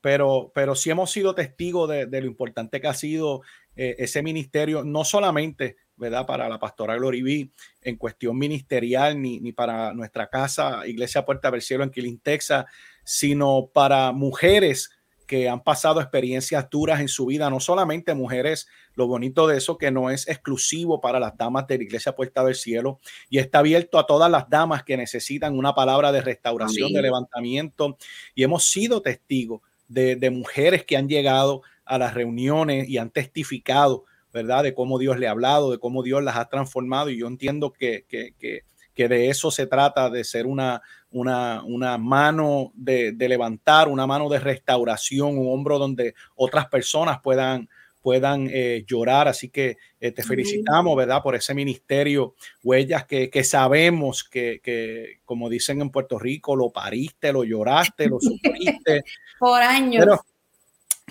Pero, 0.00 0.52
pero 0.54 0.74
sí 0.74 0.90
hemos 0.90 1.10
sido 1.10 1.34
testigos 1.34 1.88
de, 1.88 2.06
de 2.06 2.20
lo 2.20 2.26
importante 2.26 2.80
que 2.80 2.86
ha 2.86 2.94
sido 2.94 3.42
eh, 3.80 3.94
ese 3.98 4.24
ministerio, 4.24 4.82
no 4.82 5.04
solamente, 5.04 5.76
¿verdad? 5.94 6.26
Para 6.26 6.48
la 6.48 6.58
pastora 6.58 6.96
Gloriví 6.96 7.52
en 7.80 7.94
cuestión 7.94 8.36
ministerial, 8.36 9.22
ni, 9.22 9.38
ni 9.38 9.52
para 9.52 9.94
nuestra 9.94 10.28
casa, 10.28 10.84
Iglesia 10.84 11.24
Puerta 11.24 11.48
del 11.50 11.62
Cielo 11.62 11.84
en 11.84 11.90
Killing, 11.90 12.18
Texas, 12.18 12.64
sino 13.04 13.70
para 13.72 14.10
mujeres 14.10 14.90
que 15.28 15.48
han 15.48 15.62
pasado 15.62 16.00
experiencias 16.00 16.68
duras 16.68 17.00
en 17.00 17.06
su 17.06 17.26
vida, 17.26 17.50
no 17.50 17.60
solamente 17.60 18.14
mujeres, 18.14 18.66
lo 18.94 19.06
bonito 19.06 19.46
de 19.46 19.58
eso 19.58 19.78
que 19.78 19.92
no 19.92 20.10
es 20.10 20.26
exclusivo 20.26 21.00
para 21.00 21.20
las 21.20 21.36
damas 21.36 21.68
de 21.68 21.76
la 21.76 21.84
Iglesia 21.84 22.16
Puerta 22.16 22.42
del 22.42 22.56
Cielo 22.56 22.98
y 23.30 23.38
está 23.38 23.60
abierto 23.60 24.00
a 24.00 24.06
todas 24.06 24.28
las 24.28 24.48
damas 24.48 24.82
que 24.82 24.96
necesitan 24.96 25.56
una 25.56 25.74
palabra 25.74 26.10
de 26.10 26.22
restauración, 26.22 26.92
de 26.92 27.02
levantamiento 27.02 27.96
y 28.34 28.42
hemos 28.42 28.64
sido 28.64 29.02
testigos 29.02 29.60
de, 29.88 30.30
mujeres 30.30 30.84
que 30.84 30.96
han 30.96 31.08
llegado 31.08 31.62
a 31.84 31.98
las 31.98 32.14
reuniones 32.14 32.88
y 32.88 32.98
han 32.98 33.10
testificado, 33.10 34.04
¿verdad? 34.32 34.62
De 34.62 34.74
cómo 34.74 34.98
Dios 34.98 35.18
le 35.18 35.26
ha 35.26 35.32
hablado, 35.32 35.70
de 35.70 35.78
cómo 35.78 36.02
Dios 36.02 36.22
las 36.22 36.36
ha 36.36 36.48
transformado 36.48 37.10
y 37.10 37.18
yo 37.18 37.26
entiendo 37.26 37.72
que, 37.72 38.04
que, 38.08 38.34
que 38.38 38.64
que 38.98 39.06
de 39.06 39.30
eso 39.30 39.52
se 39.52 39.68
trata, 39.68 40.10
de 40.10 40.24
ser 40.24 40.44
una, 40.44 40.82
una, 41.12 41.62
una 41.62 41.98
mano 41.98 42.72
de, 42.74 43.14
levantar, 43.16 43.86
una 43.86 44.08
mano 44.08 44.28
de 44.28 44.40
restauración, 44.40 45.38
un 45.38 45.54
hombro 45.54 45.78
donde 45.78 46.16
otras 46.34 46.66
personas 46.66 47.20
puedan, 47.22 47.68
puedan 48.08 48.48
eh, 48.50 48.86
llorar. 48.86 49.28
Así 49.28 49.50
que 49.50 49.76
eh, 50.00 50.12
te 50.12 50.22
felicitamos, 50.22 50.96
¿verdad? 50.96 51.22
Por 51.22 51.34
ese 51.34 51.54
ministerio, 51.54 52.34
huellas 52.62 53.04
que, 53.04 53.44
sabemos 53.44 54.24
que, 54.24 55.20
como 55.26 55.50
dicen 55.50 55.82
en 55.82 55.90
Puerto 55.90 56.18
Rico, 56.18 56.56
lo 56.56 56.70
pariste, 56.70 57.34
lo 57.34 57.44
lloraste, 57.44 58.06
lo 58.06 58.18
sufriste. 58.18 59.04
Por 59.38 59.60
años. 59.60 60.06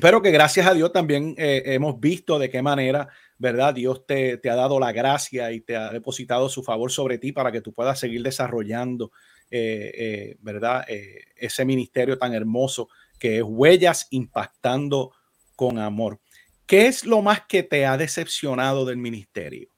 Pero, 0.02 0.24
que 0.24 0.32
gracias 0.32 0.66
a 0.66 0.74
Dios 0.74 0.92
también 0.92 1.36
eh, 1.38 1.62
hemos 1.68 2.00
visto 2.00 2.40
de 2.40 2.50
qué 2.50 2.64
manera 2.64 3.10
¿verdad? 3.38 3.76
Dios 3.76 4.08
te, 4.08 4.40
ha 4.50 4.56
dado 4.56 4.80
la 4.80 4.92
gracia 4.92 5.52
y 5.52 5.62
te 5.62 5.76
ha 5.76 5.92
depositado 5.92 6.50
su 6.50 6.64
favor 6.64 6.92
sobre 6.92 7.20
ti 7.20 7.32
para 7.32 7.52
que 7.52 7.62
tú 7.62 7.72
puedas 7.72 8.00
seguir 8.00 8.24
desarrollando, 8.24 9.12
eh, 9.52 9.92
eh, 9.96 10.38
¿verdad? 10.40 10.84
Ese 10.88 11.64
ministerio 11.64 12.18
tan 12.18 12.34
hermoso 12.34 12.90
que 13.20 13.38
es 13.38 13.44
Huellas 13.46 14.08
Impactando 14.10 15.12
con 15.56 15.78
Amor. 15.78 16.20
¿Qué 16.68 16.88
es 16.88 17.06
lo 17.06 17.22
más 17.22 17.42
que 17.48 17.64
te 17.64 17.86
ha 17.86 17.98
decepcionado 17.98 18.86
del 18.86 18.98
ministerio? 18.98 19.70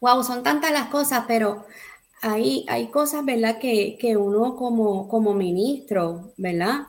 Wow, 0.00 0.22
son 0.24 0.42
tantas 0.42 0.72
las 0.72 0.88
cosas, 0.88 1.24
pero 1.28 1.64
hay, 2.22 2.66
hay 2.68 2.88
cosas, 2.90 3.24
¿verdad? 3.24 3.58
Que, 3.58 3.96
que 3.98 4.16
uno 4.16 4.56
como, 4.56 5.08
como 5.08 5.34
ministro, 5.34 6.32
¿verdad? 6.36 6.88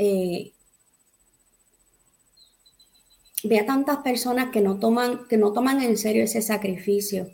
eh, 0.00 0.52
ve 3.44 3.58
a 3.58 3.66
tantas 3.66 3.98
personas 3.98 4.50
que 4.50 4.62
no 4.62 4.78
toman, 4.78 5.26
que 5.28 5.36
no 5.36 5.52
toman 5.52 5.82
en 5.82 5.98
serio 5.98 6.24
ese 6.24 6.40
sacrificio, 6.40 7.28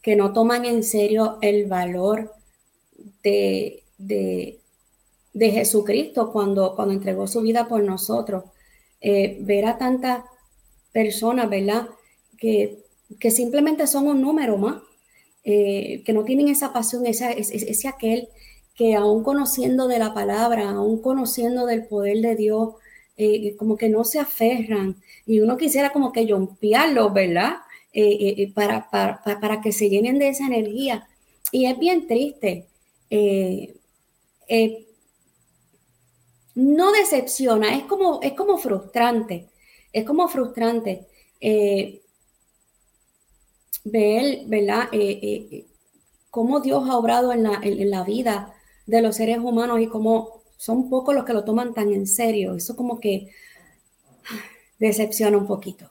que 0.00 0.16
no 0.16 0.32
toman 0.32 0.64
en 0.64 0.82
serio 0.82 1.38
el 1.42 1.66
valor 1.66 2.32
de, 3.22 3.84
de, 3.98 4.60
Jesucristo 5.50 6.32
cuando, 6.32 6.74
cuando 6.74 6.94
entregó 6.94 7.26
su 7.26 7.40
vida 7.40 7.68
por 7.68 7.82
nosotros. 7.82 8.44
Eh, 9.00 9.38
ver 9.40 9.64
a 9.66 9.78
tantas 9.78 10.24
personas, 10.92 11.48
¿verdad? 11.48 11.88
Que, 12.36 12.78
que 13.20 13.30
simplemente 13.30 13.86
son 13.86 14.08
un 14.08 14.20
número 14.20 14.56
más, 14.56 14.82
eh, 15.44 16.02
que 16.04 16.12
no 16.12 16.24
tienen 16.24 16.48
esa 16.48 16.72
pasión, 16.72 17.06
ese, 17.06 17.38
ese 17.38 17.88
aquel 17.88 18.28
que 18.74 18.94
aún 18.94 19.22
conociendo 19.22 19.88
de 19.88 19.98
la 19.98 20.14
palabra, 20.14 20.70
aún 20.70 21.00
conociendo 21.00 21.66
del 21.66 21.86
poder 21.86 22.20
de 22.20 22.36
Dios, 22.36 22.74
eh, 23.16 23.56
como 23.56 23.76
que 23.76 23.88
no 23.88 24.04
se 24.04 24.20
aferran 24.20 24.96
y 25.26 25.40
uno 25.40 25.56
quisiera 25.56 25.92
como 25.92 26.12
que 26.12 26.26
yompearlos, 26.26 27.12
¿verdad? 27.12 27.56
Para, 28.54 28.88
para, 28.90 29.22
para, 29.22 29.60
que 29.60 29.72
se 29.72 29.90
llenen 29.90 30.18
de 30.18 30.28
esa 30.28 30.46
energía. 30.46 31.08
Y 31.50 31.66
es 31.66 31.76
bien 31.78 32.06
triste. 32.06 32.66
No 36.58 36.90
decepciona, 36.90 37.76
es 37.76 37.84
como, 37.84 38.20
es 38.20 38.32
como 38.32 38.58
frustrante, 38.58 39.48
es 39.92 40.04
como 40.04 40.26
frustrante 40.26 41.06
ver, 43.84 44.40
¿verdad? 44.46 44.88
cómo 46.30 46.60
Dios 46.60 46.88
ha 46.88 46.96
obrado 46.96 47.32
en 47.32 47.44
la, 47.44 47.60
en 47.62 47.90
la 47.90 48.02
vida 48.02 48.54
de 48.86 49.02
los 49.02 49.16
seres 49.16 49.38
humanos 49.38 49.80
y 49.80 49.86
como 49.86 50.42
son 50.56 50.90
pocos 50.90 51.14
los 51.14 51.24
que 51.24 51.32
lo 51.32 51.44
toman 51.44 51.72
tan 51.72 51.92
en 51.92 52.06
serio. 52.06 52.56
Eso 52.56 52.74
como 52.74 52.98
que 52.98 53.28
decepciona 54.80 55.38
un 55.38 55.46
poquito. 55.46 55.88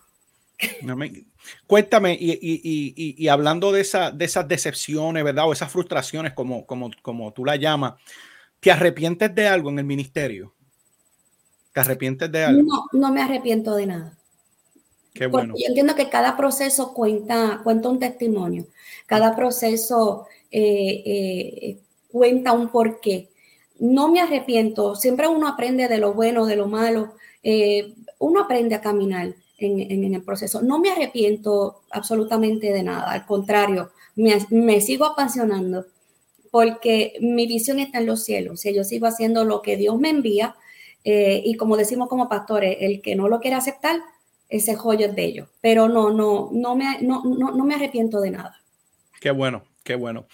Cuéntame, 1.66 2.18
y, 2.20 3.28
hablando 3.30 3.72
de, 3.72 3.82
esa, 3.82 4.12
de 4.12 4.26
esas 4.26 4.48
decepciones, 4.48 5.24
¿verdad? 5.24 5.48
O 5.48 5.54
esas 5.54 5.72
frustraciones, 5.72 6.34
como, 6.34 6.66
como, 6.66 6.92
como 7.02 7.32
tú 7.32 7.46
la 7.46 7.56
llamas, 7.56 7.94
¿te 8.60 8.70
arrepientes 8.70 9.34
de 9.34 9.48
algo 9.48 9.70
en 9.70 9.80
el 9.80 9.86
ministerio? 9.86 10.54
¿Te 11.78 11.82
arrepientes 11.82 12.32
de 12.32 12.44
algo? 12.44 12.64
No, 12.64 12.86
no 12.92 13.14
me 13.14 13.22
arrepiento 13.22 13.76
de 13.76 13.86
nada. 13.86 14.18
Qué 15.14 15.28
bueno. 15.28 15.54
yo 15.56 15.68
entiendo 15.68 15.94
que 15.94 16.10
cada 16.10 16.36
proceso 16.36 16.92
cuenta, 16.92 17.62
cuenta 17.64 17.90
un 17.90 18.00
testimonio. 18.00 18.66
Cada 19.06 19.36
proceso 19.36 20.26
eh, 20.50 21.04
eh, 21.06 21.80
cuenta 22.12 22.54
un 22.54 22.70
porqué. 22.70 23.30
No 23.78 24.08
me 24.08 24.22
arrepiento, 24.22 24.96
siempre 24.96 25.28
uno 25.28 25.48
aprende 25.48 25.88
de 25.88 26.00
lo 26.00 26.16
bueno, 26.16 26.48
de 26.48 26.56
lo 26.56 26.68
malo, 26.68 27.14
eh, 27.44 27.94
uno 28.18 28.40
aprende 28.40 28.74
a 28.74 28.82
caminar 28.82 29.36
en, 29.60 30.16
el 30.16 30.24
proceso. 30.24 30.64
No 30.64 30.80
me 30.80 30.90
arrepiento 30.90 31.82
absolutamente 31.92 32.74
de 32.74 32.82
nada, 32.82 33.12
al 33.12 33.28
contrario, 33.28 33.92
me, 34.16 34.82
sigo 34.82 35.06
apasionando 35.06 35.86
porque 36.50 37.20
mi 37.22 37.46
visión 37.46 37.78
está 37.78 38.00
en 38.00 38.08
los 38.08 38.24
cielos. 38.24 38.62
Si 38.62 38.74
yo 38.74 38.84
sigo 38.84 39.06
haciendo 39.06 39.46
lo 39.46 39.62
que 39.62 39.78
Dios 39.78 40.00
me 40.00 40.10
envía, 40.10 40.56
eh, 41.10 41.42
y 41.46 41.56
como 41.56 41.78
decimos 41.78 42.10
como 42.10 42.28
pastores, 42.28 42.78
el 42.82 43.02
que 43.02 43.16
no 43.16 43.28
lo 43.28 43.40
quiere 43.40 43.56
aceptar, 43.56 44.02
ese 44.50 44.76
joyo 44.76 45.08
es 45.08 45.16
de 45.16 45.26
ellos. 45.26 45.50
Pero 45.62 45.88
no, 45.88 46.12
no, 46.12 46.50
no 46.52 46.76
me, 46.76 47.02
no, 47.02 47.24
no 47.24 47.66
me 47.66 47.76
arrepiento 47.76 48.20
de 48.22 48.32
nada. 48.32 48.62
Qué 49.20 49.32
bueno, 49.32 49.64
qué 49.84 49.96
bueno 49.96 50.28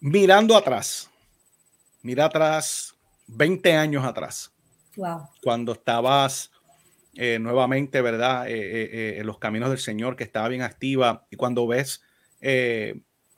mirando 0.00 0.56
atrás, 0.56 1.10
mira 2.02 2.26
atrás, 2.26 2.94
20 3.26 3.74
años 3.74 4.04
atrás, 4.04 4.52
cuando 5.42 5.72
estabas 5.72 6.50
eh, 7.14 7.38
nuevamente, 7.40 8.00
¿verdad? 8.00 8.48
Eh, 8.48 8.54
eh, 8.54 9.18
en 9.18 9.26
los 9.26 9.38
caminos 9.38 9.70
del 9.70 9.78
Señor, 9.78 10.16
que 10.16 10.24
estaba 10.24 10.48
bien 10.48 10.62
activa, 10.62 11.26
y 11.30 11.36
cuando 11.36 11.66
ves 11.66 12.02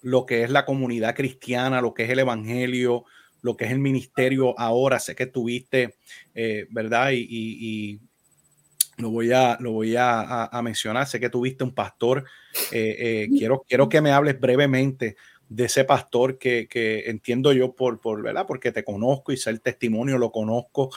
lo 0.03 0.27
que 0.27 0.43
es 0.43 0.51
la 0.51 0.65
comunidad 0.65 1.15
cristiana, 1.15 1.81
lo 1.81 1.95
que 1.95 2.05
es 2.05 2.11
el 2.11 2.19
Evangelio, 2.19 3.05
lo 3.43 3.57
que 3.57 3.65
es 3.65 3.73
el 3.73 3.79
ministerio 3.79 4.59
ahora, 4.59 4.99
sé 4.99 5.15
que 5.15 5.27
tuviste, 5.27 5.97
¿verdad? 6.71 7.11
Y, 7.13 8.01
lo 8.99 9.09
voy 9.11 9.33
a, 9.33 9.57
lo 9.61 9.73
voy 9.73 9.95
a, 9.97 10.51
mencionar, 10.63 11.07
sé 11.07 11.19
que 11.19 11.31
tuviste 11.31 11.65
un 11.65 11.75
pastor, 11.75 12.25
quiero, 12.71 13.65
quiero 13.67 13.89
que 13.89 14.01
me 14.01 14.11
hables 14.11 14.39
brevemente 14.39 15.17
de 15.51 15.65
ese 15.65 15.85
pastor 15.85 16.39
que, 16.39 16.69
entiendo 17.07 17.53
yo 17.53 17.75
por, 17.75 18.01
por, 18.01 18.23
¿verdad? 18.23 18.47
Porque 18.47 18.73
te 18.73 18.85
conozco 18.85 19.33
y 19.33 19.37
sé 19.37 19.51
el 19.51 19.61
testimonio, 19.61 20.17
lo 20.17 20.31
conozco, 20.31 20.91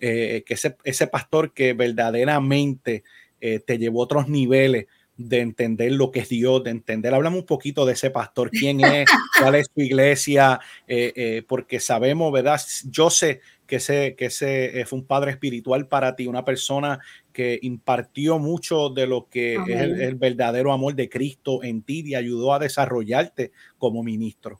eh, 0.00 0.44
que 0.46 0.54
ese, 0.54 0.76
ese 0.84 1.08
pastor 1.08 1.52
que 1.52 1.72
verdaderamente 1.72 3.02
eh, 3.40 3.58
te 3.58 3.78
llevó 3.78 4.02
a 4.02 4.04
otros 4.04 4.28
niveles 4.28 4.86
de 5.16 5.40
entender 5.40 5.92
lo 5.92 6.10
que 6.10 6.20
es 6.20 6.28
Dios, 6.28 6.62
de 6.64 6.70
entender, 6.70 7.14
hablamos 7.14 7.40
un 7.40 7.46
poquito 7.46 7.86
de 7.86 7.94
ese 7.94 8.10
pastor, 8.10 8.50
quién 8.50 8.80
es, 8.84 9.08
cuál 9.40 9.54
es 9.54 9.68
su 9.74 9.80
iglesia, 9.80 10.60
eh, 10.86 11.42
porque 11.48 11.80
sabemos, 11.80 12.32
¿verdad? 12.32 12.60
Yo 12.90 13.08
sé 13.10 13.40
que 13.66 13.76
ese, 13.76 14.14
que 14.14 14.26
ese 14.26 14.84
fue 14.86 15.00
un 15.00 15.06
padre 15.06 15.32
espiritual 15.32 15.88
para 15.88 16.16
ti, 16.16 16.26
una 16.26 16.44
persona 16.44 17.00
que 17.36 17.58
impartió 17.60 18.38
mucho 18.38 18.88
de 18.88 19.06
lo 19.06 19.28
que 19.28 19.56
es 19.56 19.80
el, 19.80 20.14
verdadero 20.14 20.72
amor 20.72 20.94
de 20.94 21.10
Cristo 21.10 21.62
en 21.62 21.82
ti 21.82 22.02
y 22.06 22.14
ayudó 22.14 22.54
a 22.54 22.58
desarrollarte 22.58 23.52
como 23.76 24.02
ministro. 24.02 24.58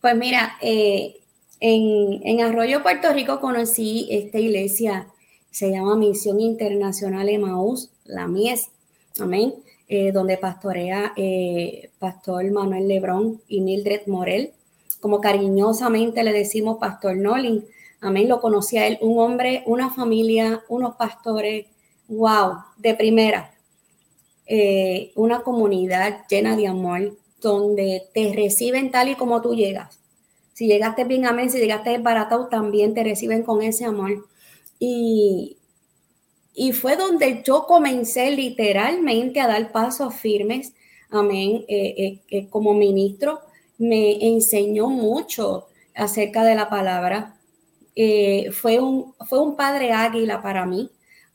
Pues 0.00 0.16
mira, 0.16 0.56
eh, 0.60 1.20
en, 1.60 2.40
Arroyo, 2.40 2.82
Puerto 2.82 3.12
Rico, 3.12 3.38
conocí 3.38 4.08
esta 4.10 4.40
iglesia, 4.40 5.06
se 5.52 5.70
llama 5.70 5.94
Misión 5.94 6.40
Internacional 6.40 7.28
Emaús, 7.28 7.92
la 8.04 8.26
Mies, 8.26 8.71
amén, 9.20 9.54
eh, 9.88 10.12
donde 10.12 10.38
pastorea 10.38 11.12
eh, 11.16 11.90
Pastor 11.98 12.50
Manuel 12.50 12.88
Lebrón 12.88 13.40
y 13.48 13.60
Mildred 13.60 14.06
Morel, 14.06 14.52
como 15.00 15.20
cariñosamente 15.20 16.22
le 16.22 16.32
decimos 16.32 16.78
Pastor 16.78 17.16
Nolin. 17.16 17.64
Amén, 18.00 18.28
lo 18.28 18.40
conocía 18.40 18.86
él, 18.86 18.98
un 19.00 19.18
hombre, 19.18 19.62
una 19.66 19.90
familia, 19.90 20.62
unos 20.68 20.96
pastores, 20.96 21.66
wow, 22.08 22.54
de 22.76 22.94
primera. 22.94 23.54
Eh, 24.46 25.12
una 25.14 25.42
comunidad 25.42 26.26
llena 26.28 26.56
de 26.56 26.66
amor, 26.66 27.16
donde 27.40 28.02
te 28.12 28.32
reciben 28.32 28.90
tal 28.90 29.08
y 29.08 29.14
como 29.14 29.40
tú 29.40 29.54
llegas. 29.54 29.98
Si 30.52 30.66
llegaste 30.66 31.04
bien, 31.04 31.26
amén, 31.26 31.50
si 31.50 31.58
llegaste 31.58 31.96
baratado, 31.98 32.48
también 32.48 32.94
te 32.94 33.04
reciben 33.04 33.42
con 33.42 33.62
ese 33.62 33.84
amor. 33.84 34.26
Y, 34.78 35.56
y 36.54 36.72
fue 36.72 36.96
donde 36.96 37.42
yo 37.44 37.66
comencé 37.66 38.30
literalmente 38.30 39.40
a 39.40 39.48
dar 39.48 39.72
pasos 39.72 40.14
firmes, 40.14 40.74
amén, 41.10 41.64
eh, 41.68 42.20
eh, 42.30 42.48
como 42.48 42.74
ministro. 42.74 43.40
Me 43.78 44.26
enseñó 44.26 44.88
mucho 44.88 45.66
acerca 45.94 46.44
de 46.44 46.54
la 46.54 46.68
palabra, 46.68 47.36
eh, 47.96 48.50
fue, 48.52 48.80
un, 48.80 49.14
fue 49.28 49.40
un 49.40 49.56
padre 49.56 49.92
águila 49.92 50.42
para 50.42 50.66
mí, 50.66 50.90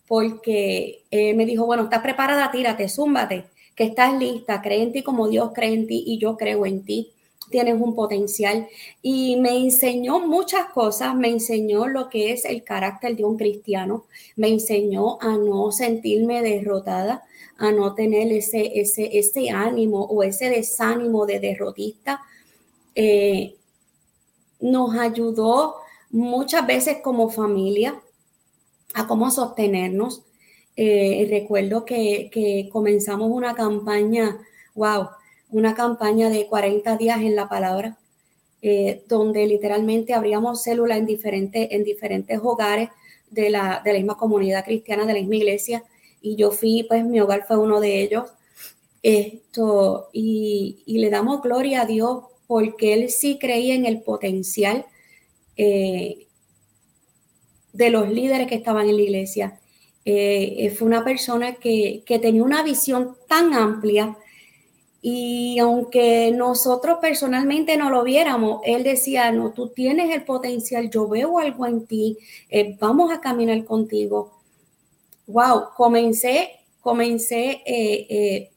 porque 0.07 1.03
me 1.11 1.45
dijo, 1.45 1.65
bueno, 1.65 1.83
estás 1.83 2.01
preparada, 2.01 2.49
tírate, 2.51 2.87
zúmbate, 2.87 3.45
que 3.75 3.83
estás 3.83 4.17
lista, 4.17 4.61
cree 4.61 4.81
en 4.81 4.93
ti 4.93 5.03
como 5.03 5.27
Dios 5.27 5.51
cree 5.53 5.73
en 5.73 5.85
ti 5.85 6.03
y 6.07 6.17
yo 6.17 6.37
creo 6.37 6.65
en 6.65 6.85
ti. 6.85 7.11
Tienes 7.49 7.79
un 7.79 7.95
potencial. 7.95 8.67
Y 9.01 9.37
me 9.37 9.57
enseñó 9.57 10.19
muchas 10.19 10.69
cosas, 10.73 11.15
me 11.15 11.29
enseñó 11.29 11.87
lo 11.87 12.09
que 12.09 12.31
es 12.33 12.45
el 12.45 12.63
carácter 12.63 13.15
de 13.15 13.23
un 13.23 13.37
cristiano, 13.37 14.05
me 14.35 14.49
enseñó 14.49 15.17
a 15.21 15.37
no 15.37 15.71
sentirme 15.71 16.41
derrotada, 16.41 17.23
a 17.57 17.71
no 17.71 17.95
tener 17.95 18.31
ese, 18.31 18.79
ese, 18.79 19.17
ese 19.17 19.49
ánimo 19.49 20.03
o 20.03 20.23
ese 20.23 20.49
desánimo 20.49 21.25
de 21.25 21.39
derrotista. 21.39 22.21
Eh, 22.95 23.55
nos 24.59 24.97
ayudó 24.97 25.75
muchas 26.09 26.65
veces 26.65 26.97
como 27.03 27.29
familia 27.29 28.01
a 28.93 29.07
cómo 29.07 29.29
sostenernos. 29.31 30.23
Eh, 30.75 31.27
recuerdo 31.29 31.85
que, 31.85 32.69
comenzamos 32.71 33.29
una 33.31 33.53
campaña, 33.55 34.39
wow, 34.75 35.09
una 35.49 35.75
campaña 35.75 36.29
de 36.29 36.47
40 36.47 36.97
días 36.97 37.19
en 37.21 37.35
la 37.35 37.49
palabra. 37.49 37.97
eh, 38.61 39.03
donde 39.07 39.45
literalmente 39.45 40.13
abríamos 40.15 40.63
células 40.63 40.97
en 40.97 41.05
diferentes, 41.05 41.67
en 41.71 41.83
diferentes 41.83 42.39
hogares 42.41 42.89
de 43.29 43.49
la, 43.51 43.81
de 43.85 43.93
la 43.93 43.99
misma 43.99 44.17
comunidad 44.17 44.65
cristiana, 44.65 45.05
de 45.05 45.13
la 45.13 45.19
misma 45.19 45.35
iglesia, 45.35 45.83
y 46.21 46.35
yo 46.35 46.51
fui, 46.51 46.85
pues 46.87 47.05
mi 47.05 47.19
hogar 47.19 47.45
fue 47.47 47.57
uno 47.57 47.79
de 47.79 48.01
ellos. 48.01 48.29
Esto, 49.03 50.09
y, 50.11 50.83
le 50.87 51.09
damos 51.09 51.41
gloria 51.41 51.81
a 51.81 51.85
Dios 51.85 52.23
porque 52.47 52.93
Él 52.93 53.09
sí 53.09 53.37
creía 53.39 53.75
en 53.75 53.85
el 53.85 54.01
potencial 54.01 54.85
eh, 55.55 56.27
de 57.73 57.89
los 57.89 58.09
líderes 58.09 58.47
que 58.47 58.55
estaban 58.55 58.89
en 58.89 58.97
la 58.97 59.01
iglesia. 59.03 59.59
Eh, 60.03 60.73
fue 60.77 60.87
una 60.87 61.03
persona 61.03 61.55
que, 61.55 62.03
que 62.05 62.19
tenía 62.19 62.43
una 62.43 62.63
visión 62.63 63.15
tan 63.27 63.53
amplia 63.53 64.17
y 65.01 65.59
aunque 65.59 66.31
nosotros 66.31 66.97
personalmente 66.99 67.77
no 67.77 67.89
lo 67.89 68.03
viéramos, 68.03 68.61
él 68.65 68.83
decía, 68.83 69.31
no, 69.31 69.51
tú 69.51 69.69
tienes 69.69 70.13
el 70.13 70.23
potencial, 70.23 70.89
yo 70.89 71.07
veo 71.07 71.37
algo 71.39 71.65
en 71.65 71.85
ti, 71.85 72.17
eh, 72.49 72.75
vamos 72.79 73.11
a 73.11 73.21
caminar 73.21 73.63
contigo. 73.63 74.33
Wow, 75.27 75.69
comencé, 75.75 76.51
comencé 76.81 77.61
eh, 77.65 78.07
eh, 78.09 78.51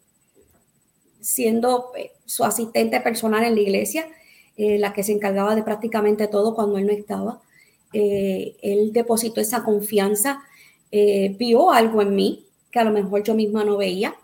siendo 1.20 1.92
su 2.24 2.44
asistente 2.44 3.00
personal 3.00 3.44
en 3.44 3.54
la 3.54 3.60
iglesia, 3.60 4.06
la 4.56 4.92
que 4.92 5.02
se 5.02 5.12
encargaba 5.12 5.54
de 5.54 5.62
prácticamente 5.62 6.26
todo 6.26 6.54
cuando 6.54 6.76
él 6.76 6.86
no 6.86 6.92
estaba. 6.92 7.40
él 7.92 8.92
depositó 8.92 9.40
esa 9.40 9.64
confianza, 9.64 10.42
vio 11.38 11.70
algo 11.70 12.02
en 12.02 12.14
mí 12.14 12.44
que 12.70 12.78
a 12.78 12.84
lo 12.84 12.90
mejor 12.90 13.22
yo 13.22 13.34
misma 13.34 13.64
no 13.64 13.78
veía 13.78 14.14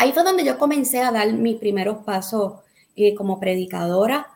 Ahí 0.00 0.12
fue 0.12 0.22
donde 0.22 0.44
yo 0.44 0.58
comencé 0.58 1.00
a 1.00 1.10
dar 1.10 1.32
mis 1.32 1.56
primeros 1.56 2.04
pasos 2.04 2.60
eh, 2.94 3.16
como 3.16 3.40
predicadora, 3.40 4.28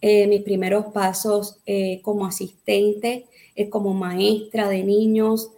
eh, 0.00 0.26
mis 0.26 0.42
primeros 0.42 0.86
pasos 0.86 1.60
eh, 1.66 2.00
como 2.02 2.26
asistente, 2.26 3.26
como 3.70 3.94
maestra 3.94 4.68
de 4.68 4.82
niños, 4.82 5.52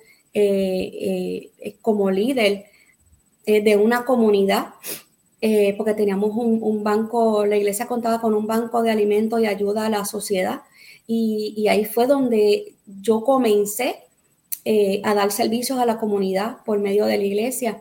como 1.80 2.10
líder 2.10 2.66
de 3.46 3.76
una 3.76 4.04
comunidad, 4.04 4.74
porque 5.78 5.94
teníamos 5.94 6.32
un, 6.34 6.84
banco, 6.84 7.46
la 7.46 7.56
iglesia 7.56 7.86
contaba 7.86 8.20
con 8.20 8.34
un 8.34 8.46
banco 8.46 8.82
de 8.82 8.90
alimentos 8.90 9.40
y 9.40 9.46
ayuda 9.46 9.86
a 9.86 9.88
la 9.88 10.04
sociedad. 10.04 10.60
Y, 11.06 11.54
y 11.56 11.68
ahí 11.68 11.86
fue 11.86 12.06
donde 12.06 12.74
yo 13.00 13.24
comencé 13.24 13.96
a 15.02 15.14
dar 15.14 15.32
servicios 15.32 15.78
a 15.78 15.86
la 15.86 15.98
comunidad 15.98 16.58
por 16.66 16.78
medio 16.80 17.06
de 17.06 17.16
la 17.16 17.24
iglesia. 17.24 17.80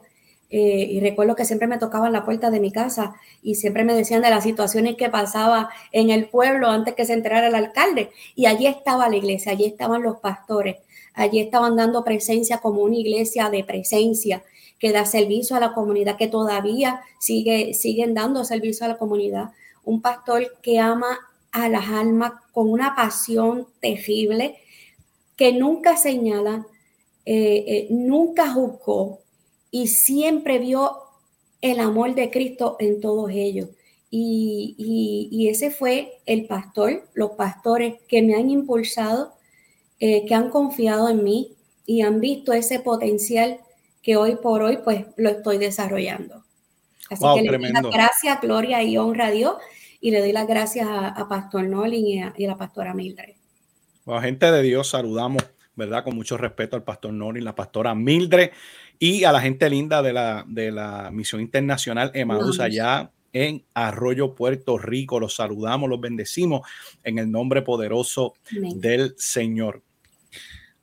Eh, 0.50 0.88
y 0.92 1.00
recuerdo 1.00 1.36
que 1.36 1.46
siempre 1.46 1.68
me 1.68 1.80
tocaban 1.80 2.14
la 2.14 2.24
puerta 2.24 2.52
de 2.52 2.60
mi 2.60 2.72
casa 2.72 3.16
y 3.42 3.56
siempre 3.56 3.84
me 3.84 3.96
decían 3.96 4.22
de 4.22 4.30
las 4.30 4.44
situaciones 4.44 4.96
que 4.96 5.10
pasaba 5.10 5.70
en 5.92 6.12
el 6.12 6.28
pueblo 6.28 6.70
antes 6.70 6.94
que 6.94 7.06
se 7.06 7.14
enterara 7.14 7.48
el 7.48 7.56
alcalde. 7.56 8.12
Y 8.36 8.46
allí 8.46 8.68
estaba 8.68 9.10
la 9.10 9.18
iglesia, 9.18 9.52
allí 9.52 9.66
estaban 9.66 10.04
los 10.04 10.18
pastores, 10.18 10.78
allí 11.14 11.40
estaban 11.40 11.76
dando 11.76 12.04
presencia 12.04 12.60
como 12.60 12.84
una 12.84 12.96
iglesia 12.96 13.50
de 13.50 13.64
presencia 13.64 14.44
que 14.80 14.92
da 14.92 15.06
servicio 15.06 15.56
a 15.56 15.60
la 15.60 15.74
comunidad, 15.74 16.18
que 16.18 16.28
todavía 16.28 17.02
sigue, 17.20 17.74
siguen 17.74 18.14
dando 18.14 18.44
servicio 18.44 18.86
a 18.86 18.90
la 18.90 18.98
comunidad. 18.98 19.52
Un 19.84 20.02
pastor 20.02 20.58
que 20.62 20.80
ama 20.80 21.18
a 21.52 21.70
las 21.70 21.88
almas 21.88 22.34
con 22.52 22.70
una 22.70 22.96
pasión 22.96 23.68
terrible, 23.80 24.58
que 25.38 25.54
nunca 25.54 25.98
señala, 25.98 26.66
eh, 27.26 27.64
eh, 27.68 27.88
nunca 27.90 28.52
juzgó, 28.52 29.20
y 29.76 29.88
siempre 29.88 30.58
vio 30.58 31.02
el 31.60 31.82
amor 31.82 32.16
de 32.16 32.32
Cristo 32.32 32.78
en 32.80 33.02
todos 33.02 33.30
ellos. 33.30 33.68
Y, 34.10 35.50
ese 35.52 35.70
fue 35.70 36.22
el 36.26 36.46
pastor, 36.48 37.10
los 37.14 37.32
pastores 37.32 37.96
que 38.08 38.22
me 38.22 38.36
han 38.36 38.50
impulsado, 38.50 39.34
eh, 40.00 40.26
que 40.26 40.34
han 40.34 40.50
confiado 40.50 41.10
en 41.10 41.26
mí 41.26 41.58
y 41.86 42.04
han 42.04 42.22
visto 42.22 42.54
ese 42.54 42.80
potencial 42.80 43.60
que 44.02 44.16
hoy 44.16 44.38
por 44.38 44.64
hoy 44.64 44.78
pues 44.82 45.08
lo 45.18 45.30
estoy 45.30 45.58
desarrollando. 45.58 46.46
Así 47.10 47.26
que 47.36 47.42
le 47.42 47.58
doy 47.58 47.72
las 47.74 47.84
gracias, 47.84 48.40
gloria 48.40 48.82
y 48.82 48.98
honra 48.98 49.28
a 49.28 49.32
Dios 49.32 49.56
y 50.00 50.12
le 50.12 50.22
doy 50.22 50.32
las 50.32 50.48
gracias 50.48 50.88
a, 50.90 51.28
Pastor 51.28 51.66
Nolin 51.66 52.08
y 52.08 52.22
a, 52.22 52.34
la 52.38 52.56
pastora 52.56 52.94
Mildred. 52.94 53.36
Bueno, 54.06 54.22
gente 54.22 54.50
de 54.50 54.62
Dios, 54.62 54.88
saludamos, 54.88 55.44
¿verdad? 55.76 56.06
Con 56.06 56.16
mucho 56.16 56.38
respeto 56.38 56.78
al 56.78 56.84
pastor 56.84 57.12
Nolin, 57.12 57.44
la 57.44 57.56
pastora 57.56 57.94
Mildred 57.94 58.52
y 59.00 59.24
a 59.24 59.32
la 59.32 59.42
gente 59.42 59.70
linda 59.70 60.02
de 60.02 60.14
la, 60.14 60.44
de 60.48 60.72
la 60.72 61.10
Misión 61.12 61.42
Internacional 61.42 62.12
Emaús 62.14 62.60
allá 62.60 63.12
en 63.34 63.66
Arroyo, 63.74 64.34
Puerto 64.34 64.78
Rico. 64.78 65.20
Los 65.20 65.36
saludamos, 65.36 65.90
los 65.90 66.00
bendecimos 66.00 66.68
en 67.04 67.20
el 67.20 67.32
nombre 67.32 67.62
poderoso 67.62 68.34
del 68.50 69.14
Señor. 69.18 69.84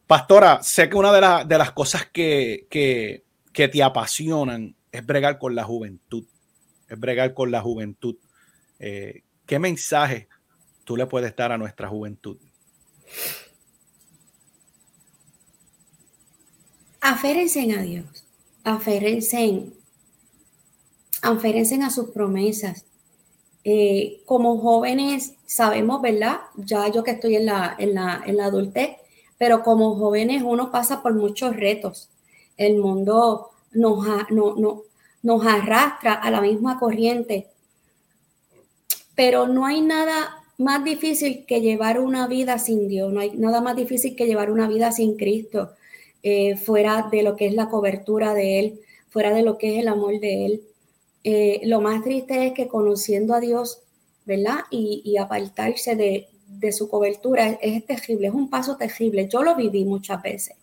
Pastora, 0.06 0.62
sé 0.62 0.90
que 0.90 0.96
una 0.96 1.12
de, 1.12 1.44
de 1.46 1.58
las 1.58 1.72
cosas 1.72 2.06
que, 2.12 2.66
que, 2.68 3.24
que, 3.52 3.68
te 3.68 3.82
apasionan 3.82 4.76
es 4.90 5.06
bregar 5.06 5.38
con 5.38 5.54
la 5.54 5.64
juventud, 5.64 6.26
es 6.88 7.00
bregar 7.00 7.32
con 7.32 7.50
la 7.50 7.62
juventud. 7.62 8.16
Eh, 8.78 9.22
¿Qué 9.46 9.58
mensaje 9.58 10.28
tú 10.84 10.96
le 10.96 11.06
puedes 11.06 11.34
dar 11.34 11.52
a 11.52 11.58
nuestra 11.58 11.88
juventud? 11.88 12.36
Aférense 17.02 17.60
a 17.72 17.82
Dios, 17.82 18.24
aférense, 18.62 19.66
aférense 21.20 21.74
a 21.82 21.90
sus 21.90 22.10
promesas. 22.10 22.84
Eh, 23.64 24.22
como 24.24 24.58
jóvenes 24.58 25.34
sabemos, 25.44 26.00
¿verdad? 26.00 26.38
Ya 26.56 26.88
yo 26.88 27.02
que 27.04 27.12
estoy 27.12 27.36
en 27.36 27.46
la, 27.46 27.74
en 27.78 27.94
la, 27.94 28.22
en 28.24 28.36
la 28.36 28.46
adultez, 28.46 28.96
pero 29.36 29.62
como 29.62 29.96
jóvenes 29.96 30.42
uno 30.44 30.70
pasa 30.70 31.02
por 31.02 31.14
muchos 31.14 31.56
retos. 31.56 32.08
El 32.56 32.78
mundo 32.78 33.50
nos, 33.72 34.06
no, 34.30 34.54
no, 34.56 34.82
nos 35.22 35.46
arrastra 35.46 36.14
a 36.14 36.30
la 36.30 36.40
misma 36.40 36.78
corriente, 36.78 37.48
pero 39.16 39.48
no 39.48 39.66
hay 39.66 39.80
nada 39.80 40.36
más 40.56 40.84
difícil 40.84 41.44
que 41.46 41.60
llevar 41.60 41.98
una 41.98 42.28
vida 42.28 42.58
sin 42.58 42.86
Dios, 42.86 43.12
no 43.12 43.20
hay 43.20 43.32
nada 43.32 43.60
más 43.60 43.74
difícil 43.74 44.14
que 44.14 44.26
llevar 44.26 44.52
una 44.52 44.68
vida 44.68 44.92
sin 44.92 45.16
Cristo. 45.16 45.72
Eh, 46.22 46.56
fuera 46.56 47.08
de 47.10 47.24
lo 47.24 47.34
que 47.34 47.46
es 47.46 47.54
la 47.54 47.68
cobertura 47.68 48.32
de 48.32 48.60
Él, 48.60 48.80
fuera 49.08 49.34
de 49.34 49.42
lo 49.42 49.58
que 49.58 49.74
es 49.74 49.80
el 49.80 49.88
amor 49.88 50.20
de 50.20 50.46
Él. 50.46 50.62
Eh, 51.24 51.60
lo 51.64 51.80
más 51.80 52.02
triste 52.04 52.46
es 52.46 52.52
que 52.52 52.68
conociendo 52.68 53.34
a 53.34 53.40
Dios, 53.40 53.80
¿verdad? 54.24 54.60
Y, 54.70 55.16
apartarse 55.16 55.96
de, 55.96 56.28
su 56.72 56.88
cobertura 56.88 57.48
es, 57.48 57.58
es, 57.60 57.86
terrible, 57.86 58.28
es 58.28 58.34
un 58.34 58.48
paso 58.48 58.76
terrible. 58.76 59.28
Yo 59.28 59.42
lo 59.42 59.56
viví 59.56 59.84
muchas 59.84 60.22
veces, 60.22 60.56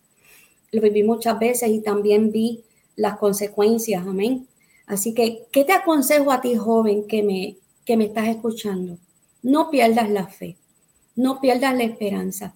lo 0.72 0.80
viví 0.80 1.02
muchas 1.02 1.38
veces 1.38 1.68
y 1.68 1.80
también 1.80 2.32
vi 2.32 2.62
las 2.96 3.18
consecuencias, 3.18 4.06
amén. 4.06 4.46
Así 4.86 5.12
que, 5.12 5.46
¿qué 5.52 5.64
te 5.64 5.72
aconsejo 5.72 6.32
a 6.32 6.40
ti, 6.40 6.56
joven, 6.56 7.06
que 7.06 7.22
me, 7.22 7.56
que 7.84 7.98
me 7.98 8.06
estás 8.06 8.28
escuchando? 8.28 8.96
No 9.42 9.70
pierdas 9.70 10.10
la 10.10 10.26
fe, 10.26 10.56
no 11.16 11.38
pierdas 11.40 11.76
la 11.76 11.84
esperanza. 11.84 12.54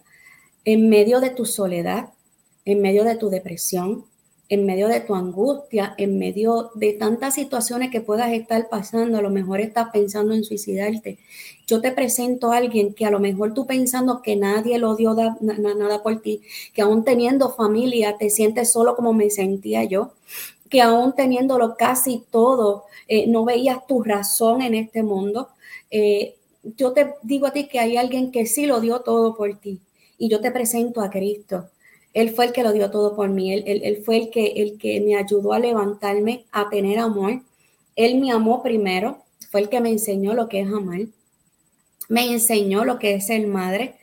En 0.65 0.89
medio 0.89 1.21
de 1.21 1.31
tu 1.31 1.45
soledad, 1.45 2.14
en 2.65 2.81
medio 2.81 3.05
de 3.05 3.17
tu 3.17 3.31
depresión, 3.31 4.05
en 4.49 4.67
medio 4.67 4.89
de 4.89 5.01
tu 5.01 5.15
angustia, 5.15 5.95
en 5.97 6.19
medio 6.19 6.71
de 6.75 6.93
tantas 6.93 7.35
situaciones 7.35 7.91
que 7.91 8.01
puedas 8.01 8.33
estar 8.33 8.69
pasando, 8.69 9.19
a 9.19 9.23
lo 9.23 9.31
mejor 9.31 9.61
estás 9.61 9.89
pensando 9.91 10.35
en 10.35 10.45
suicidarte. 10.45 11.19
Yo 11.67 11.81
te 11.81 11.93
presento 11.93 12.53
a 12.53 12.59
alguien 12.59 12.95
que 12.95 13.07
a 13.07 13.11
lo 13.11 13.21
mejor 13.21 13.55
tú 13.55 13.67
pensando 13.67 14.21
que 14.23 14.37
nadie 14.37 14.79
lo 14.79 14.97
dio 14.97 15.15
nada 15.15 16.03
por 16.03 16.21
ti, 16.21 16.43
que 16.75 16.83
aún 16.83 17.05
teniendo 17.05 17.55
familia 17.55 18.17
te 18.19 18.29
sientes 18.29 18.71
solo 18.73 18.95
como 18.97 19.13
me 19.13 19.31
sentía 19.31 19.85
yo, 19.85 20.13
que 20.69 20.83
aún 20.83 21.15
teniéndolo 21.15 21.77
casi 21.77 22.23
todo, 22.31 22.85
eh, 23.09 23.27
no 23.27 23.45
veías 23.45 23.87
tu 23.87 24.03
razón 24.03 24.61
en 24.63 24.75
este 24.75 25.03
mundo. 25.03 25.49
Eh, 25.91 26.37
yo 26.77 26.93
te 26.93 27.15
digo 27.23 27.47
a 27.47 27.53
ti 27.53 27.67
que 27.67 27.79
hay 27.79 27.97
alguien 27.97 28.31
que 28.31 28.47
sí 28.47 28.67
lo 28.67 28.81
dio 28.81 29.01
todo 29.01 29.37
por 29.37 29.55
ti 29.59 29.81
y 30.19 30.29
yo 30.29 30.41
te 30.41 30.51
presento 30.51 31.01
a 31.01 31.11
Cristo 31.11 31.69
él 32.15 32.31
fue 32.31 32.47
el 32.47 32.53
que 32.53 32.63
lo 32.63 32.73
dio 32.73 32.91
todo 32.91 33.17
por 33.17 33.29
mí. 33.29 33.53
Él, 33.53 34.03
fue 34.05 34.17
el 34.17 34.31
que, 34.31 34.47
el 34.57 34.79
que 34.79 35.01
me 35.01 35.17
ayudó 35.17 35.53
a 35.53 35.59
levantarme, 35.59 36.47
a 36.53 36.71
tener 36.71 37.01
amor. 37.01 37.43
Él 37.97 38.21
me 38.21 38.31
amó 38.31 38.63
primero. 38.63 39.19
Fue 39.51 39.61
el 39.61 39.69
que 39.69 39.81
me 39.81 39.91
enseñó 39.91 40.33
lo 40.33 40.49
que 40.49 40.61
es 40.61 40.69
amar. 40.69 41.01
Me 42.09 42.33
enseñó 42.33 42.85
lo 42.85 43.01
que 43.01 43.15
es 43.15 43.27
ser 43.27 43.45
madre. 43.49 43.97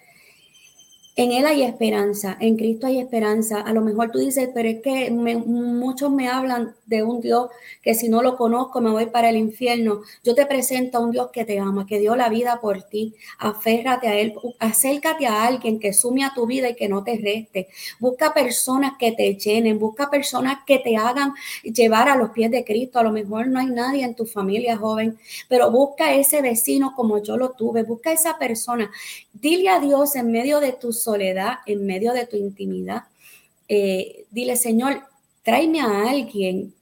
En 1.15 1.33
Él 1.33 1.45
hay 1.45 1.63
esperanza, 1.63 2.37
en 2.39 2.55
Cristo 2.55 2.87
hay 2.87 2.99
esperanza. 2.99 3.59
A 3.61 3.73
lo 3.73 3.81
mejor 3.81 4.11
tú 4.11 4.19
dices, 4.19 4.49
pero 4.53 4.69
es 4.69 4.81
que 4.81 5.11
muchos 5.11 6.09
me 6.09 6.29
hablan 6.29 6.73
de 6.85 7.03
un 7.03 7.19
Dios 7.19 7.49
que 7.81 7.93
si 7.95 8.07
no 8.07 8.21
lo 8.21 8.37
conozco 8.37 8.79
me 8.79 8.91
voy 8.91 9.07
para 9.07 9.29
el 9.29 9.35
infierno. 9.35 10.01
Yo 10.23 10.35
te 10.35 10.45
presento 10.45 10.97
a 10.97 11.01
un 11.01 11.11
Dios 11.11 11.29
que 11.33 11.43
te 11.43 11.59
ama, 11.59 11.85
que 11.85 11.99
dio 11.99 12.15
la 12.15 12.29
vida 12.29 12.59
por 12.61 12.83
ti. 12.83 13.13
Aférrate 13.39 14.07
a 14.07 14.17
Él, 14.17 14.33
acércate 14.59 15.27
a 15.27 15.45
alguien 15.45 15.79
que 15.79 15.91
sume 15.93 16.23
a 16.23 16.33
tu 16.33 16.45
vida 16.45 16.69
y 16.69 16.75
que 16.75 16.87
no 16.87 17.03
te 17.03 17.17
reste. 17.17 17.67
Busca 17.99 18.33
personas 18.33 18.93
que 18.97 19.11
te 19.11 19.35
llenen, 19.35 19.79
busca 19.79 20.09
personas 20.09 20.59
que 20.65 20.79
te 20.79 20.95
hagan 20.95 21.33
llevar 21.63 22.07
a 22.07 22.15
los 22.15 22.29
pies 22.31 22.51
de 22.51 22.63
Cristo. 22.63 22.99
A 22.99 23.03
lo 23.03 23.11
mejor 23.11 23.47
no 23.47 23.59
hay 23.59 23.67
nadie 23.67 24.03
en 24.05 24.15
tu 24.15 24.25
familia 24.25 24.77
joven, 24.77 25.17
pero 25.49 25.71
busca 25.71 26.13
ese 26.13 26.41
vecino 26.41 26.93
como 26.95 27.21
yo 27.21 27.35
lo 27.35 27.51
tuve, 27.51 27.83
busca 27.83 28.11
esa 28.13 28.37
persona. 28.37 28.89
Dile 29.41 29.69
a 29.69 29.79
Dios 29.79 30.15
en 30.15 30.31
medio 30.31 30.59
de 30.59 30.71
tus 30.71 31.01
soledad, 31.01 31.55
en 31.65 31.83
medio 31.85 32.13
de 32.13 32.27
tu 32.27 32.37
intimidad, 32.37 33.05
eh, 33.67 34.25
dile, 34.29 34.55
Señor, 34.55 35.01
tráeme 35.41 35.81
a 35.81 36.09
alguien 36.09 36.75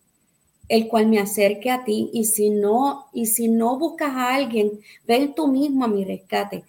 el 0.68 0.88
cual 0.88 1.08
me 1.08 1.20
acerque 1.20 1.72
a 1.72 1.84
ti 1.86 2.10
y 2.14 2.26
si 2.26 2.50
no 2.50 3.08
y 3.14 3.28
si 3.28 3.48
no 3.48 3.80
buscas 3.80 4.12
a 4.12 4.36
alguien, 4.36 4.82
ven 5.08 5.34
tú 5.34 5.48
mismo 5.48 5.86
a 5.86 5.88
mi 5.88 6.04
rescate. 6.04 6.66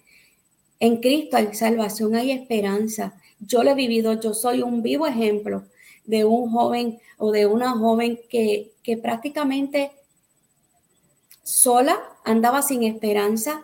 En 0.79 1.01
Cristo 1.01 1.37
hay 1.37 1.53
salvación, 1.53 2.15
hay 2.15 2.31
esperanza. 2.31 3.13
Yo 3.39 3.61
lo 3.61 3.71
he 3.71 3.75
vivido, 3.75 4.13
yo 4.13 4.33
soy 4.33 4.61
un 4.61 4.81
vivo 4.81 5.05
ejemplo 5.07 5.65
de 6.05 6.23
un 6.23 6.51
joven 6.51 6.99
o 7.17 7.31
de 7.31 7.45
una 7.45 7.71
joven 7.71 8.17
que, 8.29 8.71
que 8.81 8.95
prácticamente 8.95 9.91
sola 11.43 11.99
andaba 12.23 12.61
sin 12.61 12.83
esperanza, 12.83 13.63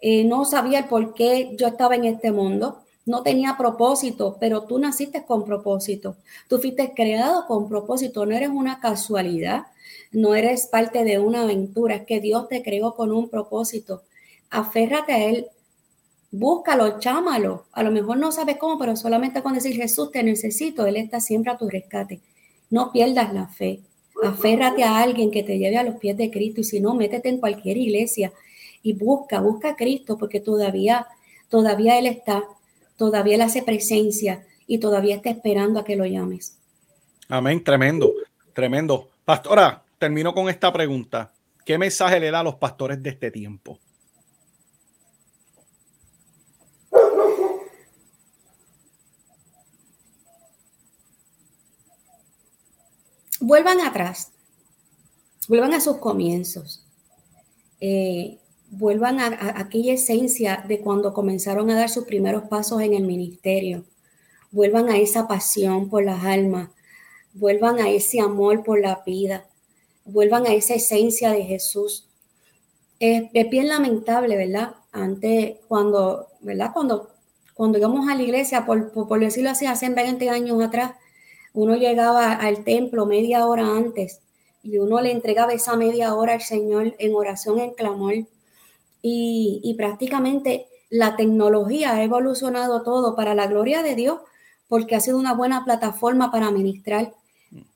eh, 0.00 0.24
no 0.24 0.44
sabía 0.44 0.80
el 0.80 0.84
por 0.86 1.14
qué 1.14 1.54
yo 1.58 1.66
estaba 1.66 1.94
en 1.96 2.04
este 2.04 2.32
mundo 2.32 2.82
no 3.08 3.22
tenía 3.22 3.56
propósito, 3.56 4.36
pero 4.38 4.64
tú 4.64 4.78
naciste 4.78 5.24
con 5.24 5.46
propósito. 5.46 6.16
Tú 6.46 6.58
fuiste 6.58 6.92
creado 6.94 7.46
con 7.46 7.66
propósito, 7.66 8.26
no 8.26 8.36
eres 8.36 8.50
una 8.50 8.80
casualidad, 8.80 9.68
no 10.12 10.34
eres 10.34 10.66
parte 10.66 11.04
de 11.04 11.18
una 11.18 11.42
aventura, 11.42 11.96
es 11.96 12.02
que 12.04 12.20
Dios 12.20 12.48
te 12.48 12.62
creó 12.62 12.94
con 12.94 13.10
un 13.10 13.30
propósito. 13.30 14.02
Aférrate 14.50 15.12
a 15.12 15.24
Él, 15.24 15.46
búscalo, 16.30 16.98
chámalo. 17.00 17.64
A 17.72 17.82
lo 17.82 17.90
mejor 17.90 18.18
no 18.18 18.30
sabes 18.30 18.58
cómo, 18.58 18.78
pero 18.78 18.94
solamente 18.94 19.42
con 19.42 19.54
decir 19.54 19.74
Jesús 19.74 20.12
te 20.12 20.22
necesito, 20.22 20.86
Él 20.86 20.96
está 20.96 21.18
siempre 21.18 21.50
a 21.50 21.56
tu 21.56 21.66
rescate. 21.66 22.20
No 22.68 22.92
pierdas 22.92 23.32
la 23.32 23.48
fe. 23.48 23.80
Aférrate 24.22 24.82
a 24.82 24.98
alguien 24.98 25.30
que 25.30 25.42
te 25.42 25.58
lleve 25.58 25.78
a 25.78 25.82
los 25.82 25.94
pies 25.94 26.18
de 26.18 26.30
Cristo 26.30 26.60
y 26.60 26.64
si 26.64 26.80
no, 26.80 26.94
métete 26.94 27.30
en 27.30 27.38
cualquier 27.38 27.78
iglesia 27.78 28.32
y 28.82 28.92
busca, 28.94 29.40
busca 29.40 29.70
a 29.70 29.76
Cristo 29.76 30.16
porque 30.18 30.40
todavía, 30.40 31.06
todavía 31.48 31.98
Él 31.98 32.06
está 32.06 32.44
todavía 32.98 33.36
Él 33.36 33.42
hace 33.42 33.62
presencia 33.62 34.44
y 34.66 34.78
todavía 34.78 35.16
está 35.16 35.30
esperando 35.30 35.80
a 35.80 35.84
que 35.84 35.96
lo 35.96 36.04
llames. 36.04 36.58
Amén, 37.28 37.64
tremendo, 37.64 38.12
tremendo. 38.52 39.08
Pastora, 39.24 39.82
termino 39.98 40.34
con 40.34 40.50
esta 40.50 40.70
pregunta. 40.70 41.32
¿Qué 41.64 41.78
mensaje 41.78 42.20
le 42.20 42.30
da 42.30 42.40
a 42.40 42.42
los 42.42 42.56
pastores 42.56 43.02
de 43.02 43.10
este 43.10 43.30
tiempo? 43.30 43.78
Vuelvan 53.40 53.80
atrás, 53.80 54.32
vuelvan 55.46 55.72
a 55.72 55.80
sus 55.80 55.98
comienzos. 55.98 56.84
Eh, 57.80 58.38
vuelvan 58.70 59.20
a, 59.20 59.54
aquella 59.56 59.94
esencia 59.94 60.64
de 60.66 60.80
cuando 60.80 61.12
comenzaron 61.12 61.70
a 61.70 61.76
dar 61.76 61.88
sus 61.88 62.04
primeros 62.04 62.44
pasos 62.44 62.80
en 62.82 62.94
el 62.94 63.04
ministerio, 63.04 63.84
vuelvan 64.50 64.88
a 64.88 64.98
esa 64.98 65.26
pasión 65.26 65.88
por 65.88 66.04
las 66.04 66.24
almas, 66.24 66.70
vuelvan 67.32 67.78
a 67.78 67.90
ese 67.90 68.20
amor 68.20 68.64
por 68.64 68.80
la 68.80 69.02
vida, 69.06 69.46
vuelvan 70.04 70.46
a 70.46 70.54
esa 70.54 70.74
esencia 70.74 71.32
de 71.32 71.44
Jesús. 71.44 72.08
Es, 73.00 73.30
bien 73.50 73.68
lamentable, 73.68 74.36
¿verdad? 74.36 74.74
Antes, 74.92 75.56
cuando, 75.68 76.28
¿verdad? 76.40 76.70
Cuando, 76.72 77.10
cuando 77.54 77.78
íbamos 77.78 78.08
a 78.08 78.14
la 78.14 78.22
iglesia, 78.22 78.66
por, 78.66 78.92
por 78.92 79.20
decirlo 79.20 79.50
así, 79.50 79.66
hace 79.66 79.88
20 79.88 80.30
años 80.30 80.62
atrás, 80.62 80.92
uno 81.52 81.76
llegaba 81.76 82.32
al 82.32 82.64
templo 82.64 83.06
media 83.06 83.46
hora 83.46 83.76
antes 83.76 84.20
y 84.62 84.78
uno 84.78 85.00
le 85.00 85.12
entregaba 85.12 85.52
esa 85.52 85.76
media 85.76 86.14
hora 86.14 86.34
al 86.34 86.42
Señor 86.42 86.94
en 86.98 87.14
oración, 87.14 87.60
en 87.60 87.72
clamor 87.72 88.14
y, 89.02 89.74
prácticamente 89.76 90.66
la 90.90 91.16
tecnología 91.16 91.92
ha 91.92 92.02
evolucionado 92.02 92.82
todo 92.82 93.14
para 93.14 93.34
la 93.34 93.46
gloria 93.46 93.82
de 93.82 93.94
Dios 93.94 94.20
porque 94.68 94.96
ha 94.96 95.00
sido 95.00 95.18
una 95.18 95.34
buena 95.34 95.64
plataforma 95.64 96.30
para 96.30 96.50
ministrar. 96.50 97.12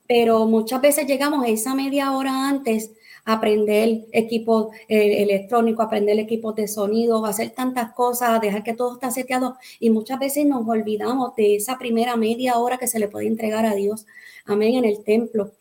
Pero 0.08 0.46
muchas 0.46 0.80
veces 0.80 1.06
llegamos 1.06 1.46
esa 1.46 1.74
media 1.74 2.12
hora 2.12 2.48
antes 2.48 2.92
a 3.24 3.34
aprender 3.34 4.06
equipo 4.12 4.72
eh, 4.88 5.22
electrónico, 5.22 5.82
aprender 5.82 6.18
equipos 6.18 6.54
de 6.56 6.68
sonido, 6.68 7.24
hacer 7.24 7.50
tantas 7.50 7.92
cosas, 7.92 8.40
dejar 8.40 8.62
que 8.62 8.74
todo 8.74 8.94
está 8.94 9.10
seteado 9.10 9.56
y 9.78 9.90
muchas 9.90 10.18
veces 10.18 10.44
nos 10.46 10.66
olvidamos 10.66 11.34
de 11.36 11.56
esa 11.56 11.78
primera 11.78 12.16
media 12.16 12.58
hora 12.58 12.78
que 12.78 12.88
se 12.88 12.98
le 12.98 13.08
puede 13.08 13.26
entregar 13.26 13.64
a 13.64 13.74
Dios. 13.74 14.06
Amén, 14.44 14.74
en 14.74 14.84
el 14.84 15.04
templo. 15.04 15.52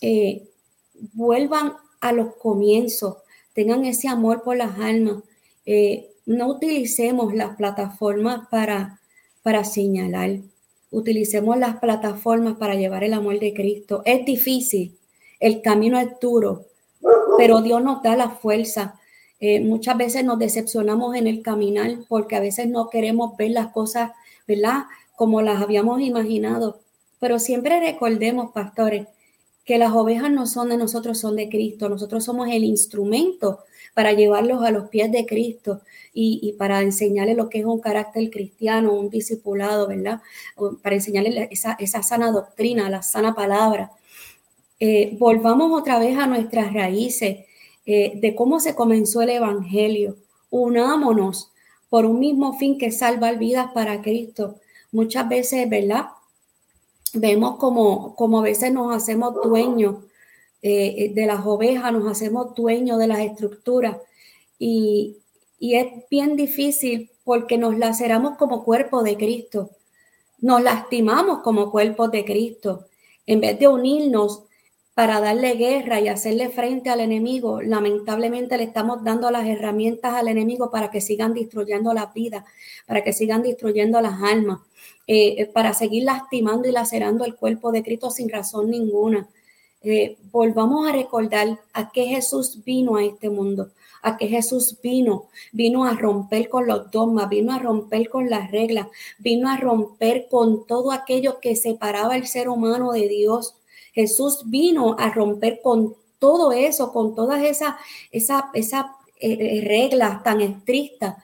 Eh, 0.00 0.48
vuelvan 1.12 1.74
a 2.00 2.12
los 2.12 2.36
comienzos, 2.36 3.16
tengan 3.54 3.84
ese 3.86 4.08
amor 4.08 4.42
por 4.42 4.56
las 4.56 4.78
almas. 4.78 5.22
Eh, 5.64 6.10
no 6.26 6.48
utilicemos 6.48 7.34
las 7.34 7.56
plataformas 7.56 8.48
para, 8.50 9.00
para 9.42 9.64
señalar, 9.64 10.38
utilicemos 10.90 11.58
las 11.58 11.76
plataformas 11.76 12.56
para 12.56 12.74
llevar 12.74 13.04
el 13.04 13.14
amor 13.14 13.38
de 13.40 13.54
Cristo. 13.54 14.02
Es 14.04 14.24
difícil, 14.24 14.96
el 15.40 15.62
camino 15.62 15.98
es 15.98 16.08
duro, 16.20 16.66
pero 17.36 17.62
Dios 17.62 17.82
nos 17.82 18.02
da 18.02 18.16
la 18.16 18.30
fuerza. 18.30 19.00
Eh, 19.40 19.60
muchas 19.60 19.96
veces 19.96 20.24
nos 20.24 20.38
decepcionamos 20.38 21.16
en 21.16 21.26
el 21.26 21.42
caminar 21.42 21.90
porque 22.08 22.36
a 22.36 22.40
veces 22.40 22.68
no 22.68 22.88
queremos 22.88 23.36
ver 23.36 23.50
las 23.50 23.72
cosas, 23.72 24.12
¿verdad? 24.46 24.84
Como 25.16 25.42
las 25.42 25.60
habíamos 25.60 26.00
imaginado. 26.00 26.80
Pero 27.18 27.38
siempre 27.38 27.80
recordemos, 27.80 28.52
pastores, 28.52 29.06
que 29.64 29.78
las 29.78 29.92
ovejas 29.92 30.30
no 30.30 30.46
son 30.46 30.68
de 30.68 30.76
nosotros, 30.76 31.18
son 31.18 31.36
de 31.36 31.48
Cristo. 31.48 31.88
Nosotros 31.88 32.24
somos 32.24 32.48
el 32.50 32.64
instrumento 32.64 33.60
para 33.94 34.12
llevarlos 34.12 34.62
a 34.62 34.70
los 34.70 34.88
pies 34.88 35.10
de 35.10 35.24
Cristo 35.24 35.80
y, 36.12 36.54
para 36.58 36.82
enseñarles 36.82 37.36
lo 37.36 37.48
que 37.48 37.60
es 37.60 37.64
un 37.64 37.80
carácter 37.80 38.28
cristiano, 38.30 38.92
un 38.92 39.08
discipulado, 39.08 39.86
¿verdad? 39.88 40.20
Para 40.82 40.96
enseñarles 40.96 41.48
esa, 41.50 42.02
sana 42.02 42.30
doctrina, 42.30 42.90
la 42.90 43.02
sana 43.02 43.34
palabra. 43.34 43.90
Eh, 44.80 45.16
volvamos 45.18 45.80
otra 45.80 45.98
vez 45.98 46.18
a 46.18 46.26
nuestras 46.26 46.72
raíces 46.72 47.46
eh, 47.86 48.12
de 48.16 48.34
cómo 48.34 48.60
se 48.60 48.74
comenzó 48.74 49.22
el 49.22 49.30
Evangelio. 49.30 50.16
Unámonos 50.50 51.50
por 51.88 52.04
un 52.04 52.18
mismo 52.18 52.58
fin 52.58 52.78
que 52.78 52.90
salvar 52.90 53.38
vidas 53.38 53.68
para 53.72 54.02
Cristo. 54.02 54.56
Muchas 54.90 55.28
veces, 55.28 55.68
¿verdad? 55.68 56.06
Vemos 57.14 57.56
como, 57.56 58.14
como 58.16 58.40
a 58.40 58.42
veces 58.42 58.72
nos 58.72 58.94
hacemos 58.94 59.34
dueños 59.42 59.96
eh, 60.62 61.12
de 61.14 61.26
las 61.26 61.44
ovejas, 61.44 61.92
nos 61.92 62.10
hacemos 62.10 62.54
dueños 62.54 62.98
de 62.98 63.06
las 63.06 63.20
estructuras 63.20 63.96
y, 64.58 65.18
y 65.58 65.74
es 65.76 65.86
bien 66.10 66.36
difícil 66.36 67.10
porque 67.24 67.58
nos 67.58 67.78
laceramos 67.78 68.36
como 68.36 68.64
cuerpo 68.64 69.02
de 69.02 69.16
Cristo, 69.16 69.70
nos 70.38 70.62
lastimamos 70.62 71.40
como 71.40 71.70
cuerpo 71.70 72.08
de 72.08 72.24
Cristo. 72.24 72.86
En 73.26 73.40
vez 73.40 73.58
de 73.58 73.68
unirnos 73.68 74.42
para 74.94 75.20
darle 75.20 75.54
guerra 75.54 76.00
y 76.00 76.08
hacerle 76.08 76.48
frente 76.50 76.90
al 76.90 77.00
enemigo, 77.00 77.60
lamentablemente 77.60 78.56
le 78.56 78.64
estamos 78.64 79.02
dando 79.02 79.30
las 79.30 79.46
herramientas 79.46 80.14
al 80.14 80.28
enemigo 80.28 80.70
para 80.70 80.90
que 80.90 81.00
sigan 81.00 81.34
destruyendo 81.34 81.92
las 81.92 82.14
vidas, 82.14 82.44
para 82.86 83.02
que 83.02 83.12
sigan 83.12 83.42
destruyendo 83.42 84.00
las 84.00 84.22
almas. 84.22 84.60
Eh, 85.06 85.42
eh, 85.42 85.46
para 85.46 85.74
seguir 85.74 86.04
lastimando 86.04 86.66
y 86.66 86.72
lacerando 86.72 87.26
el 87.26 87.34
cuerpo 87.36 87.72
de 87.72 87.82
Cristo 87.82 88.10
sin 88.10 88.30
razón 88.30 88.70
ninguna. 88.70 89.28
Eh, 89.82 90.16
volvamos 90.32 90.88
a 90.88 90.92
recordar 90.92 91.60
a 91.74 91.90
qué 91.92 92.06
Jesús 92.06 92.64
vino 92.64 92.96
a 92.96 93.04
este 93.04 93.28
mundo, 93.28 93.68
a 94.00 94.16
qué 94.16 94.28
Jesús 94.28 94.78
vino, 94.82 95.28
vino 95.52 95.84
a 95.84 95.92
romper 95.92 96.48
con 96.48 96.66
los 96.66 96.90
dogmas, 96.90 97.28
vino 97.28 97.52
a 97.52 97.58
romper 97.58 98.08
con 98.08 98.30
las 98.30 98.50
reglas, 98.50 98.86
vino 99.18 99.50
a 99.50 99.58
romper 99.58 100.26
con 100.30 100.66
todo 100.66 100.90
aquello 100.90 101.38
que 101.38 101.54
separaba 101.54 102.16
el 102.16 102.26
ser 102.26 102.48
humano 102.48 102.92
de 102.92 103.06
Dios. 103.06 103.56
Jesús 103.94 104.42
vino 104.46 104.96
a 104.98 105.10
romper 105.10 105.60
con 105.62 105.94
todo 106.18 106.52
eso, 106.52 106.92
con 106.92 107.14
todas 107.14 107.42
esas 107.44 107.76
esa, 108.10 108.50
esa, 108.54 108.96
reglas 109.20 110.22
tan 110.22 110.40
estrictas 110.40 111.16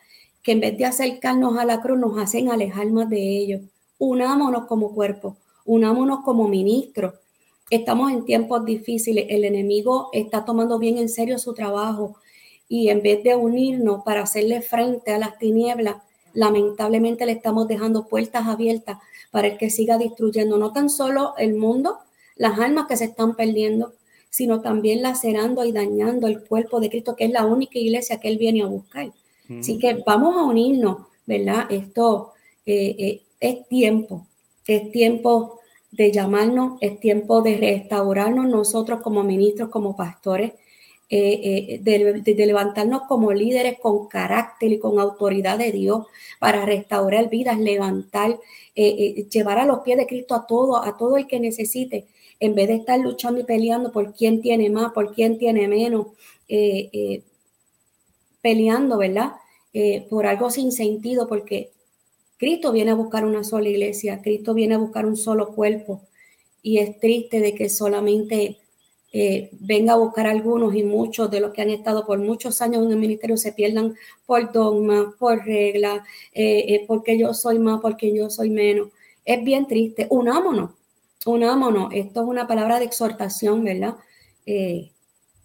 que 0.42 0.52
en 0.52 0.60
vez 0.60 0.78
de 0.78 0.86
acercarnos 0.86 1.58
a 1.58 1.64
la 1.64 1.80
cruz 1.80 1.98
nos 1.98 2.16
hacen 2.18 2.50
alejar 2.50 2.86
más 2.90 3.10
de 3.10 3.20
ellos. 3.20 3.62
Unámonos 3.98 4.66
como 4.66 4.94
cuerpo, 4.94 5.36
unámonos 5.64 6.20
como 6.24 6.48
ministros. 6.48 7.14
Estamos 7.68 8.12
en 8.12 8.24
tiempos 8.24 8.64
difíciles, 8.64 9.26
el 9.28 9.44
enemigo 9.44 10.08
está 10.12 10.44
tomando 10.44 10.78
bien 10.78 10.98
en 10.98 11.08
serio 11.08 11.38
su 11.38 11.54
trabajo 11.54 12.16
y 12.68 12.88
en 12.88 13.02
vez 13.02 13.22
de 13.24 13.34
unirnos 13.34 14.02
para 14.04 14.22
hacerle 14.22 14.62
frente 14.62 15.12
a 15.12 15.18
las 15.18 15.38
tinieblas, 15.38 15.96
lamentablemente 16.32 17.26
le 17.26 17.32
estamos 17.32 17.66
dejando 17.66 18.06
puertas 18.06 18.46
abiertas 18.46 18.98
para 19.30 19.48
el 19.48 19.58
que 19.58 19.70
siga 19.70 19.98
destruyendo 19.98 20.56
no 20.56 20.72
tan 20.72 20.88
solo 20.88 21.34
el 21.36 21.54
mundo, 21.54 21.98
las 22.41 22.59
almas 22.59 22.86
que 22.86 22.97
se 22.97 23.05
están 23.05 23.36
perdiendo, 23.36 23.93
sino 24.30 24.62
también 24.62 25.03
lacerando 25.03 25.62
y 25.66 25.72
dañando 25.72 26.26
el 26.26 26.43
cuerpo 26.43 26.80
de 26.80 26.88
Cristo, 26.88 27.14
que 27.14 27.26
es 27.26 27.30
la 27.30 27.45
única 27.45 27.78
iglesia 27.78 28.18
que 28.18 28.28
Él 28.28 28.38
viene 28.38 28.62
a 28.62 28.66
buscar. 28.66 29.12
Así 29.59 29.78
que 29.78 30.03
vamos 30.07 30.36
a 30.38 30.45
unirnos, 30.45 31.09
¿verdad? 31.26 31.66
Esto 31.70 32.32
eh, 32.64 32.97
eh, 32.99 33.22
es 33.41 33.68
tiempo, 33.68 34.26
es 34.66 34.91
tiempo 34.91 35.59
de 35.91 36.12
llamarnos, 36.12 36.78
es 36.80 36.99
tiempo 36.99 37.43
de 37.43 37.59
restaurarnos 37.59 38.49
nosotros 38.49 39.03
como 39.03 39.22
ministros, 39.22 39.68
como 39.68 39.95
pastores, 39.95 40.53
eh, 41.11 41.78
de, 41.82 42.47
levantarnos 42.47 43.03
como 43.07 43.34
líderes 43.34 43.78
con 43.80 44.09
carácter 44.09 44.72
y 44.72 44.78
con 44.78 44.99
autoridad 44.99 45.59
de 45.59 45.72
Dios 45.72 46.07
para 46.38 46.64
restaurar 46.64 47.28
vidas, 47.28 47.59
levantar, 47.59 48.38
llevar 48.74 49.59
a 49.59 49.66
los 49.66 49.80
pies 49.80 49.99
de 49.99 50.07
Cristo 50.07 50.34
a 50.34 50.47
todo, 50.47 50.82
a 50.82 50.97
todo 50.97 51.18
el 51.18 51.26
que 51.26 51.38
necesite 51.38 52.07
en 52.41 52.55
vez 52.55 52.68
de 52.68 52.76
estar 52.76 52.99
luchando 52.99 53.41
y 53.41 53.45
peleando 53.45 53.93
por 53.93 54.14
quién 54.14 54.41
tiene 54.41 54.70
más, 54.70 54.93
por 54.93 55.14
quién 55.14 55.38
tiene 55.38 55.68
menos, 55.68 56.07
eh, 56.49 56.88
eh, 56.93 57.22
peleando, 58.41 58.97
¿verdad? 58.97 59.32
Eh, 59.74 60.07
por 60.09 60.26
algo 60.26 60.51
sin 60.51 60.72
sentido, 60.72 61.28
porque 61.28 61.70
Cristo 62.38 62.72
viene 62.72 62.93
a 62.93 62.95
buscar 62.95 63.26
una 63.26 63.45
sola 63.45 63.68
iglesia, 63.68 64.22
Cristo 64.22 64.55
viene 64.55 64.74
a 64.74 64.78
buscar 64.78 65.05
un 65.05 65.18
solo 65.18 65.55
cuerpo, 65.55 66.01
y 66.62 66.78
es 66.78 66.99
triste 66.99 67.41
de 67.41 67.55
que 67.55 67.68
solamente 67.68 68.57
venga 69.59 69.95
a 69.95 69.97
buscar 69.97 70.28
algunos 70.28 70.72
y 70.74 70.84
muchos 70.84 71.30
de 71.32 71.41
los 71.41 71.53
que 71.53 71.62
han 71.62 71.70
estado 71.70 72.07
por 72.07 72.20
muchos 72.20 72.62
años 72.62 72.84
en 72.84 72.93
el 72.93 72.97
ministerio 72.97 73.36
se 73.36 73.53
pierdan 73.53 73.97
por 74.24 74.53
dogma, 74.53 75.16
por 75.18 75.45
regla, 75.45 76.05
porque 76.86 77.18
yo 77.18 77.34
soy 77.34 77.59
más, 77.59 77.80
porque 77.80 78.14
yo 78.14 78.30
soy 78.30 78.51
menos. 78.51 78.88
Es 79.24 79.43
bien 79.43 79.66
triste. 79.66 80.07
Unámonos, 80.11 80.70
unámonos. 81.26 81.92
Esto 81.92 82.22
es 82.22 82.26
una 82.26 82.46
palabra 82.46 82.78
de 82.78 82.86
exhortación, 82.86 83.64
¿verdad? 83.64 83.96
Eh, 84.46 84.92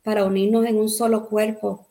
para 0.03 0.23
unirnos 0.23 0.65
en 0.65 0.77
un 0.77 0.89
solo 0.89 1.27
cuerpo, 1.27 1.87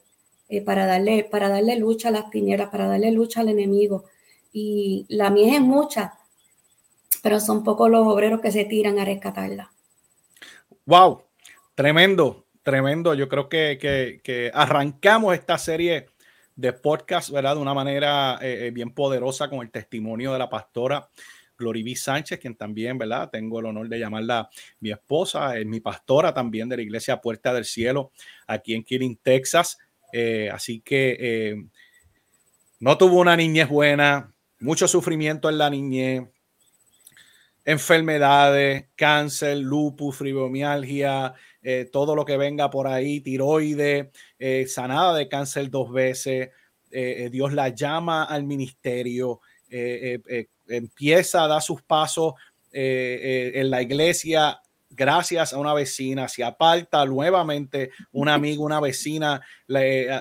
eh, 0.48 0.62
para, 0.62 0.86
darle, 0.86 1.24
para 1.24 1.48
darle 1.48 1.76
lucha 1.76 2.08
a 2.08 2.12
las 2.12 2.30
tinieblas, 2.30 2.70
para 2.70 2.86
darle 2.86 3.10
lucha 3.10 3.40
al 3.40 3.48
enemigo. 3.48 4.04
Y 4.52 5.04
la 5.08 5.30
mía 5.30 5.56
es 5.56 5.60
mucha, 5.60 6.14
pero 7.22 7.40
son 7.40 7.64
pocos 7.64 7.90
los 7.90 8.06
obreros 8.06 8.40
que 8.40 8.52
se 8.52 8.64
tiran 8.64 8.98
a 8.98 9.04
rescatarla. 9.04 9.72
¡Wow! 10.86 11.22
Tremendo, 11.74 12.44
tremendo. 12.62 13.14
Yo 13.14 13.28
creo 13.28 13.48
que, 13.48 14.50
arrancamos 14.54 15.34
esta 15.34 15.58
serie 15.58 16.06
de 16.54 16.72
podcast, 16.72 17.30
¿verdad? 17.30 17.56
De 17.56 17.62
una 17.62 17.74
manera 17.74 18.38
eh, 18.40 18.70
bien 18.72 18.94
poderosa 18.94 19.50
con 19.50 19.60
el 19.60 19.72
testimonio 19.72 20.32
de 20.32 20.38
la 20.38 20.48
pastora 20.48 21.08
Gloriví 21.56 21.94
Sánchez, 21.94 22.38
quien 22.38 22.56
también, 22.56 22.98
¿verdad? 22.98 23.30
Tengo 23.30 23.60
el 23.60 23.66
honor 23.66 23.88
de 23.88 23.98
llamarla 23.98 24.50
mi 24.80 24.90
esposa, 24.90 25.58
es 25.58 25.66
mi 25.66 25.80
pastora 25.80 26.34
también 26.34 26.68
de 26.68 26.76
la 26.76 26.82
iglesia 26.82 27.20
Puerta 27.20 27.52
del 27.52 27.64
Cielo, 27.64 28.12
aquí 28.46 28.74
en 28.74 28.82
Killing, 28.82 29.16
Texas. 29.16 29.78
Eh, 30.12 30.48
así 30.52 30.80
que 30.80 31.16
eh, 31.18 31.64
no 32.78 32.96
tuvo 32.96 33.20
una 33.20 33.36
niñez 33.36 33.68
buena, 33.68 34.32
mucho 34.60 34.86
sufrimiento 34.86 35.48
en 35.48 35.58
la 35.58 35.70
niñez, 35.70 36.22
enfermedades, 37.64 38.86
cáncer, 38.94 39.58
lupus, 39.58 40.16
fibromialgia, 40.16 41.34
eh, 41.62 41.88
todo 41.90 42.14
lo 42.14 42.24
que 42.24 42.36
venga 42.36 42.70
por 42.70 42.86
ahí, 42.86 43.20
tiroides, 43.22 44.08
sanada 44.72 45.16
de 45.16 45.28
cáncer 45.28 45.68
dos 45.70 45.92
veces. 45.92 46.50
Dios 47.32 47.52
la 47.52 47.70
llama 47.70 48.22
al 48.22 48.44
ministerio, 48.44 49.40
empieza 50.66 51.44
a 51.44 51.48
dar 51.48 51.62
sus 51.62 51.82
pasos 51.82 52.34
eh, 52.76 53.20
eh, 53.22 53.60
en 53.60 53.70
la 53.70 53.82
iglesia 53.82 54.60
gracias 54.90 55.52
a 55.52 55.58
una 55.58 55.74
vecina, 55.74 56.28
se 56.28 56.44
aparta 56.44 57.04
nuevamente 57.04 57.90
un 58.12 58.28
amigo, 58.28 58.64
una 58.64 58.80
vecina 58.80 59.40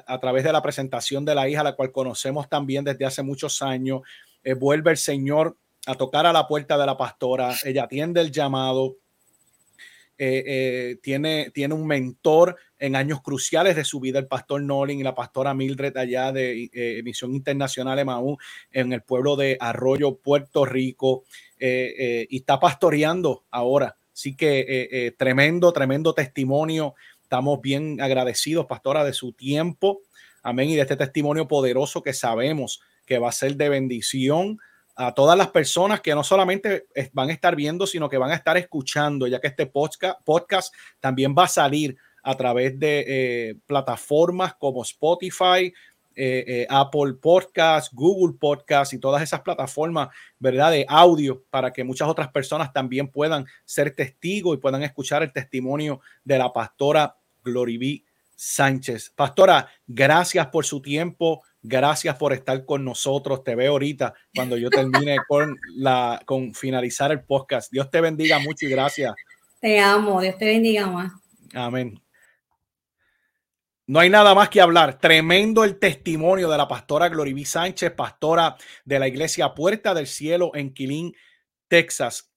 a, 0.07 0.19
través 0.19 0.43
de 0.43 0.51
la 0.51 0.61
presentación 0.61 1.25
de 1.25 1.35
la 1.35 1.47
hija, 1.47 1.63
la 1.63 1.75
cual 1.75 1.91
conocemos 1.91 2.49
también 2.49 2.83
desde 2.83 3.05
hace 3.05 3.21
muchos 3.21 3.61
años. 3.61 4.01
Eh, 4.43 4.53
vuelve 4.55 4.91
el 4.91 4.97
Señor 4.97 5.57
a 5.85 5.95
tocar 5.95 6.25
a 6.25 6.33
la 6.33 6.47
puerta 6.47 6.77
de 6.77 6.85
la 6.85 6.97
pastora, 6.97 7.55
ella 7.65 7.83
atiende 7.83 8.21
el 8.21 8.31
llamado, 8.31 8.97
tiene, 11.01 11.51
tiene 11.51 11.73
un 11.73 11.87
mentor 11.87 12.57
en 12.83 12.97
años 12.97 13.21
cruciales 13.21 13.77
de 13.77 13.85
su 13.85 14.01
vida, 14.01 14.19
el 14.19 14.27
pastor 14.27 14.61
Nolin 14.61 14.99
y 14.99 15.03
la 15.03 15.15
pastora 15.15 15.53
Mildred 15.53 15.95
allá 15.95 16.33
de 16.33 16.69
eh, 16.73 17.01
Misión 17.01 17.33
Internacional 17.33 17.97
Emaú 17.97 18.37
en 18.71 18.91
el 18.91 19.01
pueblo 19.03 19.37
de 19.37 19.55
Arroyo, 19.57 20.17
Puerto 20.17 20.65
Rico, 20.65 21.23
eh, 21.57 21.95
eh, 21.97 22.27
y 22.29 22.39
está 22.39 22.59
pastoreando 22.59 23.45
ahora. 23.51 23.95
Así 24.13 24.35
que 24.35 25.15
tremendo, 25.17 25.71
tremendo 25.71 26.13
testimonio. 26.13 26.93
Estamos 27.21 27.61
bien 27.61 28.01
agradecidos, 28.01 28.65
pastora, 28.65 29.05
de 29.05 29.13
su 29.13 29.31
tiempo. 29.31 30.01
Amén. 30.43 30.69
Y 30.69 30.75
de 30.75 30.81
este 30.81 30.97
testimonio 30.97 31.47
poderoso 31.47 32.03
que 32.03 32.11
sabemos 32.11 32.81
que 33.05 33.17
va 33.17 33.29
a 33.29 33.31
ser 33.31 33.55
de 33.55 33.69
bendición 33.69 34.59
a 34.95 35.13
todas 35.13 35.37
las 35.37 35.47
personas 35.49 36.01
que 36.01 36.13
no 36.13 36.23
solamente 36.23 36.85
van 37.13 37.29
a 37.29 37.33
estar 37.33 37.55
viendo, 37.55 37.87
sino 37.87 38.09
que 38.09 38.17
van 38.17 38.31
a 38.31 38.35
estar 38.35 38.57
escuchando, 38.57 39.27
ya 39.27 39.39
que 39.39 39.47
este 39.47 39.65
podcast, 39.65 40.19
podcast 40.23 40.73
también 40.99 41.35
va 41.37 41.45
a 41.45 41.47
salir 41.47 41.97
a 42.23 42.35
través 42.35 42.79
de 42.79 43.05
eh, 43.07 43.55
plataformas 43.65 44.55
como 44.55 44.83
Spotify, 44.83 45.73
eh, 46.15 46.45
eh, 46.47 46.67
Apple 46.69 47.15
Podcast, 47.19 47.91
Google 47.91 48.37
Podcast 48.39 48.93
y 48.93 48.99
todas 48.99 49.21
esas 49.23 49.41
plataformas, 49.41 50.09
¿verdad? 50.37 50.71
De 50.71 50.85
audio 50.87 51.43
para 51.49 51.73
que 51.73 51.83
muchas 51.83 52.07
otras 52.07 52.29
personas 52.29 52.71
también 52.71 53.07
puedan 53.07 53.45
ser 53.65 53.95
testigos 53.95 54.55
y 54.55 54.61
puedan 54.61 54.83
escuchar 54.83 55.23
el 55.23 55.33
testimonio 55.33 56.01
de 56.23 56.37
la 56.37 56.53
pastora 56.53 57.17
Gloriví 57.43 58.05
Sánchez. 58.35 59.11
Pastora, 59.15 59.67
gracias 59.87 60.47
por 60.47 60.65
su 60.65 60.81
tiempo. 60.81 61.43
Gracias 61.61 62.17
por 62.17 62.33
estar 62.33 62.65
con 62.65 62.83
nosotros. 62.83 63.43
Te 63.43 63.55
veo 63.55 63.71
ahorita 63.71 64.13
cuando 64.35 64.57
yo 64.57 64.69
termine 64.69 65.17
con 65.27 65.57
la 65.75 66.21
con 66.25 66.53
finalizar 66.53 67.11
el 67.11 67.23
podcast. 67.23 67.71
Dios 67.71 67.89
te 67.89 68.01
bendiga 68.01 68.39
mucho 68.39 68.65
y 68.65 68.69
gracias. 68.69 69.13
Te 69.61 69.79
amo. 69.79 70.21
Dios 70.21 70.37
te 70.37 70.45
bendiga 70.45 70.87
más. 70.87 71.13
Amén. 71.53 72.03
No 73.85 73.99
hay 73.99 74.09
nada 74.09 74.33
más 74.33 74.49
que 74.49 74.61
hablar. 74.61 74.97
Tremendo 74.97 75.63
el 75.63 75.77
testimonio 75.77 76.49
de 76.49 76.57
la 76.57 76.67
pastora 76.67 77.09
Gloriví 77.09 77.43
Sánchez, 77.43 77.91
pastora 77.91 78.55
de 78.85 78.97
la 78.97 79.09
iglesia 79.09 79.53
Puerta 79.53 79.93
del 79.93 80.07
Cielo 80.07 80.51
en 80.53 80.73
Quilín, 80.73 81.13
Texas. 81.67 82.31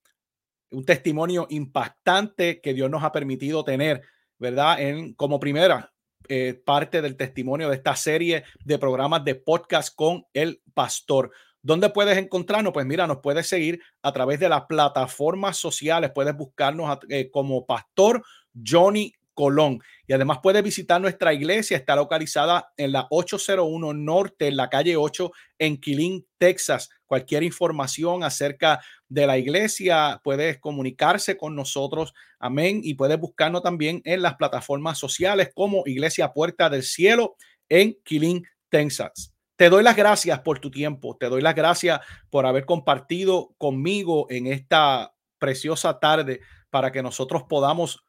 Un 0.70 0.84
testimonio 0.84 1.46
impactante 1.48 2.60
que 2.60 2.74
Dios 2.74 2.90
nos 2.90 3.04
ha 3.04 3.12
permitido 3.12 3.64
tener, 3.64 4.02
¿verdad? 4.38 4.80
En, 4.80 5.14
como 5.14 5.40
primera 5.40 5.92
eh, 6.28 6.60
parte 6.64 7.02
del 7.02 7.16
testimonio 7.16 7.68
de 7.68 7.76
esta 7.76 7.94
serie 7.94 8.44
de 8.64 8.78
programas 8.78 9.24
de 9.24 9.36
podcast 9.36 9.94
con 9.94 10.24
el 10.34 10.60
pastor. 10.74 11.30
¿Dónde 11.62 11.90
puedes 11.90 12.18
encontrarnos? 12.18 12.72
Pues 12.72 12.86
mira, 12.86 13.06
nos 13.06 13.18
puedes 13.18 13.48
seguir 13.48 13.80
a 14.02 14.12
través 14.12 14.40
de 14.40 14.48
las 14.48 14.66
plataformas 14.66 15.56
sociales. 15.56 16.10
Puedes 16.14 16.36
buscarnos 16.36 16.98
eh, 17.08 17.30
como 17.30 17.66
Pastor 17.66 18.22
Johnny 18.64 19.12
Colón. 19.34 19.80
Y 20.06 20.14
además 20.14 20.38
puede 20.42 20.62
visitar 20.62 21.00
nuestra 21.00 21.32
iglesia, 21.34 21.76
está 21.76 21.94
localizada 21.94 22.72
en 22.76 22.90
la 22.92 23.06
801 23.10 23.92
Norte, 23.94 24.48
en 24.48 24.56
la 24.56 24.68
calle 24.70 24.96
8, 24.96 25.30
en 25.58 25.76
Killeen, 25.76 26.26
Texas. 26.38 26.88
Cualquier 27.04 27.42
información 27.42 28.24
acerca 28.24 28.80
de 29.08 29.26
la 29.26 29.38
iglesia, 29.38 30.20
puedes 30.22 30.58
comunicarse 30.58 31.36
con 31.36 31.54
nosotros. 31.54 32.14
Amén. 32.38 32.80
Y 32.82 32.94
puedes 32.94 33.18
buscarnos 33.18 33.62
también 33.62 34.02
en 34.04 34.22
las 34.22 34.34
plataformas 34.36 34.98
sociales 34.98 35.50
como 35.54 35.82
Iglesia 35.86 36.32
Puerta 36.32 36.68
del 36.68 36.82
Cielo 36.82 37.36
en 37.68 37.96
Killeen, 38.04 38.44
Texas. 38.68 39.32
Te 39.56 39.70
doy 39.70 39.82
las 39.82 39.96
gracias 39.96 40.40
por 40.40 40.58
tu 40.58 40.70
tiempo, 40.70 41.16
te 41.16 41.30
doy 41.30 41.40
las 41.40 41.54
gracias 41.54 42.00
por 42.28 42.44
haber 42.44 42.66
compartido 42.66 43.54
conmigo 43.56 44.26
en 44.28 44.48
esta 44.48 45.14
preciosa 45.38 45.98
tarde 45.98 46.40
para 46.68 46.92
que 46.92 47.02
nosotros 47.02 47.44
podamos 47.48 48.04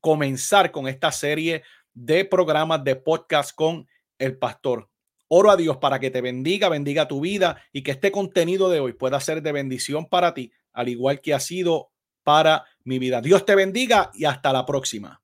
comenzar 0.00 0.70
con 0.70 0.86
esta 0.86 1.10
serie 1.10 1.64
de 1.92 2.24
programas 2.24 2.84
de 2.84 2.94
podcast 2.96 3.52
con 3.54 3.88
el 4.18 4.38
pastor. 4.38 4.91
Oro 5.34 5.50
a 5.50 5.56
Dios 5.56 5.78
para 5.78 5.98
que 5.98 6.10
te 6.10 6.20
bendiga, 6.20 6.68
bendiga 6.68 7.08
tu 7.08 7.22
vida 7.22 7.56
y 7.72 7.80
que 7.82 7.92
este 7.92 8.12
contenido 8.12 8.68
de 8.68 8.80
hoy 8.80 8.92
pueda 8.92 9.18
ser 9.18 9.40
de 9.40 9.50
bendición 9.50 10.04
para 10.04 10.34
ti, 10.34 10.52
al 10.74 10.90
igual 10.90 11.22
que 11.22 11.32
ha 11.32 11.40
sido 11.40 11.90
para 12.22 12.66
mi 12.84 12.98
vida. 12.98 13.22
Dios 13.22 13.46
te 13.46 13.54
bendiga 13.54 14.10
y 14.12 14.26
hasta 14.26 14.52
la 14.52 14.66
próxima. 14.66 15.21